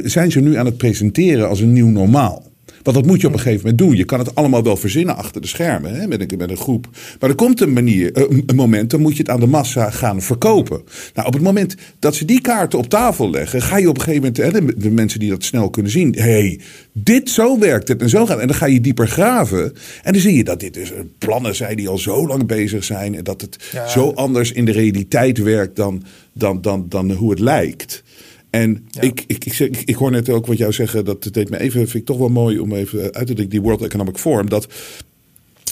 zijn 0.03 0.31
ze 0.31 0.39
nu 0.39 0.55
aan 0.55 0.65
het 0.65 0.77
presenteren 0.77 1.49
als 1.49 1.60
een 1.60 1.73
nieuw 1.73 1.89
normaal. 1.89 2.50
Want 2.84 2.97
dat 2.97 3.05
moet 3.05 3.21
je 3.21 3.27
op 3.27 3.34
een 3.34 3.39
gegeven 3.39 3.62
moment 3.62 3.77
doen. 3.77 3.95
Je 3.95 4.05
kan 4.05 4.19
het 4.19 4.36
allemaal 4.36 4.63
wel 4.63 4.77
verzinnen 4.77 5.15
achter 5.17 5.41
de 5.41 5.47
schermen 5.47 5.95
hè, 5.95 6.07
met, 6.07 6.31
een, 6.31 6.38
met 6.38 6.49
een 6.49 6.57
groep. 6.57 6.89
Maar 7.19 7.29
er 7.29 7.36
komt 7.36 7.62
een, 7.62 7.73
manier, 7.73 8.13
eh, 8.13 8.38
een 8.45 8.55
moment, 8.55 8.89
dan 8.89 9.01
moet 9.01 9.15
je 9.15 9.21
het 9.21 9.31
aan 9.31 9.39
de 9.39 9.47
massa 9.47 9.89
gaan 9.89 10.21
verkopen. 10.21 10.81
Nou, 11.13 11.27
op 11.27 11.34
het 11.34 11.41
moment 11.41 11.75
dat 11.99 12.15
ze 12.15 12.25
die 12.25 12.41
kaarten 12.41 12.79
op 12.79 12.89
tafel 12.89 13.29
leggen, 13.29 13.62
ga 13.62 13.77
je 13.77 13.89
op 13.89 13.97
een 13.97 14.03
gegeven 14.03 14.34
moment, 14.38 14.53
hè, 14.53 14.75
de, 14.75 14.91
mensen 14.91 15.19
die 15.19 15.29
dat 15.29 15.43
snel 15.43 15.69
kunnen 15.69 15.91
zien, 15.91 16.13
hé, 16.13 16.21
hey, 16.21 16.60
dit 16.93 17.29
zo 17.29 17.60
werkt 17.60 17.88
het 17.88 18.01
en 18.01 18.10
zo 18.10 18.19
gaat 18.19 18.29
het. 18.29 18.39
En 18.39 18.47
dan 18.47 18.55
ga 18.55 18.65
je 18.65 18.81
dieper 18.81 19.07
graven. 19.07 19.73
En 20.03 20.13
dan 20.13 20.21
zie 20.21 20.36
je 20.36 20.43
dat 20.43 20.60
dit 20.60 20.73
dus 20.73 20.91
plannen 21.17 21.55
zijn 21.55 21.77
die 21.77 21.88
al 21.89 21.97
zo 21.97 22.27
lang 22.27 22.47
bezig 22.47 22.84
zijn. 22.84 23.15
En 23.15 23.23
dat 23.23 23.41
het 23.41 23.69
Ja. 23.71 23.88
zo 23.88 24.12
anders 24.12 24.51
in 24.51 24.65
de 24.65 24.71
realiteit 24.71 25.38
werkt 25.38 25.75
dan, 25.75 26.03
dan, 26.34 26.62
dan, 26.62 26.86
dan 26.89 27.12
hoe 27.12 27.29
het 27.29 27.39
lijkt. 27.39 28.03
En 28.51 28.85
ik, 28.99 29.23
ik, 29.27 29.45
ik, 29.45 29.59
ik, 29.59 29.81
ik 29.85 29.95
hoor 29.95 30.11
net 30.11 30.29
ook 30.29 30.45
wat 30.45 30.57
jou 30.57 30.73
zeggen. 30.73 31.05
Dat 31.05 31.29
deed 31.31 31.49
me 31.49 31.59
even, 31.59 31.79
vind 31.79 31.93
ik 31.93 32.05
toch 32.05 32.17
wel 32.17 32.29
mooi 32.29 32.59
om 32.59 32.73
even 32.73 33.01
uit 33.01 33.13
te 33.13 33.23
drukken. 33.33 33.49
Die 33.49 33.61
World 33.61 33.81
Economic 33.81 34.17
Forum. 34.17 34.49
Dat 34.49 34.67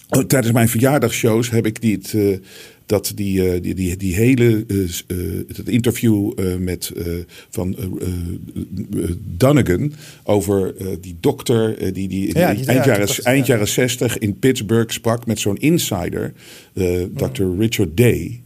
oh, 0.09 0.23
tijdens 0.23 0.53
mijn 0.53 0.69
verjaardagsshows 0.69 1.49
heb 1.49 1.65
ik 1.65 1.81
die, 1.81 1.95
het, 1.95 2.13
eh, 2.13 2.37
dat 2.85 3.11
die, 3.15 3.49
eh, 3.49 3.61
die, 3.61 3.75
die, 3.75 3.97
die 3.97 4.15
hele 4.15 4.65
eh, 4.67 5.17
het 5.55 5.67
interview 5.67 6.31
met, 6.59 6.91
van 7.49 7.75
Dunnigan 9.37 9.93
over 10.23 10.73
die 11.01 11.17
dokter 11.19 11.93
die, 11.93 12.07
die, 12.07 12.37
Ja, 12.37 12.47
eind, 12.47 12.57
die- 12.57 12.75
jaren, 12.75 13.23
eind 13.23 13.45
jaren 13.45 13.67
60 13.67 14.17
in 14.17 14.39
Pittsburgh 14.39 14.93
sprak 14.93 15.25
met 15.25 15.39
zo'n 15.39 15.57
insider, 15.57 16.33
eh 16.73 17.03
Dr. 17.15 17.43
Richard 17.57 17.97
Day. 17.97 18.41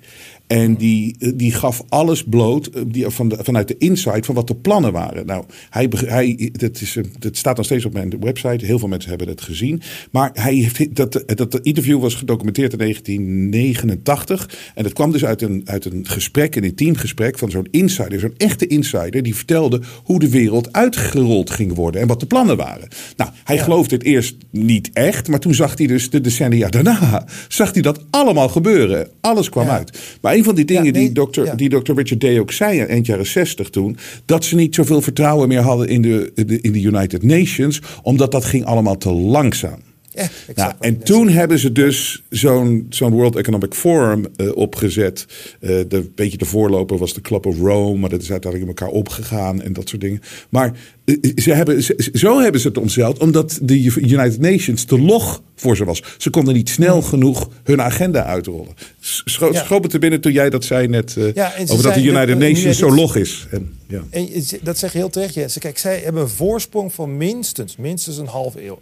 En 0.54 0.76
die, 0.76 1.16
eh, 1.20 1.32
die 1.36 1.52
gaf 1.54 1.84
alles 1.90 2.24
bloot 2.24 2.68
eh, 2.68 2.82
die, 2.88 3.10
van 3.10 3.28
de, 3.28 3.38
vanuit 3.42 3.68
de 3.68 3.78
insight 3.78 4.26
van 4.26 4.36
wat 4.36 4.48
de 4.48 4.56
plannen 4.56 4.92
waren. 4.92 5.26
Nou, 5.26 5.44
hij, 5.70 5.90
hij, 5.92 6.50
dat, 6.52 6.82
is, 6.82 6.98
dat 7.20 7.38
staat 7.38 7.58
nog 7.58 7.66
steeds 7.66 7.86
op 7.86 7.94
mijn 7.94 8.14
website. 8.20 8.66
Heel 8.66 8.80
veel 8.80 8.88
mensen 8.88 9.10
hebben 9.10 9.28
het 9.28 9.42
gezien. 9.42 9.82
Maar 10.12 10.30
hij 10.34 10.54
heeft, 10.54 10.96
dat, 10.96 11.24
dat 11.36 11.60
interview 11.60 12.00
was 12.00 12.16
gedocumenteerd 12.16 12.72
in 12.72 12.78
1989. 12.78 14.72
En 14.76 14.84
dat 14.84 14.94
kwam 14.94 15.12
dus 15.12 15.26
uit 15.26 15.42
een, 15.42 15.62
uit 15.66 15.86
een 15.86 16.08
gesprek, 16.08 16.56
een 16.56 16.64
intiem 16.64 16.96
gesprek 16.96 17.38
van 17.38 17.52
zo'n 17.52 17.68
insider. 17.72 18.20
Zo'n 18.20 18.34
echte 18.38 18.68
insider 18.68 19.24
die 19.24 19.36
vertelde 19.36 19.82
hoe 20.04 20.20
de 20.20 20.30
wereld 20.30 20.74
uitgerold 20.74 21.50
ging 21.50 21.76
worden. 21.76 22.02
En 22.02 22.08
wat 22.08 22.20
de 22.20 22.26
plannen 22.26 22.58
waren. 22.58 22.88
Nou, 23.18 23.32
hij 23.44 23.58
geloofde 23.58 23.96
het 23.96 24.04
eerst 24.04 24.36
niet 24.50 24.90
echt. 24.94 25.28
Maar 25.28 25.40
toen 25.40 25.54
zag 25.54 25.78
hij 25.78 25.88
dus 25.88 26.10
de 26.10 26.22
decennia 26.22 26.70
daarna. 26.70 27.26
Zag 27.48 27.74
hij 27.74 27.82
dat 27.82 28.06
allemaal 28.10 28.50
gebeuren. 28.50 29.08
Alles 29.22 29.50
kwam 29.50 29.70
uit. 29.70 30.18
Maar 30.22 30.42
een 30.44 30.56
van 30.56 30.56
die 30.56 30.66
dingen 30.66 30.94
die, 30.94 31.12
dokter, 31.12 31.58
die 31.58 31.70
Dr. 31.70 31.94
Richard 31.94 32.22
Day 32.22 32.40
ook 32.40 32.52
zei 32.52 32.80
eind 32.80 33.06
jaren 33.06 33.26
60 33.26 33.70
toen. 33.70 33.98
Dat 34.26 34.46
ze 34.46 34.56
niet 34.56 34.76
zoveel 34.76 35.02
vertrouwen 35.02 35.48
meer 35.48 35.62
hadden 35.62 35.88
in 35.88 36.02
de- 36.02 36.32
in 36.62 36.72
de 36.72 36.82
United 36.82 37.24
Nations. 37.24 37.82
Omdat 38.02 38.32
dat 38.32 38.46
ging 38.46 38.66
allemaal 38.66 38.98
te 38.98 39.12
langzaam. 39.12 39.80
Ja, 40.16 40.30
Nou, 40.56 40.74
en 40.80 40.98
toen 41.04 41.30
hebben 41.30 41.60
ze 41.60 41.72
dus 41.72 42.24
zo'n 42.30 42.86
zo'n 42.90 43.12
World 43.12 43.36
Economic 43.36 43.74
Forum 43.74 44.26
eh, 44.36 44.56
opgezet. 44.56 45.26
Eh, 45.60 45.70
de, 45.70 45.86
een 45.90 46.12
beetje 46.16 46.38
de 46.38 46.46
voorloper 46.46 46.98
was 46.98 47.14
de 47.14 47.22
Club 47.22 47.46
of 47.46 47.58
Rome, 47.60 48.00
maar 48.00 48.10
dat 48.10 48.22
is 48.22 48.32
uiteindelijk 48.32 48.72
in 48.72 48.78
elkaar 48.78 48.98
opgegaan 49.00 49.62
en 49.62 49.74
dat 49.74 49.90
soort 49.90 50.02
dingen. 50.02 50.22
Maar 50.50 50.74
eh, 51.06 51.16
ze 51.36 51.54
hebben, 51.54 51.84
ze- 51.84 52.10
zo 52.14 52.40
hebben 52.40 52.62
ze 52.62 52.68
het 52.68 52.78
omzeild, 52.78 53.20
omdat 53.20 53.60
de 53.62 53.82
United 53.84 54.40
Nations 54.40 54.84
te 54.84 55.00
log 55.00 55.42
voor 55.56 55.76
ze 55.76 55.86
was. 55.86 56.04
Ze 56.18 56.30
konden 56.30 56.54
niet 56.54 56.70
snel 56.70 57.02
genoeg 57.02 57.50
hun 57.64 57.82
agenda 57.82 58.24
uitrollen. 58.24 58.74
Scho 59.00 59.52
Ja. 59.52 59.64
Schoot 59.64 59.90
te 59.90 60.00
binnen 60.00 60.22
toen 60.22 60.32
jij 60.32 60.50
dat 60.50 60.64
zei 60.66 60.88
net 60.88 61.18
Ja, 61.34 61.54
en 61.56 61.68
ze 61.68 61.74
over 61.74 61.86
dat 61.86 61.94
de 61.94 62.02
United 62.04 62.28
de- 62.40 62.48
Nations 62.48 62.78
zo 62.78 62.96
log 62.96 63.16
is. 63.16 63.48
En, 63.52 63.78
ja. 63.88 64.04
En 64.10 64.30
dat 64.64 64.78
zeg 64.78 64.92
je 64.92 64.98
heel 64.98 65.10
terecht. 65.10 65.58
Kijk, 65.60 65.78
zij 65.78 66.00
hebben 66.04 66.22
een 66.22 66.30
voorsprong 66.30 66.94
van 66.94 67.18
minstens, 67.18 67.76
minstens 67.78 68.18
een 68.18 68.28
half 68.28 68.56
eeuw. 68.56 68.80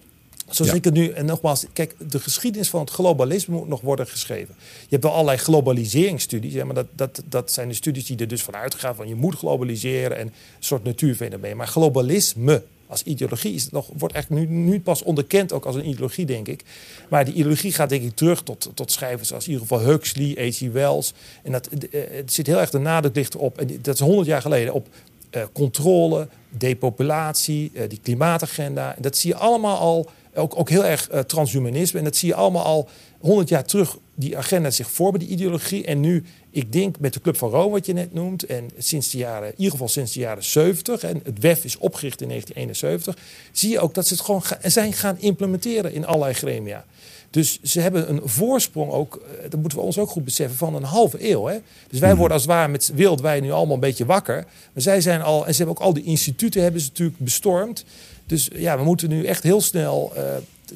Zoals 0.52 0.72
Ja. 0.72 0.78
ik 0.78 0.84
het 0.84 0.94
nu, 0.94 1.10
en 1.10 1.26
nogmaals, 1.26 1.66
kijk, 1.74 1.96
de 2.10 2.20
geschiedenis 2.20 2.70
van 2.70 2.80
het 2.80 2.90
globalisme 2.90 3.56
moet 3.56 3.68
nog 3.68 3.82
worden 3.82 4.08
geschreven. 4.08 4.56
Je 4.60 4.88
hebt 4.90 5.04
wel 5.04 5.14
allerlei 5.14 5.38
globaliseringsstudies, 5.38 6.64
maar 6.64 6.74
dat, 6.74 6.88
dat, 6.96 7.22
dat 7.26 7.52
zijn 7.52 7.68
de 7.68 7.74
studies 7.74 8.06
die 8.06 8.18
er 8.18 8.28
dus 8.28 8.44
van 8.44 8.56
uitgaan 8.56 8.96
van 8.96 9.08
je 9.08 9.16
moet 9.16 9.36
globaliseren 9.36 10.18
en 10.18 10.28
een 10.28 10.34
soort 10.60 10.84
natuurfenomeen. 10.84 11.58
Maar 11.58 11.68
globalisme 11.68 12.64
als 12.92 13.04
ideologie 13.04 13.54
is 13.54 13.64
het 13.64 13.72
nog, 13.72 13.90
wordt 13.98 14.14
eigenlijk 14.14 14.50
nu, 14.50 14.56
nu 14.56 14.80
pas 14.80 15.04
onderkend 15.04 15.54
ook 15.54 15.66
als 15.66 15.76
een 15.76 15.88
ideologie, 15.88 16.26
denk 16.26 16.48
ik. 16.48 16.64
Maar 17.10 17.26
die 17.26 17.34
ideologie 17.34 17.74
gaat 17.74 17.90
denk 17.90 18.04
ik 18.04 18.16
terug 18.16 18.44
tot, 18.44 18.70
tot 18.74 18.92
schrijvers 18.92 19.34
als 19.34 19.46
in 19.48 19.52
ieder 19.52 19.68
geval 19.68 19.86
Huxley, 19.86 20.50
H.G. 20.50 20.60
Wells. 20.72 21.14
En 21.44 21.52
dat, 21.52 21.68
eh, 21.68 22.02
het 22.12 22.34
zit 22.34 22.48
heel 22.48 22.60
erg 22.60 22.70
de 22.70 22.80
nadruk 22.80 23.16
ligt 23.16 23.34
erop, 23.34 23.58
en 23.58 23.80
dat 23.82 23.94
is 23.94 24.00
100 24.00 24.28
jaar 24.28 24.42
geleden, 24.42 24.74
op 24.74 24.88
eh, 25.30 25.44
controle, 25.54 26.28
depopulatie, 26.50 27.72
eh, 27.74 27.90
die 27.90 28.00
klimaatagenda. 28.04 28.96
En 28.96 29.02
dat 29.02 29.18
zie 29.18 29.30
je 29.30 29.36
allemaal 29.36 29.78
al, 29.78 30.10
ook, 30.36 30.60
ook 30.60 30.70
heel 30.70 30.86
erg 30.86 31.10
eh, 31.10 31.20
transhumanisme. 31.20 32.00
En 32.00 32.06
dat 32.06 32.16
zie 32.16 32.28
je 32.28 32.36
allemaal 32.36 32.64
al 32.64 32.90
100 33.20 33.50
jaar 33.50 33.64
terug, 33.66 33.98
die 34.16 34.38
agenda 34.38 34.70
zich 34.72 34.92
voor 34.92 35.12
bij 35.12 35.20
die 35.20 35.28
ideologie. 35.30 35.86
En 35.86 36.00
nu, 36.00 36.24
ik 36.50 36.72
denk 36.72 37.00
met 37.00 37.14
de 37.14 37.22
Club 37.22 37.38
van 37.38 37.50
Rome, 37.50 37.70
wat 37.72 37.86
je 37.86 37.94
net 37.94 38.14
noemt, 38.14 38.46
en 38.46 38.70
sinds 38.78 39.10
de 39.10 39.18
jaren, 39.18 39.48
in 39.48 39.54
ieder 39.58 39.72
geval 39.72 39.88
sinds 39.88 40.14
de 40.14 40.20
jaren 40.20 40.44
70, 40.44 41.04
en 41.04 41.22
het 41.24 41.40
WEF 41.40 41.64
is 41.64 41.78
opgericht 41.78 42.22
in 42.22 42.28
1971, 42.28 43.18
zie 43.52 43.70
je 43.70 43.80
ook 43.80 43.94
dat 43.94 44.08
ze 44.08 44.14
het 44.14 44.24
gewoon 44.24 44.44
ga- 44.44 44.60
zijn 44.64 44.94
gaan 44.94 45.18
implementeren 45.20 45.94
in 45.94 46.06
allerlei 46.06 46.34
gremia. 46.34 46.86
Dus 47.30 47.60
ze 47.64 47.80
hebben 47.80 48.10
een 48.10 48.22
voorsprong 48.24 48.92
ook, 48.92 49.16
eh, 49.16 49.50
dat 49.50 49.60
moeten 49.60 49.78
we 49.78 49.84
ons 49.84 49.98
ook 49.98 50.10
goed 50.10 50.26
beseffen, 50.26 50.58
van 50.58 50.76
een 50.76 50.84
halve 50.84 51.30
eeuw. 51.32 51.46
Hè? 51.46 51.58
Dus 51.90 52.00
wij 52.00 52.16
worden 52.16 52.34
als 52.34 52.42
het 52.42 52.52
ware 52.52 52.68
met 52.72 52.92
wereldwijd 52.96 53.42
nu 53.44 53.52
allemaal 53.52 53.74
een 53.74 53.80
beetje 53.82 54.06
wakker. 54.06 54.36
Maar 54.74 54.84
zij 54.84 55.02
zijn 55.02 55.22
al, 55.22 55.46
en 55.46 55.52
ze 55.54 55.58
hebben 55.64 55.76
ook 55.82 55.84
al 55.88 55.94
die 55.94 56.04
instituten 56.04 56.62
hebben 56.62 56.82
ze 56.82 56.88
natuurlijk 56.88 57.20
bestormd. 57.20 57.84
Dus 58.26 58.50
ja, 58.56 58.78
we 58.78 58.84
moeten 58.84 59.10
nu 59.10 59.26
echt 59.26 59.44
heel 59.44 59.62
snel 59.62 60.12
eh, 60.16 60.24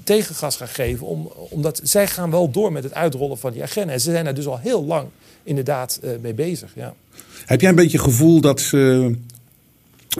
tegengas 0.03 0.55
gaan 0.55 0.67
geven. 0.67 1.07
Om, 1.07 1.31
omdat 1.49 1.79
zij 1.83 2.07
gaan 2.07 2.31
wel 2.31 2.51
door 2.51 2.71
met 2.71 2.83
het 2.83 2.93
uitrollen 2.93 3.37
van 3.37 3.51
die 3.53 3.63
agenda. 3.63 3.93
En 3.93 4.01
ze 4.01 4.11
zijn 4.11 4.25
er 4.27 4.35
dus 4.35 4.47
al 4.47 4.59
heel 4.59 4.85
lang 4.85 5.07
inderdaad 5.43 5.99
eh, 6.03 6.09
mee 6.21 6.33
bezig. 6.33 6.71
Ja. 6.75 6.93
Heb 7.45 7.61
jij 7.61 7.69
een 7.69 7.75
beetje 7.75 7.97
het 7.97 8.07
gevoel 8.07 8.41
dat 8.41 8.61
ze 8.61 9.11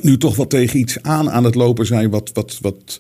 nu 0.02 0.18
toch 0.18 0.36
wat 0.36 0.50
tegen 0.50 0.80
iets 0.80 1.02
aan 1.02 1.30
aan 1.32 1.44
het 1.44 1.56
lopen 1.56 1.86
zijn 1.86 2.10
wat, 2.10 2.30
wat, 2.34 2.58
wat 2.62 3.00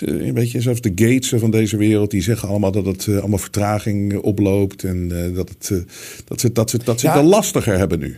een 0.00 0.34
beetje 0.34 0.60
zoals 0.60 0.80
de 0.80 0.92
Gatessen 0.94 1.40
van 1.40 1.50
deze 1.50 1.76
wereld. 1.76 2.10
Die 2.10 2.22
zeggen 2.22 2.48
allemaal 2.48 2.72
dat 2.72 2.86
het 2.86 3.06
eh, 3.06 3.18
allemaal 3.18 3.38
vertraging 3.38 4.18
oploopt. 4.18 4.84
En 4.84 5.08
dat, 5.34 5.48
het, 5.48 5.84
dat 6.24 6.40
ze, 6.40 6.52
dat 6.52 6.70
ze, 6.70 6.78
dat 6.84 7.00
ze 7.00 7.06
Ja. 7.06 7.16
het 7.16 7.24
lastiger 7.24 7.78
hebben 7.78 7.98
nu. 7.98 8.16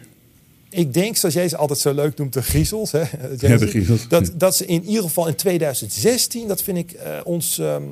Ik 0.73 0.93
denk, 0.95 1.17
zoals 1.17 1.35
jij 1.35 1.49
ze 1.49 1.57
altijd 1.57 1.79
zo 1.79 1.95
leuk 1.95 2.17
noemt, 2.17 2.33
de 2.33 2.43
griezels. 2.43 2.93
Hè? 2.93 2.99
Ja, 3.39 3.57
de 3.57 3.67
griezels. 3.67 4.09
Dat, 4.09 4.31
dat 4.35 4.57
ze 4.57 4.67
in 4.67 4.85
ieder 4.85 5.03
geval 5.03 5.29
in 5.29 5.35
2016, 5.35 6.49
dat 6.49 6.63
vind 6.63 6.79
ik 6.79 6.93
eh, 6.93 7.19
ons, 7.25 7.59
ehm, 7.59 7.83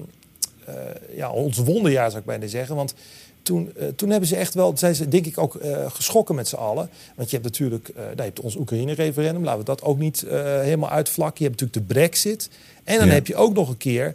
eh, 0.64 0.74
ja, 1.16 1.30
ons 1.30 1.58
wonderjaar, 1.58 2.08
zou 2.08 2.20
ik 2.20 2.26
bijna 2.26 2.46
zeggen. 2.46 2.76
Want 2.76 2.94
toen, 3.42 3.72
eh, 3.76 3.86
toen 3.96 4.10
hebben 4.10 4.28
ze 4.28 4.36
echt 4.36 4.54
wel, 4.54 4.72
zijn 4.76 4.94
ze 4.94 5.08
denk 5.08 5.26
ik 5.26 5.38
ook 5.38 5.58
geschrokken 5.88 6.34
met 6.34 6.48
z'n 6.48 6.54
allen. 6.56 6.90
Want 7.16 7.30
je 7.30 7.36
hebt 7.36 7.48
natuurlijk, 7.48 7.90
nou, 7.94 8.16
je 8.16 8.22
hebt 8.22 8.40
ons 8.40 8.56
Oekraïne-referendum, 8.56 9.44
laten 9.44 9.58
we 9.58 9.64
dat 9.64 9.82
ook 9.82 9.98
niet 9.98 10.24
helemaal 10.60 10.90
uitvlakken. 10.90 11.44
Je 11.44 11.50
hebt 11.50 11.60
natuurlijk 11.60 11.88
de 11.88 11.94
brexit. 11.94 12.48
En 12.84 12.98
dan 12.98 13.06
Ja. 13.06 13.12
heb 13.12 13.26
je 13.26 13.36
ook 13.36 13.54
nog 13.54 13.68
een 13.68 13.76
keer 13.76 14.14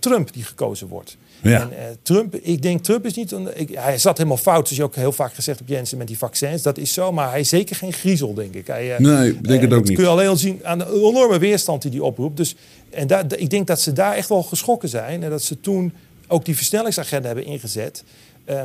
Trump 0.00 0.32
die 0.32 0.42
gekozen 0.44 0.88
wordt. 0.88 1.16
Ja. 1.42 1.60
En, 1.60 1.78
eh, 1.78 1.84
Trump, 2.02 2.34
ik 2.34 2.62
denk 2.62 2.82
Trump 2.84 3.06
is 3.06 3.14
niet. 3.14 3.32
Een, 3.32 3.60
ik, 3.60 3.70
hij 3.74 3.98
zat 3.98 4.16
helemaal 4.16 4.38
fout, 4.38 4.68
zoals 4.68 4.76
je 4.76 4.82
ook 4.82 4.94
heel 4.94 5.12
vaak 5.12 5.34
gezegd 5.34 5.58
hebt, 5.58 5.70
Jensen, 5.70 5.98
met 5.98 6.06
die 6.06 6.18
vaccins. 6.18 6.62
Dat 6.62 6.78
is 6.78 6.92
zo, 6.92 7.12
maar 7.12 7.30
hij 7.30 7.40
is 7.40 7.48
zeker 7.48 7.76
geen 7.76 7.92
griezel, 7.92 8.34
denk 8.34 8.54
ik. 8.54 8.66
Hij, 8.66 8.94
eh, 8.94 9.00
Nee, 9.00 9.28
ik 9.28 9.48
denk 9.48 9.60
het 9.60 9.70
eh, 9.70 9.76
ook 9.76 9.82
dat 9.82 9.84
niet. 9.84 9.96
kun 9.96 10.04
je 10.04 10.10
alleen 10.10 10.28
al 10.28 10.36
zien 10.36 10.60
aan 10.62 10.78
de 10.78 10.86
enorme 10.86 11.38
weerstand 11.38 11.82
die 11.82 11.90
hij 11.90 12.00
oproept. 12.00 12.36
Dus, 12.36 12.56
en 12.90 13.06
daar, 13.06 13.24
ik 13.36 13.50
denk 13.50 13.66
dat 13.66 13.80
ze 13.80 13.92
daar 13.92 14.14
echt 14.14 14.28
wel 14.28 14.42
geschrokken 14.42 14.88
zijn. 14.88 15.22
En 15.22 15.30
dat 15.30 15.42
ze 15.42 15.60
toen 15.60 15.92
ook 16.28 16.44
die 16.44 16.56
versnellingsagenda 16.56 17.26
hebben 17.26 17.44
ingezet. 17.44 18.04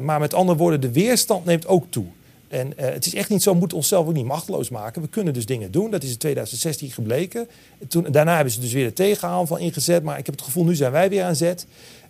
Maar 0.01 0.19
met 0.19 0.33
andere 0.33 0.57
woorden, 0.57 0.81
de 0.81 0.91
weerstand 0.91 1.45
neemt 1.45 1.67
ook 1.67 1.85
toe. 1.89 2.05
En 2.47 2.73
het 2.75 3.05
is 3.05 3.15
echt 3.15 3.29
niet 3.29 3.43
zo, 3.43 3.51
we 3.51 3.57
moeten 3.57 3.77
onszelf 3.77 4.07
ook 4.07 4.13
niet 4.13 4.25
machteloos 4.25 4.69
maken. 4.69 5.01
We 5.01 5.07
kunnen 5.07 5.33
dus 5.33 5.45
dingen 5.45 5.71
doen. 5.71 5.91
Dat 5.91 6.03
is 6.03 6.11
in 6.11 6.17
2016 6.17 6.91
gebleken. 6.91 7.47
Toen, 7.87 8.07
daarna 8.11 8.35
hebben 8.35 8.53
ze 8.53 8.59
dus 8.59 8.73
weer 8.73 8.85
de 8.85 8.93
tegenaanval 8.93 9.57
ingezet. 9.57 10.03
Maar 10.03 10.17
ik 10.17 10.25
heb 10.25 10.35
het 10.35 10.43
gevoel, 10.43 10.63
nu 10.63 10.75
zijn 10.75 10.91
wij 10.91 11.09
weer 11.09 11.23
aan 11.23 11.35
zet. 11.35 11.65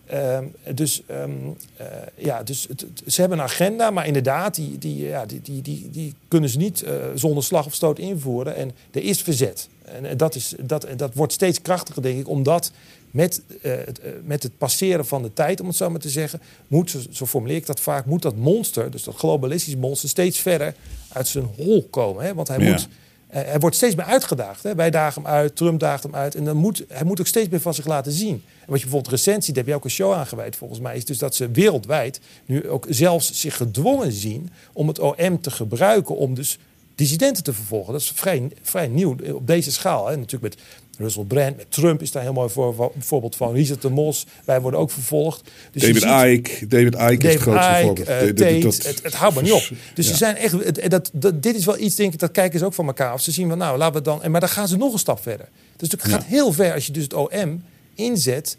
Ehm, 0.06 0.44
dus 0.74 1.02
ehm, 1.06 1.30
eh, 1.76 1.86
ja, 2.14 2.42
dus 2.42 2.66
het- 2.68 2.80
het- 2.80 3.02
ze 3.14 3.20
hebben 3.20 3.38
een 3.38 3.44
agenda, 3.44 3.90
maar 3.90 4.06
inderdaad, 4.06 4.54
die, 4.54 4.78
die, 4.78 5.04
ja, 5.04 5.26
die, 5.26 5.40
die, 5.42 5.62
die, 5.62 5.88
die 5.90 6.14
kunnen 6.28 6.50
ze 6.50 6.58
niet 6.58 6.82
eh, 6.82 6.92
zonder 7.14 7.44
slag 7.44 7.66
of 7.66 7.74
stoot 7.74 7.98
invoeren. 7.98 8.56
En 8.56 8.72
er 8.92 9.02
is 9.02 9.22
verzet. 9.22 9.68
En 9.84 10.04
eh, 10.04 10.16
dat, 10.16 10.34
is, 10.34 10.54
dat, 10.62 10.86
dat 10.96 11.14
wordt 11.14 11.32
steeds 11.32 11.62
krachtiger, 11.62 12.02
denk 12.02 12.18
ik, 12.18 12.28
omdat 12.28 12.70
met, 13.10 13.42
het, 13.60 14.00
met 14.24 14.42
het 14.42 14.58
passeren 14.58 15.06
van 15.06 15.22
de 15.22 15.32
tijd, 15.32 15.60
om 15.60 15.66
het 15.66 15.76
zo 15.76 15.90
maar 15.90 16.00
te 16.00 16.08
zeggen, 16.10 16.40
moet, 16.68 16.90
zo, 16.90 16.98
zo 17.10 17.26
formuleer 17.26 17.56
ik 17.56 17.66
dat 17.66 17.80
vaak, 17.80 18.04
moet 18.06 18.22
dat 18.22 18.36
monster, 18.36 18.90
dus 18.90 19.02
dat 19.02 19.14
globalistische 19.16 19.78
monster, 19.78 20.08
steeds 20.08 20.38
verder 20.38 20.74
uit 21.12 21.28
zijn 21.28 21.44
hol 21.56 21.86
komen. 21.90 22.24
Hè? 22.24 22.34
Want 22.34 22.48
hij 22.48 22.58
Ja. 22.58 22.70
moet. 22.70 22.88
Eh, 23.28 23.42
Hij 23.42 23.58
wordt 23.58 23.76
steeds 23.76 23.94
meer 23.94 24.04
uitgedaagd. 24.04 24.62
Hè? 24.62 24.74
Wij 24.74 24.90
dagen 24.90 25.22
hem 25.22 25.30
uit, 25.30 25.56
Trump 25.56 25.80
daagt 25.80 26.02
hem 26.02 26.14
uit. 26.14 26.34
En 26.34 26.44
dan 26.44 26.56
moet, 26.56 26.84
hij 26.88 27.04
moet 27.04 27.20
ook 27.20 27.26
steeds 27.26 27.48
meer 27.48 27.60
van 27.60 27.74
zich 27.74 27.86
laten 27.86 28.12
zien. 28.12 28.34
En 28.34 28.66
wat 28.66 28.78
je 28.78 28.84
bijvoorbeeld 28.84 29.14
recent 29.14 29.44
ziet, 29.44 29.54
daar 29.54 29.64
heb 29.64 29.72
je 29.72 29.78
ook 29.78 29.84
een 29.84 29.90
show 29.90 30.12
aangeweid 30.12 30.56
volgens 30.56 30.80
mij... 30.80 30.96
is 30.96 31.04
dus 31.04 31.18
dat 31.18 31.34
ze 31.34 31.50
wereldwijd 31.50 32.20
nu 32.44 32.68
ook 32.68 32.86
zelfs 32.88 33.40
zich 33.40 33.56
gedwongen 33.56 34.12
zien... 34.12 34.50
om 34.72 34.88
het 34.88 34.98
OM 34.98 35.40
te 35.40 35.50
gebruiken 35.50 36.16
om 36.16 36.34
dus 36.34 36.58
dissidenten 36.94 37.42
te 37.42 37.52
vervolgen. 37.52 37.92
Dat 37.92 38.02
is 38.02 38.12
vrij, 38.14 38.48
vrij 38.62 38.88
nieuw 38.88 39.16
op 39.32 39.46
deze 39.46 39.72
schaal. 39.72 40.06
Hè? 40.06 40.16
Natuurlijk 40.16 40.54
met 40.54 40.64
Russell 40.98 41.24
Brand, 41.24 41.56
met 41.56 41.66
Trump 41.68 42.02
is 42.02 42.10
daar 42.10 42.22
een 42.22 42.28
heel 42.28 42.38
mooi 42.38 42.50
voor, 42.52 42.92
voorbeeld 42.98 43.36
van. 43.36 43.52
Richard 43.52 43.82
de 43.82 43.88
Mos, 43.90 44.26
wij 44.44 44.60
worden 44.60 44.80
ook 44.80 44.90
vervolgd. 44.90 45.50
Dus 45.72 45.82
David 45.82 46.02
Ike, 46.38 46.66
David 46.66 46.94
Ike 47.12 47.26
is 47.26 47.32
het 47.32 47.42
grootste 47.42 47.70
Ike, 47.70 47.82
voorbeeld. 47.84 48.08
eh, 48.08 48.16
Tate, 48.18 48.58
dat- 48.58 48.76
het, 48.86 49.02
het 49.02 49.14
houdt 49.14 49.34
maar 49.34 49.44
niet 49.44 49.52
op. 49.52 49.68
Dus 49.94 50.06
Ja. 50.06 50.10
ze 50.12 50.16
zijn 50.16 50.36
echt, 50.36 50.52
het- 50.52 50.90
dat, 50.90 51.10
dat, 51.12 51.42
dit 51.42 51.56
is 51.56 51.64
wel 51.64 51.78
iets, 51.78 51.94
denk 51.94 52.12
ik, 52.12 52.18
dat 52.18 52.30
kijken 52.30 52.58
ze 52.58 52.64
ook 52.64 52.74
van 52.74 52.86
elkaar 52.86 53.10
af. 53.12 53.20
Ze 53.20 53.30
zien 53.32 53.48
van, 53.48 53.58
nou, 53.58 53.78
laten 53.78 53.94
we 53.94 54.02
dan... 54.02 54.30
Maar 54.30 54.40
dan 54.40 54.48
gaan 54.48 54.68
ze 54.68 54.76
nog 54.76 54.92
een 54.92 54.98
stap 54.98 55.22
verder. 55.22 55.48
Dus 55.76 55.90
het 55.90 56.04
gaat 56.04 56.24
heel 56.24 56.52
ver 56.52 56.72
als 56.74 56.86
je 56.86 56.92
dus 56.92 57.02
het 57.02 57.14
OM 57.14 57.62
inzet... 57.94 58.56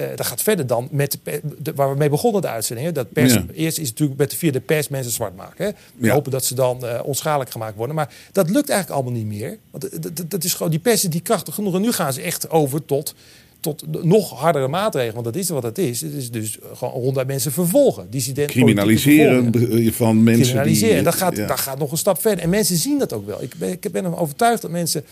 eh 0.00 0.16
dat 0.16 0.26
gaat 0.26 0.42
verder 0.42 0.66
dan 0.66 0.88
met 0.90 1.18
de, 1.58 1.72
waar 1.74 1.90
we 1.90 1.96
mee 1.96 2.08
begonnen 2.08 2.42
de 2.42 2.48
uitzending. 2.48 2.86
hè. 2.88 2.92
Dat 2.94 3.12
pers, 3.12 3.32
Ja. 3.32 3.44
Eerst 3.54 3.78
is 3.78 3.88
het 3.88 3.98
natuurlijk 3.98 4.18
met 4.18 4.30
de 4.30 4.36
via 4.36 4.50
de 4.52 4.60
pers 4.60 4.88
mensen 4.88 5.12
zwart 5.12 5.36
maken. 5.36 5.64
Hè. 5.64 5.70
We 5.96 6.06
Ja. 6.06 6.12
hopen 6.12 6.30
dat 6.30 6.44
ze 6.44 6.54
dan 6.54 6.86
eh, 6.86 7.00
onschadelijk 7.04 7.50
gemaakt 7.50 7.76
worden. 7.76 7.94
Maar 7.96 8.12
dat 8.32 8.50
lukt 8.50 8.68
eigenlijk 8.68 9.00
allemaal 9.00 9.20
niet 9.20 9.38
meer. 9.38 9.58
Want 9.70 9.88
eh, 9.88 9.98
dat- 10.28 10.44
is 10.44 10.54
gewoon, 10.54 10.70
die 10.70 10.80
pers 10.80 11.04
is 11.04 11.10
die 11.10 11.20
krachtig 11.20 11.54
genoeg. 11.54 11.74
En 11.74 11.80
nu 11.80 11.92
gaan 11.92 12.12
ze 12.12 12.20
echt 12.22 12.50
over 12.50 12.84
tot, 12.84 13.14
tot 13.60 14.04
nog 14.04 14.30
hardere 14.40 14.68
maatregelen. 14.68 15.14
Want 15.22 15.26
dat 15.26 15.36
is 15.36 15.48
wat 15.48 15.62
het 15.62 15.78
is. 15.78 16.00
Het 16.00 16.12
is 16.12 16.30
dus 16.30 16.58
gewoon 16.74 16.94
ronduit 16.94 17.26
mensen 17.26 17.52
vervolgen. 17.52 18.06
Dissidenten, 18.10 18.54
Criminaliseren 18.54 19.52
van 19.92 20.22
mensen 20.22 20.62
die... 20.62 20.90
En 20.90 21.04
dat 21.04 21.14
gaat, 21.14 21.36
ja. 21.36 21.46
dat 21.46 21.60
gaat 21.60 21.78
nog 21.78 21.90
een 21.92 21.98
stap 21.98 22.20
verder. 22.20 22.44
En 22.44 22.50
mensen 22.50 22.76
zien 22.76 22.98
dat 22.98 23.12
ook 23.12 23.26
wel. 23.26 23.42
Ik 23.42 23.54
ben, 23.58 23.70
ik 23.70 23.80
ben 23.92 24.04
ervan 24.04 24.18
overtuigd 24.18 24.62
dat 24.62 24.70
mensen... 24.70 25.04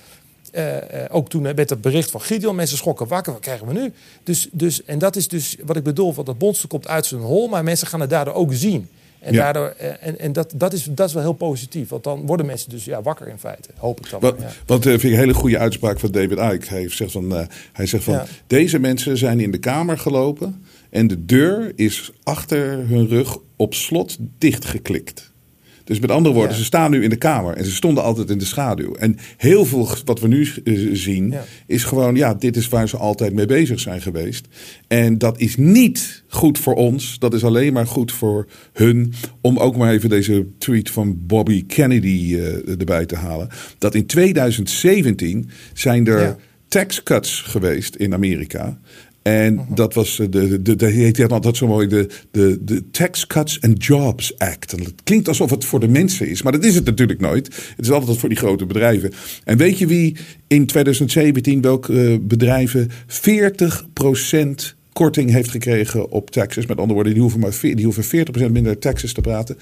eh, 0.51 0.77
eh, 1.05 1.15
ook 1.15 1.29
toen 1.29 1.43
met 1.43 1.71
het 1.71 1.81
bericht 1.81 2.11
van 2.11 2.21
Gideon, 2.21 2.57
mensen 2.57 2.77
schrokken 2.77 3.07
wakker. 3.09 3.33
Wat 3.33 3.43
krijgen 3.43 3.67
we 3.67 3.73
nu? 3.73 3.93
Dus, 4.23 4.49
dus, 4.53 4.85
en 4.85 4.99
dat 4.99 5.17
is 5.17 5.29
dus 5.29 5.57
wat 5.65 5.77
ik 5.77 5.83
bedoel. 5.83 6.15
Want 6.15 6.27
dat 6.27 6.39
monster 6.39 6.69
komt 6.69 6.89
uit 6.89 7.07
zijn 7.07 7.21
hol. 7.21 7.49
Maar 7.49 7.65
mensen 7.65 7.87
gaan 7.87 8.01
het 8.01 8.11
daardoor 8.11 8.35
ook 8.35 8.53
zien. 8.55 8.89
En, 9.19 9.33
Ja. 9.33 9.43
daardoor, 9.43 9.75
eh, 9.79 10.07
en, 10.07 10.19
en 10.19 10.33
dat, 10.33 10.53
dat, 10.57 10.73
is, 10.73 10.85
dat 10.91 11.09
is 11.09 11.15
wel 11.15 11.23
heel 11.23 11.33
positief. 11.33 11.89
Want 11.89 12.05
dan 12.05 12.27
worden 12.27 12.47
mensen 12.47 12.71
dus 12.71 12.85
ja, 12.85 13.03
wakker 13.03 13.29
in 13.29 13.39
feite. 13.39 13.69
Hoop 13.77 14.01
ik 14.01 14.11
dan. 14.11 14.21
Wat, 14.21 14.35
ja. 14.39 14.51
wat 14.67 14.83
vind 14.83 15.03
ik 15.03 15.11
een 15.11 15.17
hele 15.19 15.35
goede 15.35 15.59
uitspraak 15.59 15.99
van 16.01 16.11
David 16.11 16.39
Icke. 16.39 16.67
Hij 16.69 16.89
zegt 16.89 17.13
van, 17.13 17.49
hij 17.73 17.87
zegt 17.87 18.05
van 18.05 18.15
Ja. 18.15 18.25
deze 18.47 18.79
mensen 18.79 19.17
zijn 19.19 19.41
in 19.41 19.51
de 19.51 19.59
kamer 19.59 19.99
gelopen 19.99 20.65
en 20.91 21.07
de 21.07 21.25
deur 21.25 21.73
is 21.75 22.11
achter 22.23 22.89
hun 22.89 23.09
rug 23.09 23.39
op 23.57 23.75
slot 23.75 24.17
dichtgeklikt. 24.39 25.28
Dus 25.89 25.99
met 26.01 26.11
andere 26.11 26.35
woorden, 26.35 26.53
Ja. 26.53 26.59
ze 26.59 26.65
staan 26.65 26.91
nu 26.91 27.03
in 27.03 27.11
de 27.11 27.17
kamer 27.17 27.55
en 27.57 27.65
ze 27.65 27.71
stonden 27.73 28.03
altijd 28.05 28.31
in 28.31 28.39
de 28.39 28.45
schaduw. 28.45 28.95
En 28.95 29.17
heel 29.37 29.65
veel 29.65 29.89
wat 30.05 30.21
we 30.21 30.29
nu 30.29 30.49
eh, 30.65 30.75
zien 30.93 31.31
Ja. 31.31 31.45
is 31.67 31.85
gewoon, 31.85 32.15
ja, 32.17 32.35
dit 32.35 32.57
is 32.57 32.69
waar 32.69 32.89
ze 32.89 32.97
altijd 32.97 33.33
mee 33.35 33.47
bezig 33.47 33.81
zijn 33.81 34.01
geweest. 34.03 34.47
En 34.89 35.19
dat 35.19 35.39
is 35.41 35.57
niet 35.57 36.23
goed 36.29 36.59
voor 36.59 36.75
ons, 36.75 37.19
dat 37.19 37.35
is 37.35 37.45
alleen 37.45 37.73
maar 37.73 37.87
goed 37.87 38.13
voor 38.13 38.47
hun. 38.73 39.13
Om 39.41 39.59
ook 39.59 39.77
maar 39.77 39.93
even 39.93 40.09
deze 40.09 40.47
tweet 40.59 40.91
van 40.91 41.17
Bobby 41.27 41.67
Kennedy 41.67 42.35
eh, 42.37 42.69
erbij 42.79 43.07
te 43.07 43.17
halen. 43.17 43.49
Dat 43.79 43.95
in 43.95 44.07
2017 44.07 45.49
zijn 45.73 46.07
er 46.07 46.21
Ja. 46.21 46.37
tax 46.69 47.03
cuts 47.03 47.41
geweest 47.41 47.95
in 47.95 48.15
Amerika. 48.15 48.79
En 49.23 49.55
Mhm. 49.55 49.75
dat 49.75 49.95
was 49.95 50.19
eh, 50.19 50.27
de, 50.31 50.49
de, 50.49 50.63
de, 50.63 50.77
de 50.77 50.87
heet 50.87 51.17
dat 51.17 51.33
altijd 51.33 51.57
zo 51.57 51.67
mooi, 51.67 51.87
de, 51.87 52.09
de, 52.31 52.59
de 52.61 52.91
Tax 52.91 53.27
Cuts 53.27 53.61
and 53.61 53.85
Jobs 53.85 54.39
Act. 54.39 54.73
En 54.73 54.83
het 54.85 54.95
klinkt 55.05 55.29
alsof 55.29 55.51
het 55.51 55.65
voor 55.65 55.81
de 55.81 55.89
mensen 55.89 56.29
is, 56.29 56.43
maar 56.43 56.53
dat 56.53 56.65
is 56.65 56.75
het 56.75 56.85
natuurlijk 56.85 57.21
nooit. 57.21 57.47
Het 57.77 57.85
is 57.85 57.91
altijd 57.91 58.19
voor 58.19 58.29
die 58.29 58.39
grote 58.39 58.67
bedrijven. 58.67 59.13
En 59.45 59.57
weet 59.57 59.79
je 59.79 59.87
wie 59.87 60.17
in 60.47 60.67
2017 60.67 61.61
welke 61.61 62.01
eh, 62.11 62.17
bedrijven 62.21 62.91
40% 63.07 64.75
korting 64.93 65.31
heeft 65.31 65.51
gekregen 65.51 66.11
op 66.11 66.31
taxes? 66.31 66.67
Met 66.67 66.77
andere 66.77 66.95
woorden, 66.95 67.13
die 67.13 67.23
hoeven, 67.23 67.41
maar, 67.41 67.59
die 67.61 67.85
hoeven 67.85 68.05
40% 68.49 68.51
minder 68.53 68.79
taxes 68.79 69.13
te 69.13 69.21
praten. 69.21 69.57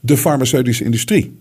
De 0.00 0.16
farmaceutische 0.16 0.84
industrie. 0.84 1.32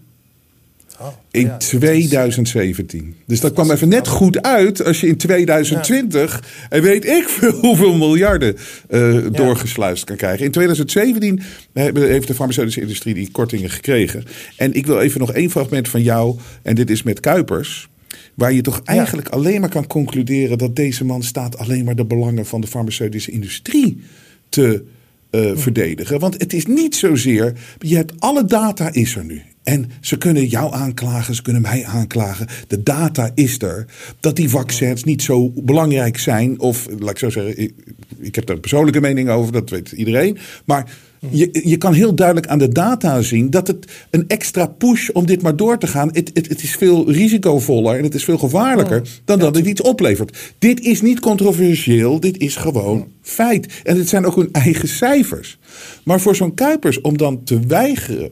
Oh, 0.99 1.07
In 1.31 1.41
ja, 1.41 1.47
dat 1.47 1.61
is, 1.61 1.67
2017. 1.67 3.15
Dus 3.25 3.39
dat 3.39 3.53
kwam 3.53 3.71
even 3.71 3.87
net 3.89 4.07
goed 4.07 4.41
uit 4.41 4.83
als 4.83 4.99
je 5.01 5.07
in 5.07 5.17
2020 5.17 6.43
en 6.69 6.81
weet 6.81 7.05
ik 7.05 7.27
veel 7.27 7.51
hoeveel 7.67 7.97
miljarden 7.97 8.57
eh, 8.89 9.17
doorgesluist 9.31 10.03
kan 10.03 10.15
krijgen. 10.15 10.45
In 10.45 10.51
2017 10.51 11.41
hebben- 11.73 12.07
heeft 12.07 12.27
de 12.27 12.33
farmaceutische 12.33 12.81
industrie 12.81 13.13
die 13.13 13.31
kortingen 13.31 13.69
gekregen. 13.69 14.23
En 14.57 14.73
ik 14.73 14.85
wil 14.85 14.99
even 14.99 15.19
nog 15.19 15.31
één 15.33 15.49
fragment 15.49 15.89
van 15.89 16.01
jou, 16.01 16.37
en 16.61 16.75
dit 16.75 16.89
is 16.89 17.03
met 17.03 17.19
Kuipers. 17.19 17.89
Waar 18.33 18.53
je 18.53 18.61
toch 18.61 18.81
eigenlijk 18.83 19.29
alleen 19.29 19.59
maar 19.59 19.69
kan 19.69 19.87
concluderen 19.87 20.57
dat 20.57 20.75
deze 20.75 21.05
man 21.05 21.23
staat 21.23 21.57
alleen 21.57 21.85
maar 21.85 21.95
de 21.95 22.05
belangen 22.05 22.45
van 22.45 22.61
de 22.61 22.67
farmaceutische 22.67 23.31
industrie 23.31 24.01
te 24.49 24.83
eh, 25.29 25.51
verdedigen. 25.55 26.19
Want 26.19 26.33
het 26.41 26.53
is 26.53 26.65
niet 26.65 26.95
zozeer, 26.95 27.53
je 27.79 27.95
hebt 27.95 28.13
alle 28.19 28.45
data 28.45 28.93
is 28.93 29.15
er 29.15 29.25
nu. 29.25 29.41
En 29.63 29.91
ze 30.01 30.17
kunnen 30.17 30.45
jou 30.45 30.73
aanklagen, 30.73 31.35
ze 31.35 31.41
kunnen 31.41 31.61
mij 31.61 31.85
aanklagen. 31.85 32.47
De 32.67 32.83
data 32.83 33.31
is 33.35 33.61
er. 33.61 33.85
Dat 34.19 34.35
die 34.35 34.49
vaccins 34.49 35.03
niet 35.03 35.21
zo 35.21 35.51
belangrijk 35.55 36.17
zijn. 36.17 36.59
Of 36.59 36.87
laat 36.99 37.09
ik 37.09 37.17
zo 37.17 37.29
zeggen, 37.29 37.59
ik, 37.59 37.73
ik 38.19 38.35
heb 38.35 38.45
daar 38.45 38.55
een 38.55 38.61
persoonlijke 38.61 39.01
mening 39.01 39.29
over, 39.29 39.51
dat 39.51 39.69
weet 39.69 39.91
iedereen. 39.91 40.37
Maar 40.65 40.89
je, 41.29 41.59
je 41.63 41.77
kan 41.77 41.93
heel 41.93 42.15
duidelijk 42.15 42.47
aan 42.47 42.59
de 42.59 42.67
data 42.67 43.21
zien 43.21 43.49
dat 43.49 43.67
het 43.67 43.91
een 44.09 44.27
extra 44.27 44.65
push 44.65 45.09
om 45.09 45.25
dit 45.25 45.41
maar 45.41 45.55
door 45.55 45.77
te 45.77 45.87
gaan. 45.87 46.09
Het, 46.11 46.31
het, 46.33 46.47
het 46.47 46.63
is 46.63 46.75
veel 46.75 47.11
risicovoller 47.11 47.97
en 47.97 48.03
het 48.03 48.15
is 48.15 48.23
veel 48.23 48.37
gevaarlijker 48.37 49.01
dan 49.25 49.39
dat 49.39 49.55
het 49.55 49.65
iets 49.65 49.81
oplevert. 49.81 50.53
Dit 50.59 50.79
is 50.79 51.01
niet 51.01 51.19
controversieel, 51.19 52.19
dit 52.19 52.37
is 52.37 52.55
gewoon 52.55 53.07
feit. 53.21 53.81
En 53.83 53.97
het 53.97 54.09
zijn 54.09 54.25
ook 54.25 54.35
hun 54.35 54.49
eigen 54.51 54.87
cijfers. 54.87 55.59
Maar 56.03 56.21
voor 56.21 56.35
zo'n 56.35 56.53
Kuipers 56.53 57.01
om 57.01 57.17
dan 57.17 57.43
te 57.43 57.59
weigeren 57.59 58.31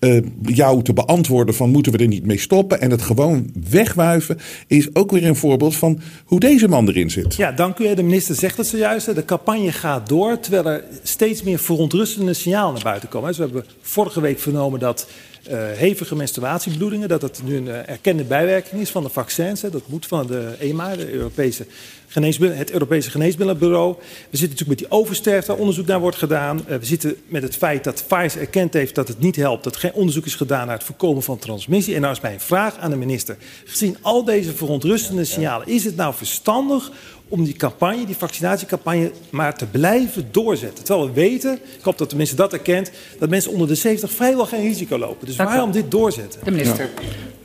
eh, 0.00 0.18
jou 0.42 0.82
te 0.82 0.92
beantwoorden 0.92 1.54
van 1.54 1.70
moeten 1.70 1.92
we 1.92 1.98
er 1.98 2.06
niet 2.06 2.26
mee 2.26 2.38
stoppen 2.38 2.80
en 2.80 2.90
het 2.90 3.02
gewoon 3.02 3.50
wegwuiven, 3.70 4.38
is 4.66 4.94
ook 4.94 5.10
weer 5.10 5.26
een 5.26 5.36
voorbeeld 5.36 5.76
van 5.76 6.00
hoe 6.24 6.40
deze 6.40 6.68
man 6.68 6.88
erin 6.88 7.10
zit. 7.10 7.36
Ja, 7.36 7.52
dank 7.52 7.78
u. 7.78 7.94
De 7.94 8.02
minister 8.02 8.34
zegt 8.34 8.56
het 8.56 8.66
zojuist. 8.66 9.14
De 9.14 9.24
campagne 9.24 9.72
gaat 9.72 10.08
door, 10.08 10.40
terwijl 10.40 10.66
er 10.66 10.84
steeds 11.02 11.42
meer 11.42 11.58
verontrustende 11.58 12.34
signalen 12.34 12.74
naar 12.74 12.82
buiten 12.82 13.08
komen. 13.08 13.28
Dus 13.28 13.36
we 13.36 13.44
hebben 13.44 13.64
vorige 13.80 14.20
week 14.20 14.38
vernomen 14.38 14.80
dat 14.80 15.06
eh, 15.44 15.58
hevige 15.74 16.16
menstruatiebloedingen, 16.16 17.08
dat 17.08 17.22
het 17.22 17.40
nu 17.44 17.56
een 17.56 17.68
eh, 17.68 17.88
erkende 17.88 18.24
bijwerking 18.24 18.80
is 18.80 18.90
van 18.90 19.02
de 19.02 19.08
vaccins. 19.08 19.62
Hè. 19.62 19.70
Dat 19.70 19.88
moet 19.88 20.06
van 20.06 20.26
de 20.26 20.54
EMA, 20.58 20.96
de 20.96 21.12
Europese 21.12 21.66
het 22.12 22.70
Europese 22.70 23.10
Geneesmiddelenbureau. 23.10 23.94
We 24.30 24.36
zitten 24.36 24.48
natuurlijk 24.48 24.68
met 24.68 24.78
die 24.78 24.98
oversterfte, 24.98 25.50
waar 25.50 25.60
onderzoek 25.60 25.86
naar 25.86 26.00
wordt 26.00 26.16
gedaan. 26.16 26.66
Eh, 26.66 26.76
we 26.76 26.84
zitten 26.84 27.16
met 27.26 27.42
het 27.42 27.56
feit 27.56 27.84
dat 27.84 28.04
Pfizer 28.06 28.40
erkend 28.40 28.72
heeft 28.72 28.94
dat 28.94 29.08
het 29.08 29.20
niet 29.20 29.36
helpt, 29.36 29.64
dat 29.64 29.76
geen 29.76 29.92
onderzoek 29.92 30.26
is 30.26 30.34
gedaan 30.34 30.66
naar 30.66 30.76
het 30.76 30.84
voorkomen 30.84 31.22
van 31.22 31.38
transmissie. 31.38 31.94
En 31.94 32.00
nou 32.00 32.12
is 32.12 32.20
mijn 32.20 32.40
vraag 32.40 32.78
aan 32.78 32.90
de 32.90 32.96
minister. 32.96 33.36
Gezien 33.64 33.96
al 34.00 34.24
deze 34.24 34.54
verontrustende 34.54 35.24
signalen, 35.24 35.66
is 35.66 35.84
het 35.84 35.96
nou 35.96 36.14
verstandig 36.14 36.90
om 37.30 37.44
die 37.44 37.54
campagne, 37.54 38.06
die 38.06 38.16
vaccinatiecampagne, 38.16 39.10
maar 39.30 39.56
te 39.56 39.66
blijven 39.66 40.28
doorzetten. 40.30 40.84
Terwijl 40.84 41.06
we 41.06 41.12
weten, 41.12 41.52
ik 41.52 41.82
hoop 41.84 41.98
dat 41.98 42.08
de 42.10 42.14
minister 42.14 42.38
dat 42.38 42.52
erkent, 42.52 42.90
dat 43.18 43.28
mensen 43.28 43.52
onder 43.52 43.68
de 43.68 43.74
70 43.74 44.10
vrijwel 44.10 44.46
geen 44.46 44.62
risico 44.62 44.98
lopen. 44.98 45.26
Dus 45.26 45.36
waarom 45.36 45.70
dit 45.72 45.90
doorzetten? 45.90 46.40
De 46.44 46.50
minister. 46.50 46.88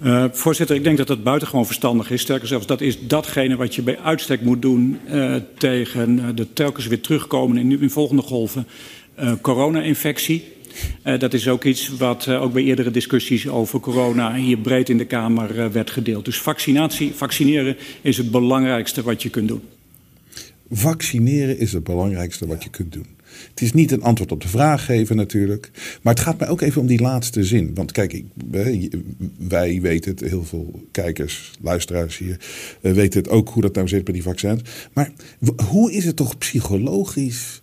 Uh, 0.04 0.26
voorzitter, 0.32 0.76
ik 0.76 0.84
denk 0.84 0.98
dat 0.98 1.08
dat 1.08 1.24
buitengewoon 1.24 1.66
verstandig 1.66 2.12
is. 2.12 2.22
Sterker 2.22 2.48
zelfs, 2.48 2.66
dat 2.66 2.82
is 2.82 3.08
datgene 3.08 3.56
wat 3.56 3.76
je 3.76 3.82
bij 3.82 4.00
uitstek 4.00 4.42
moet 4.42 4.62
doen 4.62 5.00
uh, 5.12 5.36
tegen 5.58 6.20
uh, 6.20 6.26
de 6.36 6.54
telkens 6.54 6.88
weer 6.88 7.02
terugkomen 7.02 7.58
in, 7.58 7.82
in 7.82 7.90
volgende 7.90 8.22
golven 8.22 8.68
corona-infectie. 9.42 10.55
Uh, 11.06 11.20
dat 11.20 11.34
is 11.34 11.48
ook 11.48 11.64
iets 11.64 11.90
wat 11.98 12.26
uh, 12.26 12.42
ook 12.42 12.54
bij 12.54 12.64
eerdere 12.64 12.92
discussies 12.92 13.48
over 13.48 13.80
corona 13.80 14.36
hier 14.36 14.58
breed 14.58 14.90
in 14.90 14.98
de 14.98 15.06
Kamer 15.06 15.58
uh, 15.58 15.68
werd 15.68 15.90
gedeeld. 15.90 16.26
Dus 16.26 16.38
vaccinatie, 16.42 17.14
vaccineren 17.14 17.78
is 18.02 18.18
het 18.18 18.32
belangrijkste 18.32 19.04
wat 19.04 19.24
je 19.24 19.30
kunt 19.30 19.48
doen. 19.48 19.62
Vaccineren 20.72 21.60
is 21.60 21.74
het 21.74 21.84
belangrijkste 21.84 22.48
wat 22.48 22.64
je 22.64 22.70
kunt 22.70 22.94
doen. 22.94 23.06
Het 23.50 23.62
is 23.62 23.74
niet 23.74 23.92
een 23.92 24.02
antwoord 24.02 24.32
op 24.32 24.42
de 24.42 24.48
vraag 24.48 24.86
geven 24.86 25.16
natuurlijk. 25.16 25.72
Maar 26.02 26.14
het 26.14 26.24
gaat 26.24 26.40
mij 26.40 26.50
ook 26.50 26.62
even 26.62 26.82
om 26.82 26.88
die 26.88 27.02
laatste 27.02 27.44
zin. 27.44 27.72
Want 27.74 27.92
kijk, 27.92 28.14
ik, 28.14 28.26
wij 29.38 29.82
weten 29.82 30.12
het, 30.12 30.20
heel 30.20 30.44
veel 30.44 30.82
kijkers, 30.92 31.52
luisteraars 31.62 32.18
hier, 32.18 32.40
weten 32.82 33.20
het 33.20 33.30
ook 33.30 33.50
hoe 33.50 33.62
dat 33.62 33.76
nou 33.76 33.88
zit 33.88 34.04
bij 34.04 34.14
die 34.14 34.24
vaccins. 34.24 34.62
Maar 34.94 35.12
hoe 35.70 35.92
is 35.92 36.06
het 36.06 36.16
toch 36.16 36.38
psychologisch 36.38 37.62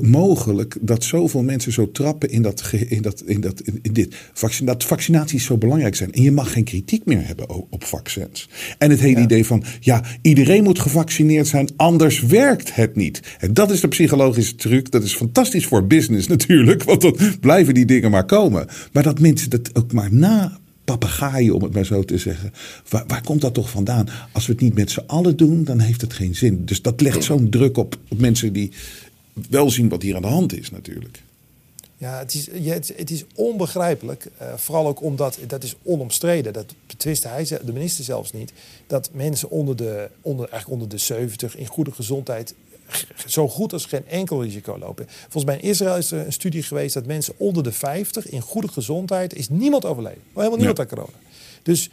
mogelijk 0.00 0.76
dat 0.80 1.04
zoveel 1.04 1.42
mensen 1.42 1.72
zo 1.72 1.90
trappen 1.90 2.30
in, 2.30 2.42
dat, 2.42 2.72
in, 2.88 3.02
dat, 3.02 3.22
in, 3.26 3.40
dat, 3.40 3.60
in 3.82 3.92
dit. 3.92 4.16
dat 4.62 4.84
vaccinaties 4.84 5.44
zo 5.44 5.56
belangrijk 5.56 5.94
zijn. 5.94 6.12
En 6.12 6.22
je 6.22 6.32
mag 6.32 6.52
geen 6.52 6.64
kritiek 6.64 7.04
meer 7.04 7.26
hebben 7.26 7.48
op 7.70 7.84
vaccins. 7.84 8.48
En 8.78 8.90
het 8.90 9.00
hele 9.00 9.20
idee 9.20 9.46
van, 9.46 9.64
ja, 9.80 10.04
iedereen 10.22 10.62
moet 10.62 10.78
gevaccineerd 10.78 11.46
zijn, 11.46 11.68
anders 11.76 12.20
werkt 12.20 12.74
het 12.74 12.96
niet. 12.96 13.20
En 13.38 13.54
dat 13.54 13.70
is 13.70 13.80
de 13.80 13.88
psychologische 13.88 14.54
truc. 14.54 14.90
Dat 14.90 15.02
is 15.02 15.14
fantastisch 15.14 15.66
voor 15.66 15.86
business 15.86 16.28
natuurlijk, 16.28 16.82
want 16.82 17.00
dan 17.00 17.16
blijven 17.40 17.74
die 17.74 17.86
dingen 17.86 18.10
maar 18.10 18.26
komen. 18.26 18.66
Maar 18.92 19.02
dat 19.02 19.20
mensen 19.20 19.50
dat 19.50 19.74
ook 19.74 19.92
maar 19.92 20.14
na 20.14 20.60
papegaaien, 20.84 21.54
om 21.54 21.62
het 21.62 21.74
maar 21.74 21.84
zo 21.84 22.02
te 22.02 22.18
zeggen. 22.18 22.52
Waar, 22.88 23.04
waar, 23.06 23.22
komt 23.22 23.40
dat 23.40 23.54
toch 23.54 23.70
vandaan? 23.70 24.08
Als 24.32 24.46
we 24.46 24.52
het 24.52 24.60
niet 24.60 24.74
met 24.74 24.90
z'n 24.90 25.02
allen 25.06 25.36
doen, 25.36 25.64
dan 25.64 25.78
heeft 25.78 26.00
het 26.00 26.12
geen 26.12 26.34
zin. 26.34 26.64
Dus 26.64 26.82
dat 26.82 27.00
legt 27.00 27.24
zo'n 27.24 27.50
druk 27.50 27.76
op, 27.76 27.98
op 28.08 28.18
mensen 28.20 28.52
die 28.52 28.72
wel 29.48 29.70
zien 29.70 29.88
wat 29.88 30.02
hier 30.02 30.16
aan 30.16 30.22
de 30.22 30.28
hand 30.28 30.58
is 30.58 30.70
natuurlijk. 30.70 31.22
Ja, 31.96 32.18
het 32.18 32.34
is, 32.34 32.48
het 32.96 33.10
is 33.10 33.24
onbegrijpelijk. 33.34 34.28
Uh, 34.42 34.54
vooral 34.56 34.86
ook 34.86 35.02
omdat, 35.02 35.38
dat 35.46 35.62
is 35.62 35.74
onomstreden, 35.82 36.52
dat 36.52 36.74
betwist 36.86 37.24
hij, 37.24 37.44
de 37.44 37.72
minister 37.72 38.04
zelfs 38.04 38.32
niet, 38.32 38.52
dat 38.86 39.10
mensen 39.12 39.50
onder 39.50 39.76
de, 39.76 40.08
onder, 40.20 40.48
eigenlijk 40.48 40.82
onder 40.82 40.88
de 40.88 41.04
70 41.04 41.56
in 41.56 41.66
goede 41.66 41.92
gezondheid 41.92 42.54
zo 43.26 43.48
goed 43.48 43.72
als 43.72 43.84
geen 43.84 44.06
enkel 44.08 44.42
risico 44.42 44.78
lopen. 44.78 45.06
Volgens 45.20 45.44
mij 45.44 45.56
in 45.56 45.68
Israël 45.68 45.96
is 45.96 46.10
er 46.10 46.26
een 46.26 46.32
studie 46.32 46.62
geweest 46.62 46.94
dat 46.94 47.06
mensen 47.06 47.34
onder 47.36 47.62
de 47.62 47.72
50 47.72 48.28
in 48.28 48.40
goede 48.40 48.68
gezondheid 48.68 49.34
is 49.34 49.48
niemand 49.48 49.84
overleden. 49.84 50.22
Helemaal 50.34 50.56
niemand 50.56 50.76
ja. 50.76 50.82
aan 50.82 50.88
corona. 50.88 51.18
Dus 51.62 51.90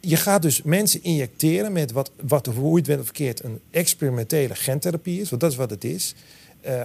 je 0.00 0.16
gaat 0.16 0.42
dus 0.42 0.62
mensen 0.62 1.02
injecteren 1.02 1.72
met 1.72 1.92
wat, 1.92 2.10
wat 2.20 2.46
hoe 2.46 2.70
je 2.70 2.76
het 2.76 2.86
bent 2.86 3.04
verkeerd, 3.04 3.44
een 3.44 3.60
experimentele 3.70 4.54
gentherapie 4.54 5.20
is, 5.20 5.28
want 5.28 5.40
dat 5.40 5.50
is 5.50 5.56
wat 5.56 5.70
het 5.70 5.84
is 5.84 6.14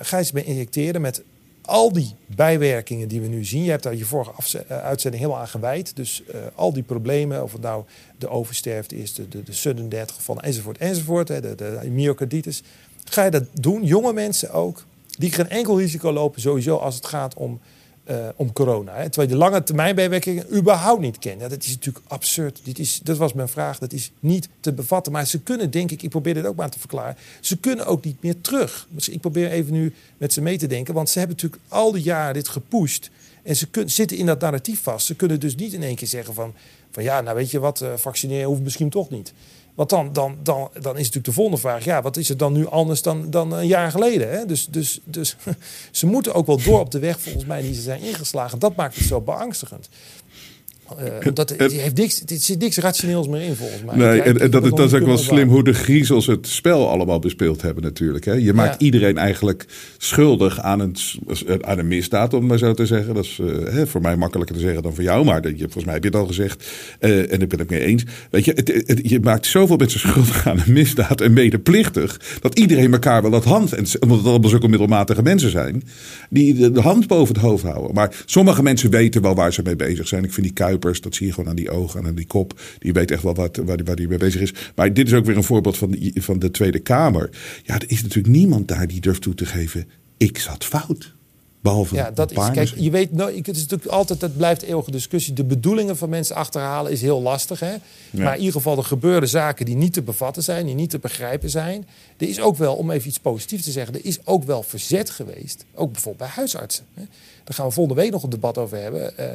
ga 0.02 0.18
je 0.18 0.24
ze 0.24 0.44
injecteren 0.44 1.02
met 1.02 1.24
al 1.62 1.92
die 1.94 2.16
bijwerkingen 2.36 3.08
die 3.08 3.22
we 3.22 3.28
nu 3.28 3.46
zien. 3.46 3.64
Je 3.64 3.70
hebt 3.70 3.84
daar 3.84 3.96
je 3.96 4.06
vorige 4.06 4.64
eh, 4.68 4.78
uitzending 4.78 5.24
helemaal 5.24 5.44
aan 5.44 5.50
gewijd. 5.50 5.96
Dus 5.96 6.24
uh, 6.28 6.42
al 6.56 6.74
die 6.74 6.84
problemen, 6.84 7.44
of 7.44 7.52
het 7.52 7.62
nou 7.62 7.84
de 8.18 8.30
oversterfte 8.30 8.98
is, 8.98 9.14
de, 9.14 9.28
de, 9.28 9.44
de 9.44 9.54
sudden 9.54 9.90
death 9.90 10.12
gevallen, 10.12 10.44
enzovoort, 10.44 10.78
enzovoort, 10.78 11.28
hè, 11.28 11.42
de, 11.42 11.56
de 11.56 11.90
myocarditis. 11.90 12.64
Ga 13.04 13.24
je 13.24 13.32
dat 13.32 13.44
doen, 13.54 13.84
jonge 13.84 14.14
mensen 14.14 14.52
ook, 14.52 14.86
die 15.18 15.32
geen 15.32 15.50
enkel 15.50 15.80
risico 15.80 16.12
lopen 16.12 16.42
sowieso 16.42 16.78
als 16.78 16.96
het 16.96 17.06
gaat 17.06 17.34
om 17.34 17.60
uh, 18.10 18.28
om 18.36 18.54
corona. 18.54 18.94
Hè? 18.94 19.10
Terwijl 19.10 19.28
je 19.28 19.34
de 19.34 19.40
lange 19.40 19.64
termijn 19.64 19.96
bijwerkingen 19.96 20.56
überhaupt 20.56 21.02
niet 21.02 21.20
kent. 21.20 21.42
Ja, 21.42 21.48
dat 21.48 21.64
is 21.64 21.70
natuurlijk 21.70 22.06
absurd. 22.08 22.60
Dit 22.64 22.80
is, 22.80 23.00
dat 23.04 23.18
was 23.18 23.34
mijn 23.34 23.48
vraag. 23.48 23.80
Dat 23.80 23.94
is 23.94 24.12
niet 24.20 24.50
te 24.60 24.74
bevatten. 24.74 25.12
Maar 25.12 25.28
ze 25.28 25.40
kunnen, 25.40 25.72
denk 25.72 25.92
ik, 25.92 26.04
ik 26.04 26.10
probeer 26.10 26.34
dit 26.34 26.46
ook 26.46 26.56
maar 26.56 26.70
te 26.70 26.80
verklaren. 26.80 27.16
Ze 27.40 27.58
kunnen 27.58 27.86
ook 27.86 28.04
niet 28.04 28.22
meer 28.22 28.42
terug. 28.42 28.88
Dus 28.90 29.10
ik 29.10 29.22
probeer 29.22 29.50
even 29.50 29.74
nu 29.74 29.94
met 30.18 30.34
ze 30.34 30.42
mee 30.42 30.58
te 30.58 30.68
denken. 30.68 30.94
Want 30.94 31.10
ze 31.10 31.20
hebben 31.20 31.38
natuurlijk 31.38 31.64
al 31.68 31.92
die 31.92 32.04
jaren 32.04 32.34
dit 32.34 32.48
gepusht. 32.48 33.10
En 33.44 33.56
ze 33.56 33.68
kun, 33.68 33.90
zitten 33.90 34.18
in 34.18 34.26
dat 34.26 34.40
narratief 34.40 34.82
vast. 34.82 35.06
Ze 35.06 35.16
kunnen 35.16 35.40
dus 35.40 35.56
niet 35.56 35.74
in 35.74 35.84
één 35.84 35.96
keer 35.96 36.08
zeggen 36.08 36.34
van... 36.34 36.54
van 36.92 37.04
ja, 37.04 37.22
nou 37.22 37.36
weet 37.36 37.52
je 37.52 37.60
wat, 37.60 37.82
uh, 37.82 37.94
vaccineren 37.96 38.48
hoeft 38.48 38.62
misschien 38.62 38.90
toch 38.90 39.10
niet. 39.10 39.34
Want 39.76 39.90
dan, 39.90 40.14
dan, 40.14 40.38
dan, 40.44 40.70
dan 40.74 40.94
is 40.94 40.98
natuurlijk 40.98 41.26
de 41.26 41.32
volgende 41.32 41.60
vraag: 41.60 41.84
ja, 41.84 42.02
wat 42.02 42.18
is 42.18 42.30
het 42.30 42.40
dan 42.40 42.54
nu 42.54 42.68
anders 42.68 43.02
dan, 43.02 43.30
dan 43.30 43.54
een 43.54 43.68
jaar 43.68 43.92
geleden? 43.92 44.32
Hè? 44.32 44.46
Dus, 44.46 44.66
dus, 44.66 45.00
dus 45.04 45.36
ze 45.92 46.06
moeten 46.06 46.34
ook 46.34 46.46
wel 46.46 46.62
door 46.64 46.80
op 46.80 46.92
de 46.92 47.00
weg, 47.00 47.20
volgens 47.20 47.46
mij, 47.46 47.62
die 47.62 47.74
ze 47.74 47.82
zijn 47.82 48.02
ingeslagen. 48.02 48.60
Dat 48.60 48.76
maakt 48.76 48.96
het 48.96 49.06
zo 49.06 49.22
beangstigend. 49.22 49.90
Uh, 51.00 51.70
heeft 51.70 51.98
niks, 51.98 52.22
er 52.22 52.38
zit 52.38 52.60
niks 52.60 52.78
rationeels 52.78 53.28
meer 53.28 53.42
in, 53.42 53.56
volgens 53.56 53.84
mij. 53.84 53.96
Nee, 53.96 54.22
en, 54.22 54.40
en 54.40 54.52
dat, 54.52 54.64
dat 54.64 54.80
is 54.80 54.94
ook 54.94 55.06
wel 55.06 55.18
slim 55.18 55.50
hoe 55.50 55.64
de 55.64 55.74
griezels 55.74 56.26
het 56.26 56.48
spel 56.48 56.90
allemaal 56.90 57.20
bespeeld 57.20 57.62
hebben, 57.62 57.84
natuurlijk. 57.84 58.26
Hè. 58.26 58.34
Je 58.34 58.54
maakt 58.54 58.82
iedereen 58.82 59.18
eigenlijk 59.18 59.66
schuldig 59.98 60.60
aan 60.60 60.80
een, 60.80 60.96
aan 61.62 61.80
een 61.80 61.88
misdaad, 61.88 62.34
om 62.34 62.46
maar 62.46 62.58
zo 62.58 62.74
te 62.74 62.86
zeggen. 62.86 63.14
Dat 63.14 63.24
is 63.24 63.40
uh, 63.42 63.68
hè, 63.74 63.88
voor 63.88 64.02
mij 64.02 64.16
makkelijker 64.16 64.56
te 64.56 64.62
zeggen 64.62 64.84
dan 64.84 64.94
voor 64.94 65.04
jou, 65.04 65.26
maar 65.26 65.50
je, 65.50 65.58
volgens 65.58 65.86
mij 65.86 65.94
heb 65.94 66.04
je 66.04 66.10
het 66.10 66.20
al 66.20 66.28
gezegd. 66.28 66.68
Uh, 67.00 67.34
en 67.34 67.42
ik 67.42 67.50
ben 67.50 67.60
het 67.60 67.70
mee 67.70 67.86
eens. 67.86 68.04
Weet 68.30 68.46
je, 68.46 68.52
het, 68.56 68.68
het, 68.88 69.00
je 69.04 69.20
maakt 69.20 69.46
zoveel 69.46 69.78
mensen 69.78 70.00
schuldig 70.00 70.48
aan 70.48 70.62
een 70.66 70.74
misdaad 70.74 71.22
en 71.22 71.34
medeplichtig, 71.34 72.20
dat 72.42 72.60
iedereen 72.60 72.94
elkaar 72.94 73.22
wel 73.22 73.32
dat 73.32 73.44
hand, 73.44 73.74
en, 73.74 73.86
omdat 74.00 74.18
het 74.18 74.28
allemaal 74.28 74.50
zulke 74.50 74.68
middelmatige 74.68 75.22
mensen 75.22 75.52
zijn, 75.52 75.84
die 76.30 76.54
de, 76.54 76.72
de 76.72 76.82
hand 76.82 77.08
boven 77.08 77.34
het 77.34 77.44
hoofd 77.44 77.64
houden. 77.64 77.94
Maar 77.94 78.16
sommige 78.26 78.64
mensen 78.64 78.90
weten 78.90 79.22
wel 79.22 79.36
waar 79.36 79.54
ze 79.54 79.62
mee 79.64 79.76
bezig 79.76 80.08
zijn. 80.08 80.24
Ik 80.24 80.34
vind 80.34 80.46
die 80.46 80.56
Kuip 80.56 80.81
dat 80.82 81.16
zie 81.16 81.28
je 81.28 81.34
gewoon 81.34 81.50
aan 81.50 81.56
die 81.56 81.70
ogen 81.70 82.00
en 82.00 82.06
aan 82.06 82.16
die 82.16 82.28
kop. 82.28 82.62
Die 82.80 82.94
weet 82.94 83.12
echt 83.12 83.24
wel 83.24 83.36
wat, 83.36 83.58
waar, 83.58 83.80
waar 83.84 83.96
die 83.96 84.08
mee 84.08 84.18
bezig 84.18 84.42
is. 84.42 84.54
Maar 84.76 84.94
dit 84.94 85.08
is 85.08 85.14
ook 85.14 85.26
weer 85.26 85.38
een 85.38 85.44
voorbeeld 85.44 85.78
van, 85.78 85.96
van 86.14 86.40
de 86.40 86.52
Tweede 86.52 86.80
Kamer. 86.80 87.30
Ja, 87.64 87.76
er 87.76 87.90
is 87.90 88.02
natuurlijk 88.02 88.36
niemand 88.36 88.68
daar 88.68 88.88
die 88.88 89.02
durft 89.02 89.22
toe 89.22 89.34
te 89.34 89.46
geven. 89.46 89.88
Ik 90.18 90.38
zat 90.38 90.66
fout. 90.66 91.16
Behalve 91.62 91.96
ja, 91.96 92.12
dat 92.12 92.32
is, 92.32 92.50
kijk, 92.52 92.74
je 92.76 92.92
weet, 92.92 93.12
nou, 93.12 93.36
het 93.36 93.48
is 93.48 93.62
natuurlijk 93.62 93.92
altijd, 93.92 94.22
het 94.22 94.38
blijft 94.38 94.62
eeuwige 94.62 94.92
discussie. 94.92 95.34
De 95.34 95.44
bedoelingen 95.44 95.98
van 95.98 96.10
mensen 96.10 96.36
achterhalen 96.36 96.92
is 96.92 97.02
heel 97.02 97.22
lastig. 97.22 97.60
Hè? 97.60 97.72
Ja. 97.72 97.80
Maar 98.12 98.34
in 98.34 98.40
ieder 98.40 98.54
geval, 98.54 98.78
er 98.78 98.84
gebeuren 98.84 99.30
zaken 99.30 99.66
die 99.66 99.76
niet 99.76 99.94
te 99.94 100.02
bevatten 100.02 100.44
zijn, 100.44 100.66
die 100.66 100.76
niet 100.76 100.90
te 100.90 101.00
begrijpen 101.00 101.50
zijn. 101.50 101.88
Er 102.18 102.28
is 102.30 102.40
ook 102.40 102.58
wel, 102.58 102.76
om 102.76 102.92
even 102.92 103.08
iets 103.08 103.20
positiefs 103.20 103.64
te 103.64 103.72
zeggen, 103.72 103.94
er 103.94 104.06
is 104.06 104.26
ook 104.26 104.44
wel 104.44 104.64
verzet 104.64 105.10
geweest. 105.10 105.66
Ook 105.74 105.92
bijvoorbeeld 105.92 106.28
bij 106.28 106.36
huisartsen. 106.36 106.86
Hè? 106.94 107.04
Daar 107.44 107.56
gaan 107.56 107.66
we 107.66 107.72
volgende 107.72 108.02
week 108.02 108.12
nog 108.12 108.24
een 108.24 108.30
debat 108.30 108.58
over 108.58 108.78
hebben. 108.78 109.14
Uh, 109.20 109.26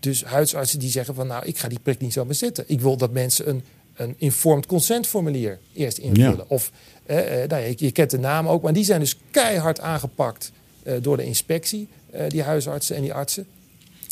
dus 0.00 0.24
huisartsen 0.24 0.78
die 0.78 0.90
zeggen 0.90 1.14
van, 1.14 1.26
nou, 1.26 1.46
ik 1.46 1.58
ga 1.58 1.68
die 1.68 1.80
prik 1.82 2.00
niet 2.00 2.12
zo 2.12 2.26
zitten. 2.28 2.64
Ik 2.66 2.80
wil 2.80 2.96
dat 2.96 3.12
mensen 3.12 3.48
een, 3.48 3.62
een 3.94 4.14
informed 4.18 4.66
consent 4.66 5.06
formulier 5.06 5.58
eerst 5.72 5.98
invullen. 5.98 6.36
Ja. 6.36 6.44
Of, 6.48 6.70
uh, 7.06 7.16
uh, 7.16 7.48
nou, 7.48 7.62
je, 7.62 7.74
je 7.76 7.90
kent 7.90 8.10
de 8.10 8.18
naam 8.18 8.48
ook, 8.48 8.62
maar 8.62 8.72
die 8.72 8.84
zijn 8.84 9.00
dus 9.00 9.18
keihard 9.30 9.80
aangepakt 9.80 10.52
door 11.00 11.16
de 11.16 11.24
inspectie, 11.24 11.88
uh, 12.14 12.20
die 12.28 12.42
huisartsen 12.42 12.96
en 12.96 13.02
die 13.02 13.12
artsen. 13.12 13.46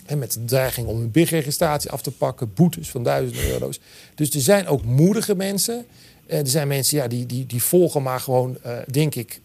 En 0.06 0.18
met 0.18 0.32
de 0.32 0.44
dreiging 0.44 0.86
om 0.86 0.98
hun 0.98 1.10
BIG-registratie 1.10 1.90
af 1.90 2.02
te 2.02 2.10
pakken, 2.10 2.52
boetes 2.54 2.88
van 2.88 3.02
duizenden 3.02 3.50
euro's. 3.50 3.80
Dus 4.14 4.30
er 4.30 4.40
zijn 4.40 4.66
ook 4.66 4.84
moedige 4.84 5.34
mensen. 5.34 5.86
Uh, 6.26 6.38
er 6.38 6.46
zijn 6.46 6.68
mensen 6.68 6.96
ja, 6.96 7.08
die, 7.08 7.26
die, 7.26 7.46
die 7.46 7.62
volgen 7.62 8.02
maar 8.02 8.20
gewoon, 8.20 8.58
denk 8.90 9.14
ik, 9.14 9.40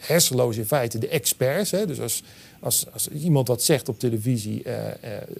hersenloos 0.00 0.56
in 0.56 0.64
feite 0.64 0.98
de 0.98 1.08
experts. 1.08 1.70
Hè? 1.70 1.86
Dus 1.86 2.00
als, 2.00 2.22
als, 2.60 2.86
als 2.92 3.08
iemand 3.08 3.46
dat 3.46 3.62
zegt 3.62 3.88
op 3.88 3.98
televisie, 3.98 4.62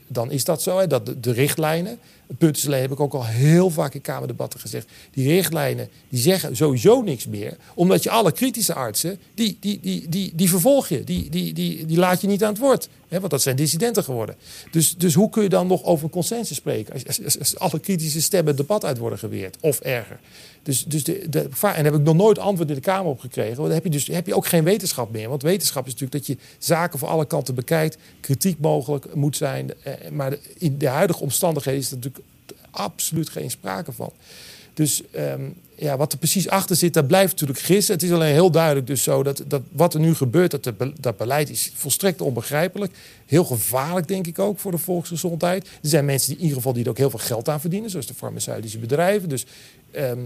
dan 0.06 0.30
is 0.30 0.44
dat 0.44 0.62
zo. 0.62 0.78
Hè? 0.78 0.86
Dat 0.86 1.22
de, 1.22 1.32
richtlijnen. 1.32 1.98
Het 2.26 2.38
punt 2.38 2.56
is 2.56 2.66
alleen, 2.66 2.80
heb 2.80 2.92
ik 2.92 3.00
ook 3.00 3.14
al 3.14 3.26
heel 3.26 3.70
vaak 3.70 3.94
in 3.94 4.00
Kamerdebatten 4.00 4.60
gezegd. 4.60 4.88
Die 5.10 5.28
richtlijnen 5.28 5.88
die 6.08 6.20
zeggen 6.20 6.56
sowieso 6.56 7.02
niks 7.02 7.26
meer. 7.26 7.56
Omdat 7.74 8.02
je 8.02 8.10
alle 8.10 8.32
kritische 8.32 8.74
artsen, 8.74 9.18
die, 9.34 9.56
die, 9.60 9.80
die, 9.80 10.08
die, 10.08 10.32
die 10.34 10.48
vervolg 10.48 10.88
je. 10.88 11.04
Die, 11.04 11.30
die, 11.30 11.52
die, 11.52 11.86
die 11.86 11.98
laat 11.98 12.20
je 12.20 12.26
niet 12.26 12.44
aan 12.44 12.52
het 12.52 12.58
woord. 12.58 12.88
Want 13.08 13.30
dat 13.30 13.42
zijn 13.42 13.56
dissidenten 13.56 14.04
geworden. 14.04 14.34
Dus, 14.70 14.96
dus 14.96 15.14
hoe 15.14 15.30
kun 15.30 15.42
je 15.42 15.48
dan 15.48 15.66
nog 15.66 15.84
over 15.84 16.08
consensus 16.08 16.56
spreken? 16.56 16.92
Als, 16.92 17.24
als, 17.24 17.38
als 17.38 17.58
alle 17.58 17.80
kritische 17.80 18.22
stemmen 18.22 18.48
het 18.48 18.56
debat 18.56 18.84
uit 18.84 18.98
worden 18.98 19.18
geweerd. 19.18 19.56
Of 19.60 19.80
erger. 19.80 20.18
Dus, 20.62 20.84
dus 20.84 21.04
de, 21.04 21.18
en 21.18 21.50
daar 21.60 21.84
heb 21.84 21.94
ik 21.94 22.02
nog 22.02 22.14
nooit 22.14 22.38
antwoord 22.38 22.68
in 22.68 22.74
de 22.74 22.80
Kamer 22.80 23.10
op 23.10 23.20
gekregen. 23.20 23.56
Want 23.56 23.66
dan 23.66 23.74
heb 23.74 23.84
je, 23.84 23.90
dus, 23.90 24.06
heb 24.06 24.26
je 24.26 24.34
ook 24.34 24.46
geen 24.46 24.64
wetenschap 24.64 25.10
meer. 25.12 25.28
Want 25.28 25.42
wetenschap 25.42 25.86
is 25.86 25.92
natuurlijk 25.92 26.26
dat 26.26 26.36
je 26.36 26.44
zaken 26.58 26.98
van 26.98 27.08
alle 27.08 27.26
kanten 27.26 27.54
bekijkt. 27.54 27.96
Kritiek 28.20 28.60
mogelijk 28.60 29.14
moet 29.14 29.36
zijn. 29.36 29.72
Eh, 29.82 30.10
maar 30.10 30.36
in 30.58 30.78
de 30.78 30.88
huidige 30.88 31.22
omstandigheden 31.22 31.80
is 31.80 31.90
er 31.90 31.96
natuurlijk 31.96 32.24
absoluut 32.70 33.28
geen 33.28 33.50
sprake 33.50 33.92
van. 33.92 34.12
Dus 34.74 35.02
ehm, 35.10 35.48
ja, 35.78 35.96
wat 35.96 36.12
er 36.12 36.18
precies 36.18 36.48
achter 36.48 36.76
zit, 36.76 36.94
dat 36.94 37.06
blijft 37.06 37.32
natuurlijk 37.32 37.58
gissen. 37.58 37.94
Het 37.94 38.02
is 38.02 38.12
alleen 38.12 38.32
heel 38.32 38.50
duidelijk 38.50 38.86
dus 38.86 39.02
zo 39.02 39.22
dat, 39.22 39.42
dat 39.46 39.62
wat 39.72 39.94
er 39.94 40.00
nu 40.00 40.14
gebeurt, 40.14 40.50
dat, 40.50 40.74
dat 41.00 41.16
beleid 41.16 41.50
is 41.50 41.72
volstrekt 41.74 42.20
onbegrijpelijk. 42.20 42.92
Heel 43.26 43.44
gevaarlijk, 43.44 44.08
denk 44.08 44.26
ik 44.26 44.38
ook, 44.38 44.58
voor 44.58 44.70
de 44.70 44.78
volksgezondheid. 44.78 45.66
Er 45.66 45.88
zijn 45.88 46.04
mensen 46.04 46.28
die 46.28 46.36
in 46.36 46.42
ieder 46.42 46.56
geval 46.56 46.72
die 46.72 46.84
er 46.84 46.90
ook 46.90 46.98
heel 46.98 47.10
veel 47.10 47.18
geld 47.18 47.48
aan 47.48 47.60
verdienen, 47.60 47.90
zoals 47.90 48.06
de 48.06 48.14
farmaceutische 48.14 48.78
bedrijven. 48.78 49.28
Dus 49.28 49.46
ehm, 49.90 50.20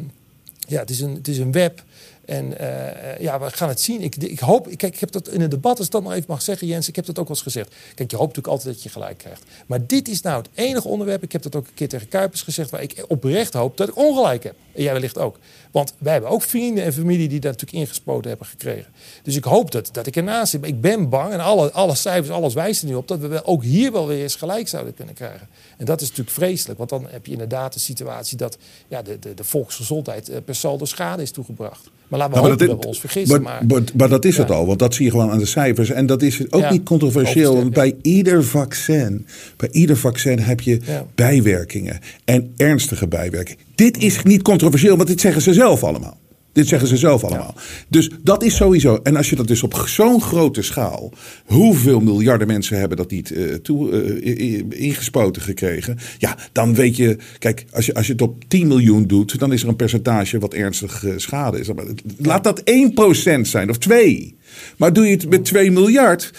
ja, 0.69 0.81
het 0.81 0.91
is 0.91 1.01
een, 1.01 1.15
het 1.15 1.29
is 1.29 1.39
een 1.39 1.53
web. 1.53 1.83
En 2.25 2.59
eh, 2.59 3.21
ja, 3.21 3.41
we 3.41 3.51
gaan 3.51 3.69
het 3.69 3.81
zien. 3.81 4.03
Ik, 4.03 4.17
ik 4.17 4.39
hoop, 4.39 4.65
kijk, 4.65 4.95
ik 4.95 5.01
heb 5.01 5.11
dat 5.13 5.29
in 5.29 5.41
een 5.41 5.51
debat, 5.51 5.77
als 5.77 5.87
ik 5.87 5.93
dat 5.93 6.03
nog 6.03 6.13
even 6.13 6.25
mag 6.29 6.43
zeggen, 6.43 6.67
Jens, 6.67 6.89
ik 6.89 6.97
heb 6.97 7.05
dat 7.05 7.19
ook 7.19 7.29
wel 7.29 7.37
eens 7.37 7.45
gezegd. 7.45 7.75
Kijk, 7.95 8.11
je 8.11 8.17
hoopt 8.17 8.37
natuurlijk 8.37 8.55
altijd 8.55 8.75
dat 8.75 8.83
je 8.83 8.89
gelijk 8.89 9.19
krijgt. 9.19 9.45
Maar 9.67 9.87
dit 9.87 10.09
is 10.09 10.21
nou 10.21 10.37
het 10.37 10.49
enige 10.55 10.89
onderwerp, 10.89 11.23
ik 11.23 11.33
heb 11.33 11.43
dat 11.43 11.57
ook 11.57 11.67
een 11.67 11.75
keer 11.75 11.89
tegen 11.89 12.09
Kuipers 12.09 12.43
gezegd, 12.43 12.71
waar 12.71 12.83
ik 12.83 13.05
oprecht 13.09 13.53
hoop 13.53 13.77
dat 13.77 13.89
ik 13.89 13.97
ongelijk 13.97 14.43
heb. 14.43 14.55
En 14.75 14.83
jij 14.83 14.93
wellicht 14.93 15.19
ook. 15.19 15.39
Want 15.71 15.95
wij 15.99 16.13
hebben 16.13 16.31
ook 16.31 16.43
vrienden 16.43 16.85
en 16.85 16.93
familie 16.93 17.29
die 17.29 17.41
daar 17.41 17.53
natuurlijk 17.53 17.83
ingespoten 17.83 18.29
hebben 18.29 18.47
gekregen. 18.47 18.93
Dus 19.23 19.37
ik 19.37 19.45
hoop 19.45 19.71
dat, 19.71 19.89
dat 19.93 20.07
ik 20.07 20.17
ernaast 20.17 20.51
zit. 20.51 20.67
Ik 20.67 20.81
ben 20.81 21.09
bang, 21.09 21.33
en 21.33 21.41
alle, 21.41 21.73
alle 21.73 21.95
cijfers, 21.95 22.31
alles 22.31 22.55
wijst 22.55 22.83
er 22.83 22.89
nu 22.89 22.95
op, 22.95 23.09
dat 23.09 23.19
we 23.19 23.45
ook 23.45 23.63
hier 23.63 23.93
wel 23.93 24.07
weer 24.07 24.23
eens 24.23 24.37
gelijk 24.37 24.69
zouden 24.69 24.95
kunnen 24.95 25.15
krijgen. 25.15 25.49
En 25.77 25.85
dat 25.85 26.01
is 26.01 26.09
natuurlijk 26.09 26.37
vreselijk, 26.37 26.79
want 26.79 26.91
dan 26.91 27.07
heb 27.09 27.27
je 27.27 27.33
inderdaad 27.33 27.73
de 27.73 27.81
situatie 27.81 28.37
dat 28.37 28.59
ja, 28.89 29.03
de, 29.03 29.19
de, 29.19 29.35
de 29.35 29.45
volksgezondheid 29.45 30.29
eh, 30.29 30.37
per 30.45 30.55
saldo 30.55 30.85
schade 30.85 31.23
is 31.23 31.31
toegebracht. 31.31 31.91
Maar 32.13 32.21
laten 32.21 32.35
we 32.43 32.49
hopen 32.49 32.59
dat- 32.59 32.69
dat, 32.69 32.81
we 32.85 32.87
ons 32.87 33.01
vergissen. 33.01 33.43
Maar, 33.43 33.65
Maar, 33.67 33.83
maar, 33.97 34.09
dat 34.09 34.25
is 34.25 34.37
het 34.37 34.51
al, 34.51 34.67
want 34.67 34.79
dat 34.79 34.95
zie 34.95 35.05
je 35.05 35.11
gewoon 35.11 35.31
aan 35.31 35.39
de 35.39 35.47
cijfers. 35.47 35.91
En 35.91 36.07
dat 36.07 36.23
is 36.23 36.51
ook 36.51 36.61
Ja, 36.61 36.71
niet 36.73 36.83
controversieel, 36.83 37.55
want 37.57 37.73
bij 37.73 37.95
ieder 38.03 38.45
vaccin, 38.45 39.27
bij 39.57 39.69
ieder 39.73 39.97
vaccin 39.97 40.39
heb 40.39 40.61
je 40.61 40.79
bijwerkingen. 41.15 41.99
En 42.25 42.53
ernstige 42.57 43.07
bijwerkingen. 43.07 43.61
Dit 43.75 43.99
is 43.99 44.23
niet 44.23 44.43
controversieel, 44.43 44.97
want 44.97 45.09
dit 45.09 45.21
zeggen 45.21 45.43
ze 45.43 45.53
zelf 45.53 45.85
allemaal. 45.85 46.17
Dit 46.53 46.69
zeggen 46.69 46.89
ze 46.89 46.97
zelf 46.97 47.25
allemaal. 47.25 47.55
Dus 47.89 48.11
dat 48.23 48.43
is 48.43 48.57
sowieso. 48.57 49.01
En 49.03 49.17
als 49.17 49.31
je 49.31 49.37
dat 49.37 49.47
dus 49.47 49.63
op 49.63 49.83
zo'n 49.87 50.21
grote 50.21 50.63
schaal. 50.63 51.13
Hoeveel 51.45 52.01
miljarden 52.01 52.47
mensen 52.47 52.79
hebben 52.79 52.97
dat 52.97 53.11
niet 53.11 53.31
eh, 53.31 53.55
toe, 53.55 53.91
eh, 53.91 54.63
ingespoten 54.69 55.43
gekregen? 55.43 55.99
Ja, 56.19 56.37
dan 56.53 56.75
weet 56.75 56.97
je. 56.97 57.17
Kijk, 57.39 57.65
als 57.71 57.87
je, 57.87 57.95
als 57.95 58.07
je 58.07 58.13
het 58.13 58.23
op 58.23 58.45
10 58.49 58.67
miljoen 58.67 59.07
doet. 59.07 59.39
dan 59.39 59.53
is 59.53 59.63
er 59.63 59.69
een 59.69 59.77
percentage 59.77 60.39
wat 60.39 60.55
ernstig 60.55 61.05
eh, 61.05 61.13
schade 61.17 61.61
is. 61.61 61.69
Laat 62.17 62.45
dat 62.45 62.63
1% 62.65 63.41
zijn 63.41 63.71
of 63.71 63.79
2. 63.79 64.37
Maar 64.77 64.93
doe 64.93 65.05
je 65.05 65.13
het 65.13 65.31
met 65.31 65.45
2 65.45 65.71
miljard. 65.71 66.31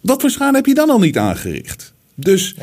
Wat 0.00 0.20
voor 0.20 0.30
schade 0.30 0.56
heb 0.56 0.66
je 0.66 0.74
dan 0.74 0.90
al 0.90 0.98
niet 0.98 1.18
aangericht? 1.18 1.92
Dus. 2.14 2.56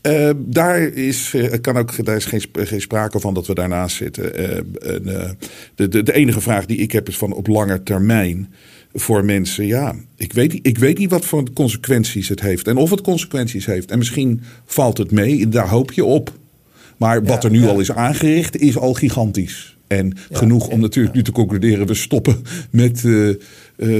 Eh, 0.00 0.30
daar, 0.36 0.80
is, 0.80 1.34
eh, 1.34 1.60
kan 1.60 1.76
ook, 1.76 2.04
daar 2.04 2.16
is 2.16 2.24
geen, 2.24 2.40
sp- 2.40 2.58
geen 2.60 2.80
sprake 2.80 3.20
van 3.20 3.34
dat 3.34 3.46
we 3.46 3.54
daarnaast 3.54 3.96
zitten. 3.96 4.34
Eh, 4.34 4.62
de, 5.74 5.88
de, 5.88 6.02
de 6.02 6.12
enige 6.12 6.40
vraag 6.40 6.66
die 6.66 6.76
ik 6.78 6.92
heb 6.92 7.08
is 7.08 7.16
van 7.16 7.32
op 7.32 7.46
lange 7.46 7.82
termijn 7.82 8.52
voor 8.94 9.24
mensen. 9.24 9.66
Ja, 9.66 9.94
ik 10.16 10.32
weet, 10.32 10.52
niet- 10.52 10.66
ik 10.66 10.78
weet 10.78 10.98
niet 10.98 11.10
wat 11.10 11.24
voor 11.24 11.52
consequenties 11.52 12.28
het 12.28 12.40
heeft. 12.40 12.66
En 12.66 12.76
of 12.76 12.90
het 12.90 13.00
consequenties 13.00 13.66
heeft. 13.66 13.90
En 13.90 13.98
misschien 13.98 14.40
valt 14.64 14.98
het 14.98 15.10
mee, 15.10 15.48
daar 15.48 15.68
hoop 15.68 15.92
je 15.92 16.04
op. 16.04 16.32
Maar 16.96 17.24
wat 17.24 17.44
er 17.44 17.50
nu 17.50 17.66
al 17.66 17.80
is 17.80 17.92
aangericht 17.92 18.56
is 18.56 18.76
al 18.78 18.94
gigantisch. 18.94 19.77
En 19.88 20.16
genoeg 20.30 20.68
om 20.68 20.80
natuurlijk 20.80 21.14
nu 21.14 21.22
te 21.22 21.32
concluderen, 21.32 21.86
we 21.86 21.94
stoppen 21.94 22.42
met, 22.70 23.04
eh, 23.04 23.28
eh, 23.28 23.36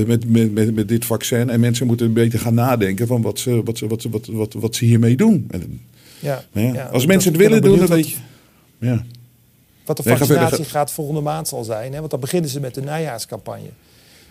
met, 0.07 0.31
met, 0.31 0.53
met, 0.53 0.75
met 0.75 0.89
dit 0.89 1.05
vaccin. 1.05 1.51
En 1.51 1.61
mensen 1.61 1.87
moeten 1.87 2.07
een 2.07 2.13
beetje 2.13 2.39
gaan 2.39 2.55
nadenken 2.55 3.07
van 3.07 3.23
wat 3.23 3.39
ze, 3.39 3.63
wat 3.65 3.79
ze, 3.79 3.87
wat 3.87 4.03
ze, 4.03 4.11
wat, 4.11 4.27
wat, 4.27 4.53
wat 4.53 4.75
ze 4.77 4.85
hiermee 4.85 5.17
doen. 5.17 5.47
En, 5.51 5.81
ja, 6.19 6.45
ja, 6.53 6.85
als 6.85 7.07
mensen 7.07 7.33
het 7.33 7.41
willen 7.41 7.63
doen, 7.63 7.79
dan 7.79 7.87
weet 7.87 8.11
je. 8.11 8.17
Ja. 8.79 9.05
Wat 9.85 9.97
de 9.97 10.03
vaccinatie 10.03 10.65
ga- 10.65 10.71
gaat 10.71 10.93
volgende 10.93 11.21
maand 11.21 11.49
zal 11.49 11.65
zijn. 11.65 11.93
Hè? 11.93 11.99
Want 11.99 12.11
dan 12.11 12.21
beginnen 12.21 12.51
ze 12.51 12.61
met 12.61 12.75
de 12.75 12.83
najaarscampagne. 12.83 13.69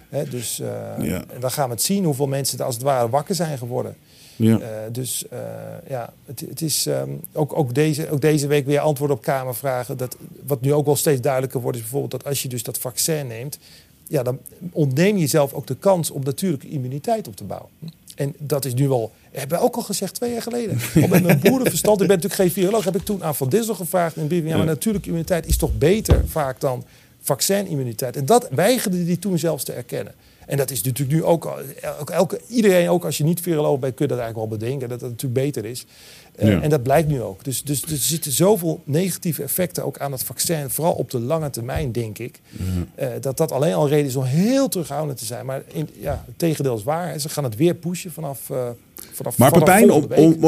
Hè, 0.10 0.24
dus 0.30 0.58
Ja. 0.58 1.24
en 1.34 1.40
dan 1.40 1.52
gaan 1.52 1.66
we 1.68 1.74
het 1.74 1.84
zien 1.84 2.04
hoeveel 2.04 2.28
mensen 2.28 2.60
er 2.60 2.66
als 2.66 2.74
het 2.76 2.84
ware 2.84 3.10
wakker 3.10 3.36
zijn 3.36 3.58
geworden. 3.58 3.96
Ja. 4.38 4.60
Eh, 4.60 4.68
dus 4.92 5.28
eh, 5.28 5.40
ja, 5.88 6.14
het, 6.26 6.40
het 6.40 6.62
is 6.62 6.86
ehm, 6.86 7.10
ook, 7.34 7.58
ook, 7.58 7.74
deze, 7.74 8.10
ook 8.10 8.22
deze 8.22 8.48
week 8.48 8.66
weer 8.66 8.80
antwoord 8.80 9.12
op 9.12 9.22
Kamervragen. 9.22 9.98
Dat, 9.98 10.18
wat 10.46 10.62
nu 10.62 10.74
ook 10.74 10.86
wel 10.86 10.96
steeds 10.96 11.22
duidelijker 11.22 11.62
wordt, 11.62 11.78
is 11.78 11.84
bijvoorbeeld 11.84 12.12
dat 12.12 12.26
als 12.26 12.42
je 12.42 12.50
dus 12.50 12.64
dat 12.64 12.78
vaccin 12.78 13.28
neemt, 13.28 13.60
ja, 14.08 14.24
dan 14.24 14.40
ontneem 14.72 15.16
je 15.16 15.22
jezelf 15.22 15.54
ook 15.54 15.68
de 15.68 15.76
kans 15.76 16.12
om 16.12 16.24
natuurlijke 16.24 16.70
immuniteit 16.70 17.28
op 17.28 17.36
te 17.36 17.44
bouwen. 17.44 17.70
En 18.16 18.34
dat 18.38 18.66
is 18.66 18.74
nu 18.74 18.90
al, 18.90 19.12
hebben 19.32 19.58
we 19.58 19.64
ook 19.64 19.76
al 19.76 19.82
gezegd 19.82 20.14
twee 20.14 20.32
jaar 20.32 20.42
geleden. 20.42 20.78
Al 21.02 21.08
met 21.08 21.24
mijn 21.24 21.40
boerenverstand, 21.40 22.02
ik 22.02 22.08
ben 22.08 22.16
natuurlijk 22.16 22.42
geen 22.42 22.64
viroloog, 22.64 22.84
heb 22.84 22.96
ik 22.96 23.04
toen 23.04 23.24
aan 23.24 23.36
Van 23.36 23.50
Dissel 23.50 23.76
gevraagd. 23.76 24.28
brief, 24.28 24.46
ja, 24.46 24.58
maar 24.58 24.66
natuurlijke 24.66 25.08
immuniteit 25.08 25.48
is 25.48 25.58
toch 25.58 25.78
beter 25.78 26.28
vaak 26.28 26.60
dan 26.60 26.84
vaccinimmuniteit. 27.22 28.16
En 28.16 28.26
dat 28.26 28.48
weigerde 28.52 29.06
die 29.06 29.20
toen 29.20 29.40
zelfs 29.40 29.64
te 29.64 29.74
erkennen. 29.74 30.14
En 30.48 30.58
dat 30.58 30.72
is 30.72 30.82
natuurlijk 30.82 31.18
nu 31.18 31.24
ook, 31.24 31.46
al- 31.46 31.60
ook 32.00 32.10
elke, 32.10 32.42
iedereen, 32.48 32.90
ook 32.90 33.06
als 33.06 33.18
je 33.18 33.24
niet 33.24 33.42
viroloog 33.42 33.80
bent, 33.80 33.96
kun 33.96 34.06
je 34.08 34.12
dat 34.14 34.22
eigenlijk 34.22 34.50
wel 34.50 34.60
bedenken, 34.60 34.90
dat 34.90 35.00
dat 35.00 35.10
natuurlijk 35.10 35.42
beter 35.46 35.66
is. 35.66 35.86
Eh, 36.36 36.48
Ja. 36.50 36.62
En 36.62 36.70
dat 36.70 36.84
blijkt 36.84 37.08
nu 37.08 37.22
ook. 37.22 37.44
Dus, 37.44 37.64
dus, 37.64 37.82
er 37.82 37.98
zitten 37.98 38.32
zoveel 38.32 38.82
negatieve 38.84 39.44
effecten 39.44 39.86
ook 39.86 39.98
aan 40.00 40.12
het 40.12 40.24
vaccin, 40.24 40.70
vooral 40.70 40.94
op 40.94 41.12
de 41.12 41.20
lange 41.20 41.50
termijn, 41.50 41.92
denk 41.92 42.18
ik. 42.18 42.40
eh, 42.96 43.08
dat 43.22 43.38
dat 43.38 43.52
alleen 43.52 43.74
al 43.74 43.88
reden 43.88 44.06
is 44.06 44.16
om 44.16 44.24
heel 44.24 44.68
terughoudend 44.68 45.18
te 45.18 45.26
zijn. 45.26 45.46
Maar 45.46 45.62
in, 45.68 45.90
ja, 46.00 46.24
het 46.26 46.38
tegendeel 46.40 46.76
is 46.78 46.84
waar. 46.84 47.20
Ze 47.20 47.30
gaan 47.30 47.44
het 47.44 47.56
weer 47.56 47.74
pushen 47.74 48.12
vanaf. 48.12 48.50
eh 48.50 48.70
vanaf 49.14 49.38
Maar 49.38 49.52
Pepijn, 49.52 49.92
om, 49.92 50.06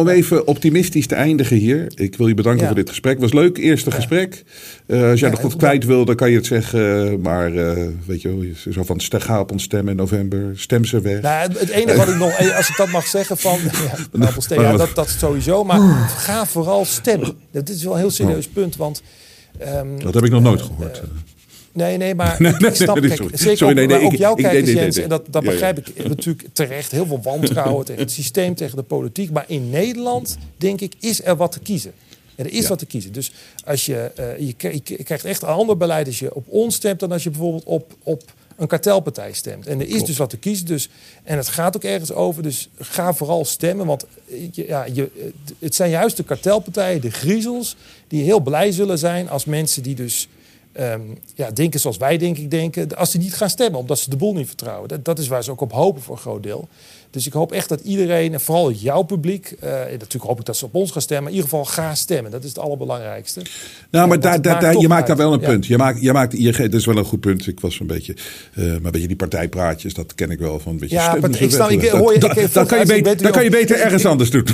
even 0.10 0.48
optimistisch 0.48 1.08
te 1.08 1.16
eindigen 1.16 1.58
hier. 1.58 1.92
Ik 1.96 2.16
wil 2.18 2.28
je 2.28 2.34
bedanken 2.34 2.62
Ja. 2.62 2.68
voor 2.68 2.76
dit 2.76 2.90
gesprek. 2.90 3.14
Het 3.14 3.22
was 3.22 3.34
leuk, 3.34 3.58
eerste 3.58 3.92
gesprek. 3.92 4.44
Eh, 4.86 5.10
als 5.10 5.20
jij 5.20 5.30
Ja, 5.30 5.36
nog 5.36 5.44
wat 5.44 5.56
kwijt 5.56 5.86
wil, 5.86 6.06
dan 6.06 6.16
kan 6.16 6.30
je 6.30 6.36
het 6.36 6.46
zeggen. 6.46 7.22
Maar 7.22 7.54
eh, 7.56 7.88
weet 8.06 8.22
je 8.22 8.28
wel, 8.28 8.42
je- 8.42 8.72
zo 8.72 8.84
van 8.84 9.02
ga 9.02 9.40
op 9.40 9.52
ons 9.52 9.64
stemmen 9.64 9.92
in 9.92 9.98
november. 9.98 10.52
Stem 10.56 10.86
ze 10.86 11.02
weg. 11.02 11.22
Nou, 11.22 11.52
het- 11.52 11.70
enige 11.70 11.98
wat 11.98 12.08
ik 12.08 12.16
nog, 12.18 12.32
eh, 12.32 12.58
als 12.58 12.70
ik 12.70 12.76
dat 12.78 12.90
mag 12.90 13.08
zeggen, 13.08 13.38
van, 13.38 13.60
ja, 14.62 14.78
dat, 14.78 14.96
dat 14.96 15.10
sowieso. 15.10 15.64
Maar 15.64 15.80
ga 16.08 16.46
vooral 16.46 16.86
stemmen. 16.86 17.34
Dat 17.52 17.70
is 17.70 17.84
wel 17.84 17.94
een 17.94 18.00
heel 18.00 18.12
serieus 18.12 18.48
punt, 18.48 18.76
want... 18.76 19.02
ehm, 19.60 19.88
Dat 20.00 20.14
heb 20.14 20.24
ik 20.24 20.32
nog 20.32 20.42
nooit 20.42 20.62
gehoord. 20.62 21.02
Nee, 21.74 21.98
nee, 21.98 22.16
maar 22.16 22.42
ik 22.42 22.76
snap, 22.76 23.00
nee, 23.00 23.16
sorry. 23.16 23.38
zeker 23.38 23.58
Sorry, 23.58 23.74
nee, 23.76 23.86
nee, 23.88 23.98
maar 23.98 24.06
ook 24.06 24.14
ik- 24.14 24.20
jouw 24.20 24.36
ik- 24.36 24.44
kijkers, 24.44 24.72
Jens, 24.72 24.98
en 24.98 25.10
dat, 25.10 25.26
dat 25.30 25.44
Ja, 25.44 25.50
ja. 25.50 25.56
begrijp 25.56 25.78
ik 25.88 26.08
natuurlijk 26.08 26.48
terecht. 26.54 26.92
Heel 26.92 27.06
veel 27.06 27.22
wantrouwen 27.24 27.86
tegen 27.86 28.02
het 28.02 28.12
systeem, 28.12 28.56
tegen 28.56 28.76
de 28.76 28.84
politiek. 28.84 29.32
Maar 29.32 29.46
in 29.48 29.70
Nederland, 29.70 30.38
denk 30.58 30.82
ik, 30.82 30.94
is 31.00 31.24
er 31.26 31.36
wat 31.36 31.52
te 31.52 31.60
kiezen. 31.60 31.92
En 32.36 32.46
er 32.46 32.52
is 32.54 32.68
wat 32.68 32.80
te 32.80 32.86
kiezen. 32.86 33.12
Dus 33.12 33.32
als 33.66 33.86
je, 33.86 34.12
eh, 34.16 34.48
je, 34.48 34.54
krijgt 35.04 35.26
echt 35.26 35.42
een 35.42 35.48
ander 35.48 35.78
beleid 35.78 36.08
als 36.08 36.20
je 36.20 36.36
op 36.36 36.48
ons 36.48 36.76
stemt... 36.76 37.00
dan 37.00 37.12
als 37.12 37.24
je 37.24 37.30
bijvoorbeeld 37.30 37.64
op, 37.64 37.94
op 38.04 38.24
een 38.58 38.68
kartelpartij 38.68 39.34
stemt. 39.34 39.68
En 39.68 39.80
er 39.80 39.86
is 39.86 39.92
Klopt. 39.92 40.06
dus 40.08 40.18
wat 40.18 40.30
te 40.30 40.38
kiezen. 40.38 40.66
Dus, 40.66 40.90
en 41.24 41.38
het 41.38 41.48
gaat 41.48 41.76
ook 41.76 41.84
ergens 41.84 42.12
over. 42.12 42.44
Dus 42.44 42.70
ga 42.80 43.14
vooral 43.14 43.46
stemmen. 43.46 43.86
Want 43.86 44.06
eh, 44.32 44.38
ja, 44.68 44.86
je, 44.94 45.04
eh, 45.04 45.24
het 45.60 45.76
zijn 45.76 45.90
juist 45.90 46.18
de 46.18 46.24
kartelpartijen, 46.24 47.02
de 47.02 47.12
griezels... 47.12 47.76
die 48.08 48.24
heel 48.24 48.40
blij 48.40 48.72
zullen 48.72 48.98
zijn 48.98 49.30
als 49.30 49.46
mensen 49.46 49.84
die 49.84 49.96
dus... 49.96 50.28
ehm, 50.80 51.02
ja, 51.36 51.52
denken 51.52 51.80
zoals 51.80 51.98
wij 51.98 52.18
denk 52.18 52.38
ik 52.38 52.52
denken, 52.52 52.96
als 52.98 53.12
ze 53.12 53.18
niet 53.18 53.34
gaan 53.36 53.50
stemmen, 53.50 53.80
omdat 53.80 54.00
ze 54.00 54.10
de 54.10 54.16
boel 54.16 54.34
niet 54.34 54.48
vertrouwen. 54.48 54.88
Dat, 54.90 55.06
dat 55.06 55.20
is 55.20 55.28
waar 55.28 55.44
ze 55.44 55.52
ook 55.52 55.62
op 55.62 55.72
hopen 55.72 56.02
voor 56.02 56.16
een 56.16 56.22
groot 56.22 56.44
deel. 56.44 56.68
Dus 57.12 57.26
ik 57.28 57.34
hoop 57.34 57.52
echt 57.52 57.70
dat 57.70 57.80
iedereen, 57.82 58.34
en 58.34 58.42
vooral 58.42 58.72
jouw 58.72 59.02
publiek, 59.02 59.56
eh, 59.60 59.72
natuurlijk 59.72 60.24
hoop 60.24 60.40
ik 60.40 60.46
dat 60.46 60.58
ze 60.58 60.66
op 60.66 60.76
ons 60.76 60.92
gaan 60.92 61.02
stemmen, 61.02 61.28
in 61.32 61.36
ieder 61.38 61.50
geval 61.50 61.66
ga 61.66 61.96
stemmen. 61.96 62.32
Dat 62.32 62.44
is 62.44 62.50
het 62.50 62.60
allerbelangrijkste. 62.60 63.42
Nou, 63.90 64.08
maar 64.08 64.20
daar, 64.20 64.42
daar, 64.42 64.60
daar, 64.62 64.78
je 64.78 64.88
maakt 64.88 65.08
daar 65.08 65.18
wel 65.18 65.34
een 65.34 65.40
Ja. 65.42 65.48
punt. 65.48 65.66
Je 65.66 65.78
maakt, 65.78 66.02
je 66.02 66.14
maakt, 66.14 66.38
je, 66.38 66.52
dat 66.52 66.74
is 66.74 66.86
wel 66.86 66.98
een 66.98 67.06
goed 67.06 67.20
punt. 67.20 67.48
Ik 67.48 67.60
was 67.60 67.80
een 67.80 67.88
beetje, 67.88 68.16
eh, 68.54 68.64
maar 68.82 68.92
weet 68.92 69.02
je, 69.02 69.08
die 69.08 69.16
partijpraatjes, 69.16 69.94
dat 69.94 70.16
ken 70.16 70.30
ik 70.32 70.40
wel 70.40 70.60
van 70.60 70.72
een 70.72 70.78
beetje. 70.80 70.96
Ja, 70.96 71.16
maar 71.22 71.30
ik 71.42 71.52
snap- 71.52 71.70
ik- 71.70 71.90
hoor 71.90 72.14
je- 72.14 72.34
ik- 72.36 72.54
dat- 72.54 72.68
kan 72.68 72.80
je 72.80 72.86
beter, 72.86 73.22
dan 73.22 73.32
kan 73.32 73.44
je 73.44 73.50
beter 73.50 73.80
ergens 73.80 74.06
anders 74.06 74.30
doen. 74.30 74.46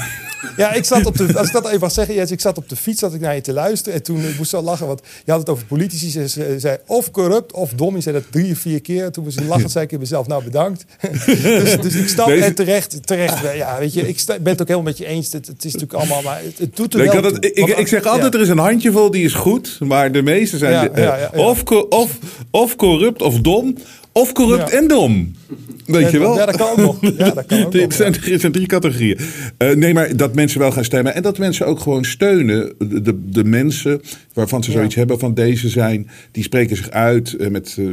Ja, 0.58 0.74
ik 0.74 0.84
zat 0.84 1.06
op 1.06 1.18
de, 1.18 1.38
als 1.38 1.48
ik 1.48 1.54
dat 1.54 1.68
even 1.68 1.80
mag 1.80 1.92
zeggen, 1.92 2.16
Jens, 2.16 2.32
ik 2.32 2.40
zat 2.42 2.58
op 2.58 2.70
de 2.70 2.76
fiets 2.76 3.00
zat 3.00 3.14
ik 3.14 3.20
naar 3.22 3.36
je 3.36 3.42
te 3.42 3.54
luisteren. 3.54 3.94
En 3.94 4.04
toen 4.04 4.20
ik 4.28 4.38
moest 4.38 4.50
zo 4.50 4.62
lachen, 4.62 4.88
want 4.88 5.02
je 5.26 5.32
had 5.32 5.40
het 5.40 5.50
over 5.50 5.66
politici. 5.66 6.10
Ze 6.10 6.30
ze- 6.30 6.56
zei 6.58 6.78
of 6.88 7.12
corrupt 7.12 7.54
of 7.54 7.70
dom. 7.74 7.96
Je 7.96 8.02
zei 8.02 8.16
dat 8.16 8.24
drie 8.32 8.52
of 8.52 8.58
vier 8.58 8.82
keer. 8.82 9.12
Toen 9.12 9.24
moest 9.24 9.40
ik 9.40 9.48
lachen, 9.48 9.70
zei 9.70 9.86
ik 9.86 9.92
in 9.92 10.00
mezelf, 10.00 10.28
nou 10.28 10.44
bedankt. 10.44 10.86
dus, 11.26 11.78
dus 11.82 11.96
ik 11.96 12.08
snap, 12.08 12.28
Deze- 12.28 12.44
en 12.46 12.56
terecht, 12.56 13.08
terecht. 13.08 13.56
Ja, 13.56 13.80
weet 13.80 13.94
je, 13.94 14.08
ik 14.08 14.20
sta- 14.20 14.40
ben 14.40 14.52
het 14.52 14.62
ook 14.62 14.68
helemaal 14.68 14.90
met 14.90 14.98
je 14.98 15.06
eens. 15.06 15.32
Het, 15.34 15.48
het 15.48 15.66
is 15.66 15.74
natuurlijk 15.74 16.00
allemaal, 16.00 16.22
maar 16.22 16.42
het, 16.44 16.58
het 16.58 16.76
doet 16.76 16.94
er 16.94 17.12
wel 17.12 17.24
het- 17.24 17.46
ik, 17.46 17.68
ik, 17.78 17.88
zeg 17.88 18.06
altijd, 18.06 18.34
ja. 18.34 18.40
er 18.40 18.44
is 18.46 18.50
een 18.52 18.58
handjevol 18.58 19.12
die 19.12 19.24
is 19.26 19.34
goed, 19.34 19.78
maar 19.80 20.12
de 20.12 20.22
meeste 20.22 20.58
zijn 20.58 20.72
Ja, 20.72 20.90
eh, 20.90 21.04
ja. 21.04 21.30
Of, 21.40 21.64
of, 21.90 22.18
of 22.52 22.76
corrupt 22.76 23.22
of 23.22 23.40
dom, 23.40 23.76
of 24.12 24.32
corrupt 24.32 24.70
en 24.70 24.88
dom. 24.88 25.36
Weet 25.86 26.12
je 26.12 26.20
wel? 26.20 26.36
Ja, 26.36 26.46
dat 26.46 26.58
kan 26.58 26.70
ook 26.70 26.78
nog. 26.78 26.98
Ja, 27.18 27.30
dat 27.32 27.46
kan 27.46 27.64
ook 27.66 27.74
Er 27.76 27.82
nog. 27.82 27.94
zijn, 27.94 28.14
er 28.14 28.40
zijn 28.40 28.52
drie 28.52 28.68
categorieën. 28.68 29.18
Eh, 29.58 29.72
nee, 29.72 29.94
maar 29.94 30.18
dat 30.18 30.36
mensen 30.36 30.60
wel 30.60 30.72
gaan 30.72 30.84
stemmen. 30.84 31.16
En 31.16 31.22
dat 31.22 31.38
mensen 31.38 31.66
ook 31.68 31.80
gewoon 31.80 32.06
steunen. 32.06 32.74
De, 32.78 33.02
de, 33.02 33.30
de 33.30 33.44
mensen 33.44 34.02
waarvan 34.34 34.64
ze 34.64 34.72
zoiets 34.72 34.96
hebben 34.96 35.20
van 35.20 35.34
deze 35.34 35.70
zijn. 35.70 36.10
Die 36.32 36.44
spreken 36.44 36.76
zich 36.78 36.90
uit 36.90 37.34
eh, 37.34 37.50
met 37.50 37.78
eh, 37.80 37.86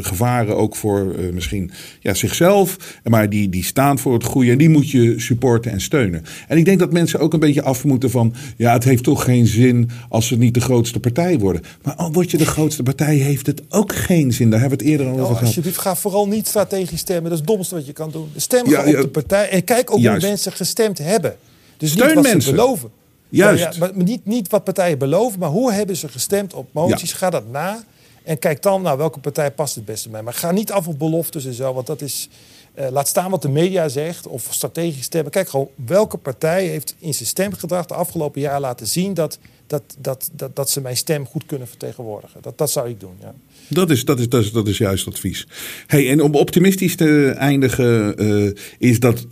gevaren 0.00 0.56
ook 0.56 0.76
voor 0.76 1.14
misschien 1.32 1.70
ja, 2.00 2.14
zichzelf. 2.14 2.76
Maar 3.04 3.30
die, 3.30 3.48
die 3.48 3.64
staan 3.64 3.98
voor 3.98 4.12
het 4.12 4.24
goede. 4.24 4.50
En 4.50 4.58
die 4.58 4.68
moet 4.68 4.90
je 4.90 5.14
supporten 5.20 5.72
en 5.72 5.80
steunen. 5.80 6.22
En 6.48 6.58
ik 6.58 6.64
denk 6.64 6.78
dat 6.78 6.92
mensen 6.92 7.20
ook 7.20 7.32
een 7.32 7.40
beetje 7.40 7.62
af 7.62 7.84
moeten 7.84 8.10
van... 8.10 8.34
Ja, 8.56 8.72
het 8.72 8.84
heeft 8.84 9.02
toch 9.04 9.24
geen 9.24 9.46
zin 9.46 9.90
als 10.08 10.26
ze 10.26 10.36
niet 10.38 10.54
de 10.54 10.60
grootste 10.60 11.00
partij 11.00 11.38
worden. 11.38 11.62
Maar 11.82 11.94
al 11.94 12.12
word 12.12 12.30
je 12.30 12.36
de 12.36 12.46
grootste 12.46 12.82
partij, 12.82 13.16
heeft 13.16 13.46
het 13.46 13.62
ook 13.68 13.94
geen 13.94 14.32
zin. 14.32 14.50
Daar 14.50 14.60
hebben 14.60 14.78
we 14.78 14.84
het 14.84 14.92
eerder 14.92 15.06
al 15.06 15.12
over 15.12 15.24
Oh, 15.24 15.30
gehad. 15.30 15.46
alsjeblieft, 15.46 15.78
ga 15.78 15.96
vooral 15.96 16.28
niet 16.28 16.46
strategisch 16.46 16.97
stemmen. 16.98 17.24
Dat 17.30 17.32
is 17.32 17.38
het 17.38 17.46
domste 17.46 17.74
wat 17.74 17.86
je 17.86 17.92
kan 17.92 18.10
doen. 18.10 18.32
Stem 18.36 18.68
Ja, 18.70 18.80
op 18.80 18.86
de 18.86 19.08
partij. 19.08 19.48
En 19.48 19.64
kijk 19.64 19.90
ook 19.90 19.98
Juist. 19.98 20.20
hoe 20.20 20.28
mensen 20.30 20.52
gestemd 20.52 20.98
hebben. 20.98 21.36
Dus 21.76 21.90
Steun 21.90 22.06
niet 22.06 22.14
wat 22.14 22.24
mensen. 22.24 22.42
ze 22.42 22.50
beloven. 22.50 22.90
Juist. 23.28 23.62
Ja, 23.62 23.72
maar 23.78 23.90
niet, 23.94 24.24
niet 24.24 24.48
wat 24.48 24.64
partijen 24.64 24.98
beloven, 24.98 25.38
maar 25.38 25.48
hoe 25.48 25.72
hebben 25.72 25.96
ze 25.96 26.08
gestemd 26.08 26.54
op 26.54 26.68
moties. 26.72 27.12
Ga 27.12 27.30
dat 27.30 27.50
na. 27.50 27.84
En 28.24 28.38
kijk 28.38 28.62
dan, 28.62 28.82
nou, 28.82 28.98
welke 28.98 29.18
partij 29.18 29.50
past 29.50 29.74
het 29.74 29.84
beste 29.84 30.08
bij. 30.08 30.22
Maar 30.22 30.34
ga 30.34 30.50
niet 30.50 30.72
af 30.72 30.86
op 30.88 30.98
beloftes 30.98 31.44
en 31.44 31.52
zo. 31.54 31.72
Want 31.74 31.86
dat 31.86 32.00
is... 32.00 32.28
eh, 32.74 32.88
laat 32.90 33.08
staan 33.08 33.30
wat 33.30 33.42
de 33.42 33.48
media 33.48 33.88
zegt. 33.88 34.26
Of 34.26 34.46
strategisch 34.50 35.04
stemmen. 35.04 35.32
Kijk 35.32 35.48
gewoon, 35.48 35.68
welke 35.86 36.16
partij 36.16 36.66
heeft 36.66 36.94
in 36.98 37.14
zijn 37.14 37.28
stemgedrag 37.28 37.86
de 37.86 37.94
afgelopen 37.94 38.40
jaar 38.40 38.60
laten 38.60 38.86
zien... 38.86 39.14
dat, 39.14 39.38
dat, 39.66 39.82
dat, 39.98 40.30
dat, 40.32 40.56
dat 40.56 40.70
ze 40.70 40.80
mijn 40.80 40.96
stem 40.96 41.26
goed 41.26 41.46
kunnen 41.46 41.68
vertegenwoordigen. 41.68 42.42
Dat, 42.42 42.58
dat 42.58 42.70
zou 42.70 42.88
ik 42.88 43.00
doen, 43.00 43.16
ja. 43.20 43.34
Dat 43.68 43.90
is, 43.90 44.04
dat, 44.04 44.18
is, 44.18 44.28
dat, 44.52 44.68
is, 44.68 44.78
juist 44.78 45.06
advies. 45.06 45.46
Hey, 45.86 46.10
en 46.10 46.22
om 46.22 46.34
optimistisch 46.34 46.96
te 46.96 47.34
eindigen, 47.38 48.16
eh, 48.16 48.50
is 48.78 49.00
dat 49.00 49.26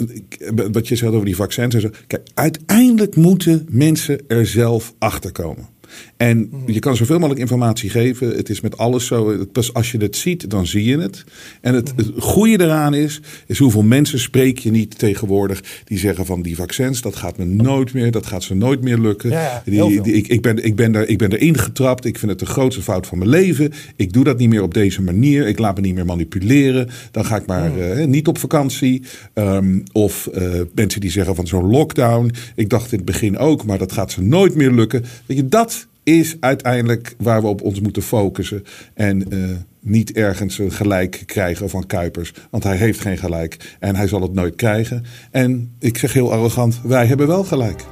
wat 0.73 0.89
je 0.89 0.97
zegt 0.97 1.13
over 1.13 1.25
die 1.25 1.37
vaccins 1.37 1.75
en 1.75 1.81
zo. 1.81 1.91
Kijk, 2.07 2.29
uiteindelijk 2.35 3.17
moeten 3.17 3.67
mensen 3.71 4.21
er 4.29 4.47
zelf 4.47 4.95
achter 4.99 5.33
komen. 5.33 5.69
En 6.17 6.51
je 6.67 6.79
kan 6.79 6.97
zoveel 6.97 7.19
mogelijk 7.19 7.41
informatie 7.41 7.91
geven. 7.91 8.37
Het 8.37 8.49
is 8.49 8.61
met 8.61 8.77
alles 8.77 9.07
zo. 9.07 9.47
Pas 9.53 9.75
als 9.75 9.91
je 9.91 9.99
het 9.99 10.17
ziet, 10.17 10.51
dan 10.51 10.67
zie 10.67 10.85
je 10.85 10.99
het. 10.99 11.25
En 11.61 11.75
het, 11.75 11.93
het 11.97 12.11
goede 12.19 12.65
eraan 12.65 12.95
is, 12.95 13.21
is 13.47 13.59
hoeveel 13.59 13.83
mensen 13.83 14.19
spreek 14.19 14.59
je 14.59 14.71
niet 14.71 14.99
tegenwoordig 14.99 15.63
die 15.85 15.99
zeggen 15.99 16.27
van 16.27 16.43
die 16.43 16.57
vaccins, 16.57 17.01
dat 17.01 17.17
gaat 17.17 17.39
me 17.39 17.45
nooit 17.45 17.93
meer, 17.93 18.11
dat 18.11 18.27
gaat 18.27 18.43
ze 18.43 18.55
nooit 18.55 18.83
meer 18.83 18.99
lukken. 18.99 19.31
Ja, 19.31 19.63
die, 19.65 20.13
ik, 20.13 20.29
ik, 20.29 20.43
ben, 20.43 20.65
ik, 20.65 20.77
ben 20.77 20.95
er, 20.95 21.09
ik 21.09 21.19
ben 21.19 21.33
erin 21.33 21.59
getrapt. 21.59 22.05
Ik 22.05 22.19
vind 22.19 22.31
het 22.31 22.41
de 22.41 22.47
grootste 22.47 22.83
fout 22.83 23.07
van 23.07 23.19
mijn 23.19 23.31
leven. 23.31 23.73
Ik 23.97 24.13
doe 24.13 24.25
dat 24.25 24.39
niet 24.39 24.49
meer 24.49 24.63
op 24.63 24.75
deze 24.75 25.03
manier. 25.03 25.47
Ik 25.47 25.59
laat 25.59 25.77
me 25.77 25.81
niet 25.81 25.95
meer 25.95 26.07
manipuleren. 26.07 26.89
Dan 27.11 27.25
ga 27.25 27.37
ik 27.37 27.47
maar 27.47 27.79
eh, 27.79 28.07
niet 28.07 28.29
op 28.29 28.39
vakantie. 28.39 29.03
Ehm, 29.33 29.81
of 29.93 30.27
eh, 30.27 30.51
mensen 30.75 31.01
die 31.01 31.11
zeggen 31.11 31.35
van 31.35 31.47
zo'n 31.47 31.71
lockdown. 31.71 32.31
Ik 32.55 32.71
dacht 32.71 32.93
in 32.93 32.97
het 32.97 33.07
begin 33.07 33.39
ook, 33.39 33.65
maar 33.65 33.79
dat 33.79 33.93
gaat 33.93 34.11
ze 34.11 34.23
nooit 34.23 34.55
meer 34.55 34.73
lukken. 34.73 35.05
Weet 35.27 35.37
je, 35.37 35.49
dat 35.49 35.87
is 36.07 36.37
uiteindelijk 36.41 37.15
waar 37.19 37.41
we 37.41 37.47
op 37.47 37.63
ons 37.63 37.81
moeten 37.81 38.03
focussen. 38.03 38.65
En 38.95 39.31
eh, 39.31 39.39
niet 39.81 40.13
ergens 40.13 40.59
een 40.59 40.73
gelijk 40.73 41.23
krijgen 41.27 41.71
van 41.71 41.87
Kuipers. 41.87 42.33
Want 42.51 42.65
hij 42.65 42.77
heeft 42.77 43.01
geen 43.01 43.19
gelijk. 43.19 43.77
En 43.81 43.97
hij 43.97 44.09
zal 44.09 44.23
het 44.23 44.33
nooit 44.33 44.57
krijgen. 44.57 45.05
En 45.31 45.75
ik 45.79 45.99
zeg 45.99 46.13
heel 46.13 46.33
arrogant, 46.33 46.81
wij 46.83 47.07
hebben 47.07 47.27
wel 47.27 47.45
gelijk. 47.45 47.85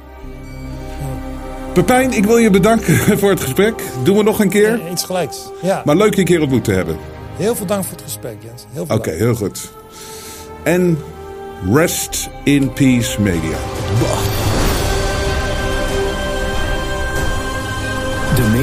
Pepijn, 1.73 2.11
ik 2.11 2.25
wil 2.25 2.37
je 2.37 2.49
bedanken 2.49 2.95
voor 3.19 3.29
het 3.29 3.39
gesprek. 3.39 3.73
Doen 4.03 4.17
we 4.17 4.23
nog 4.23 4.39
een 4.39 4.49
keer. 4.49 4.81
Iets 4.91 5.03
gelijks. 5.03 5.51
Ja. 5.61 5.81
Maar 5.85 5.95
leuk 5.95 6.13
je 6.13 6.19
een 6.19 6.25
keer 6.25 6.41
ontmoet 6.41 6.63
te 6.63 6.71
hebben. 6.71 6.97
Heel 7.37 7.55
veel 7.55 7.65
dank 7.65 7.83
voor 7.83 7.93
het 7.93 8.01
gesprek, 8.01 8.35
Jens. 8.43 8.65
Heel 8.71 8.85
veel 8.85 8.95
Oké, 8.95 9.11
heel 9.11 9.35
goed. 9.35 9.71
En 10.63 10.97
rest 11.73 12.29
in 12.43 12.73
peace 12.73 13.21
media. 13.21 13.57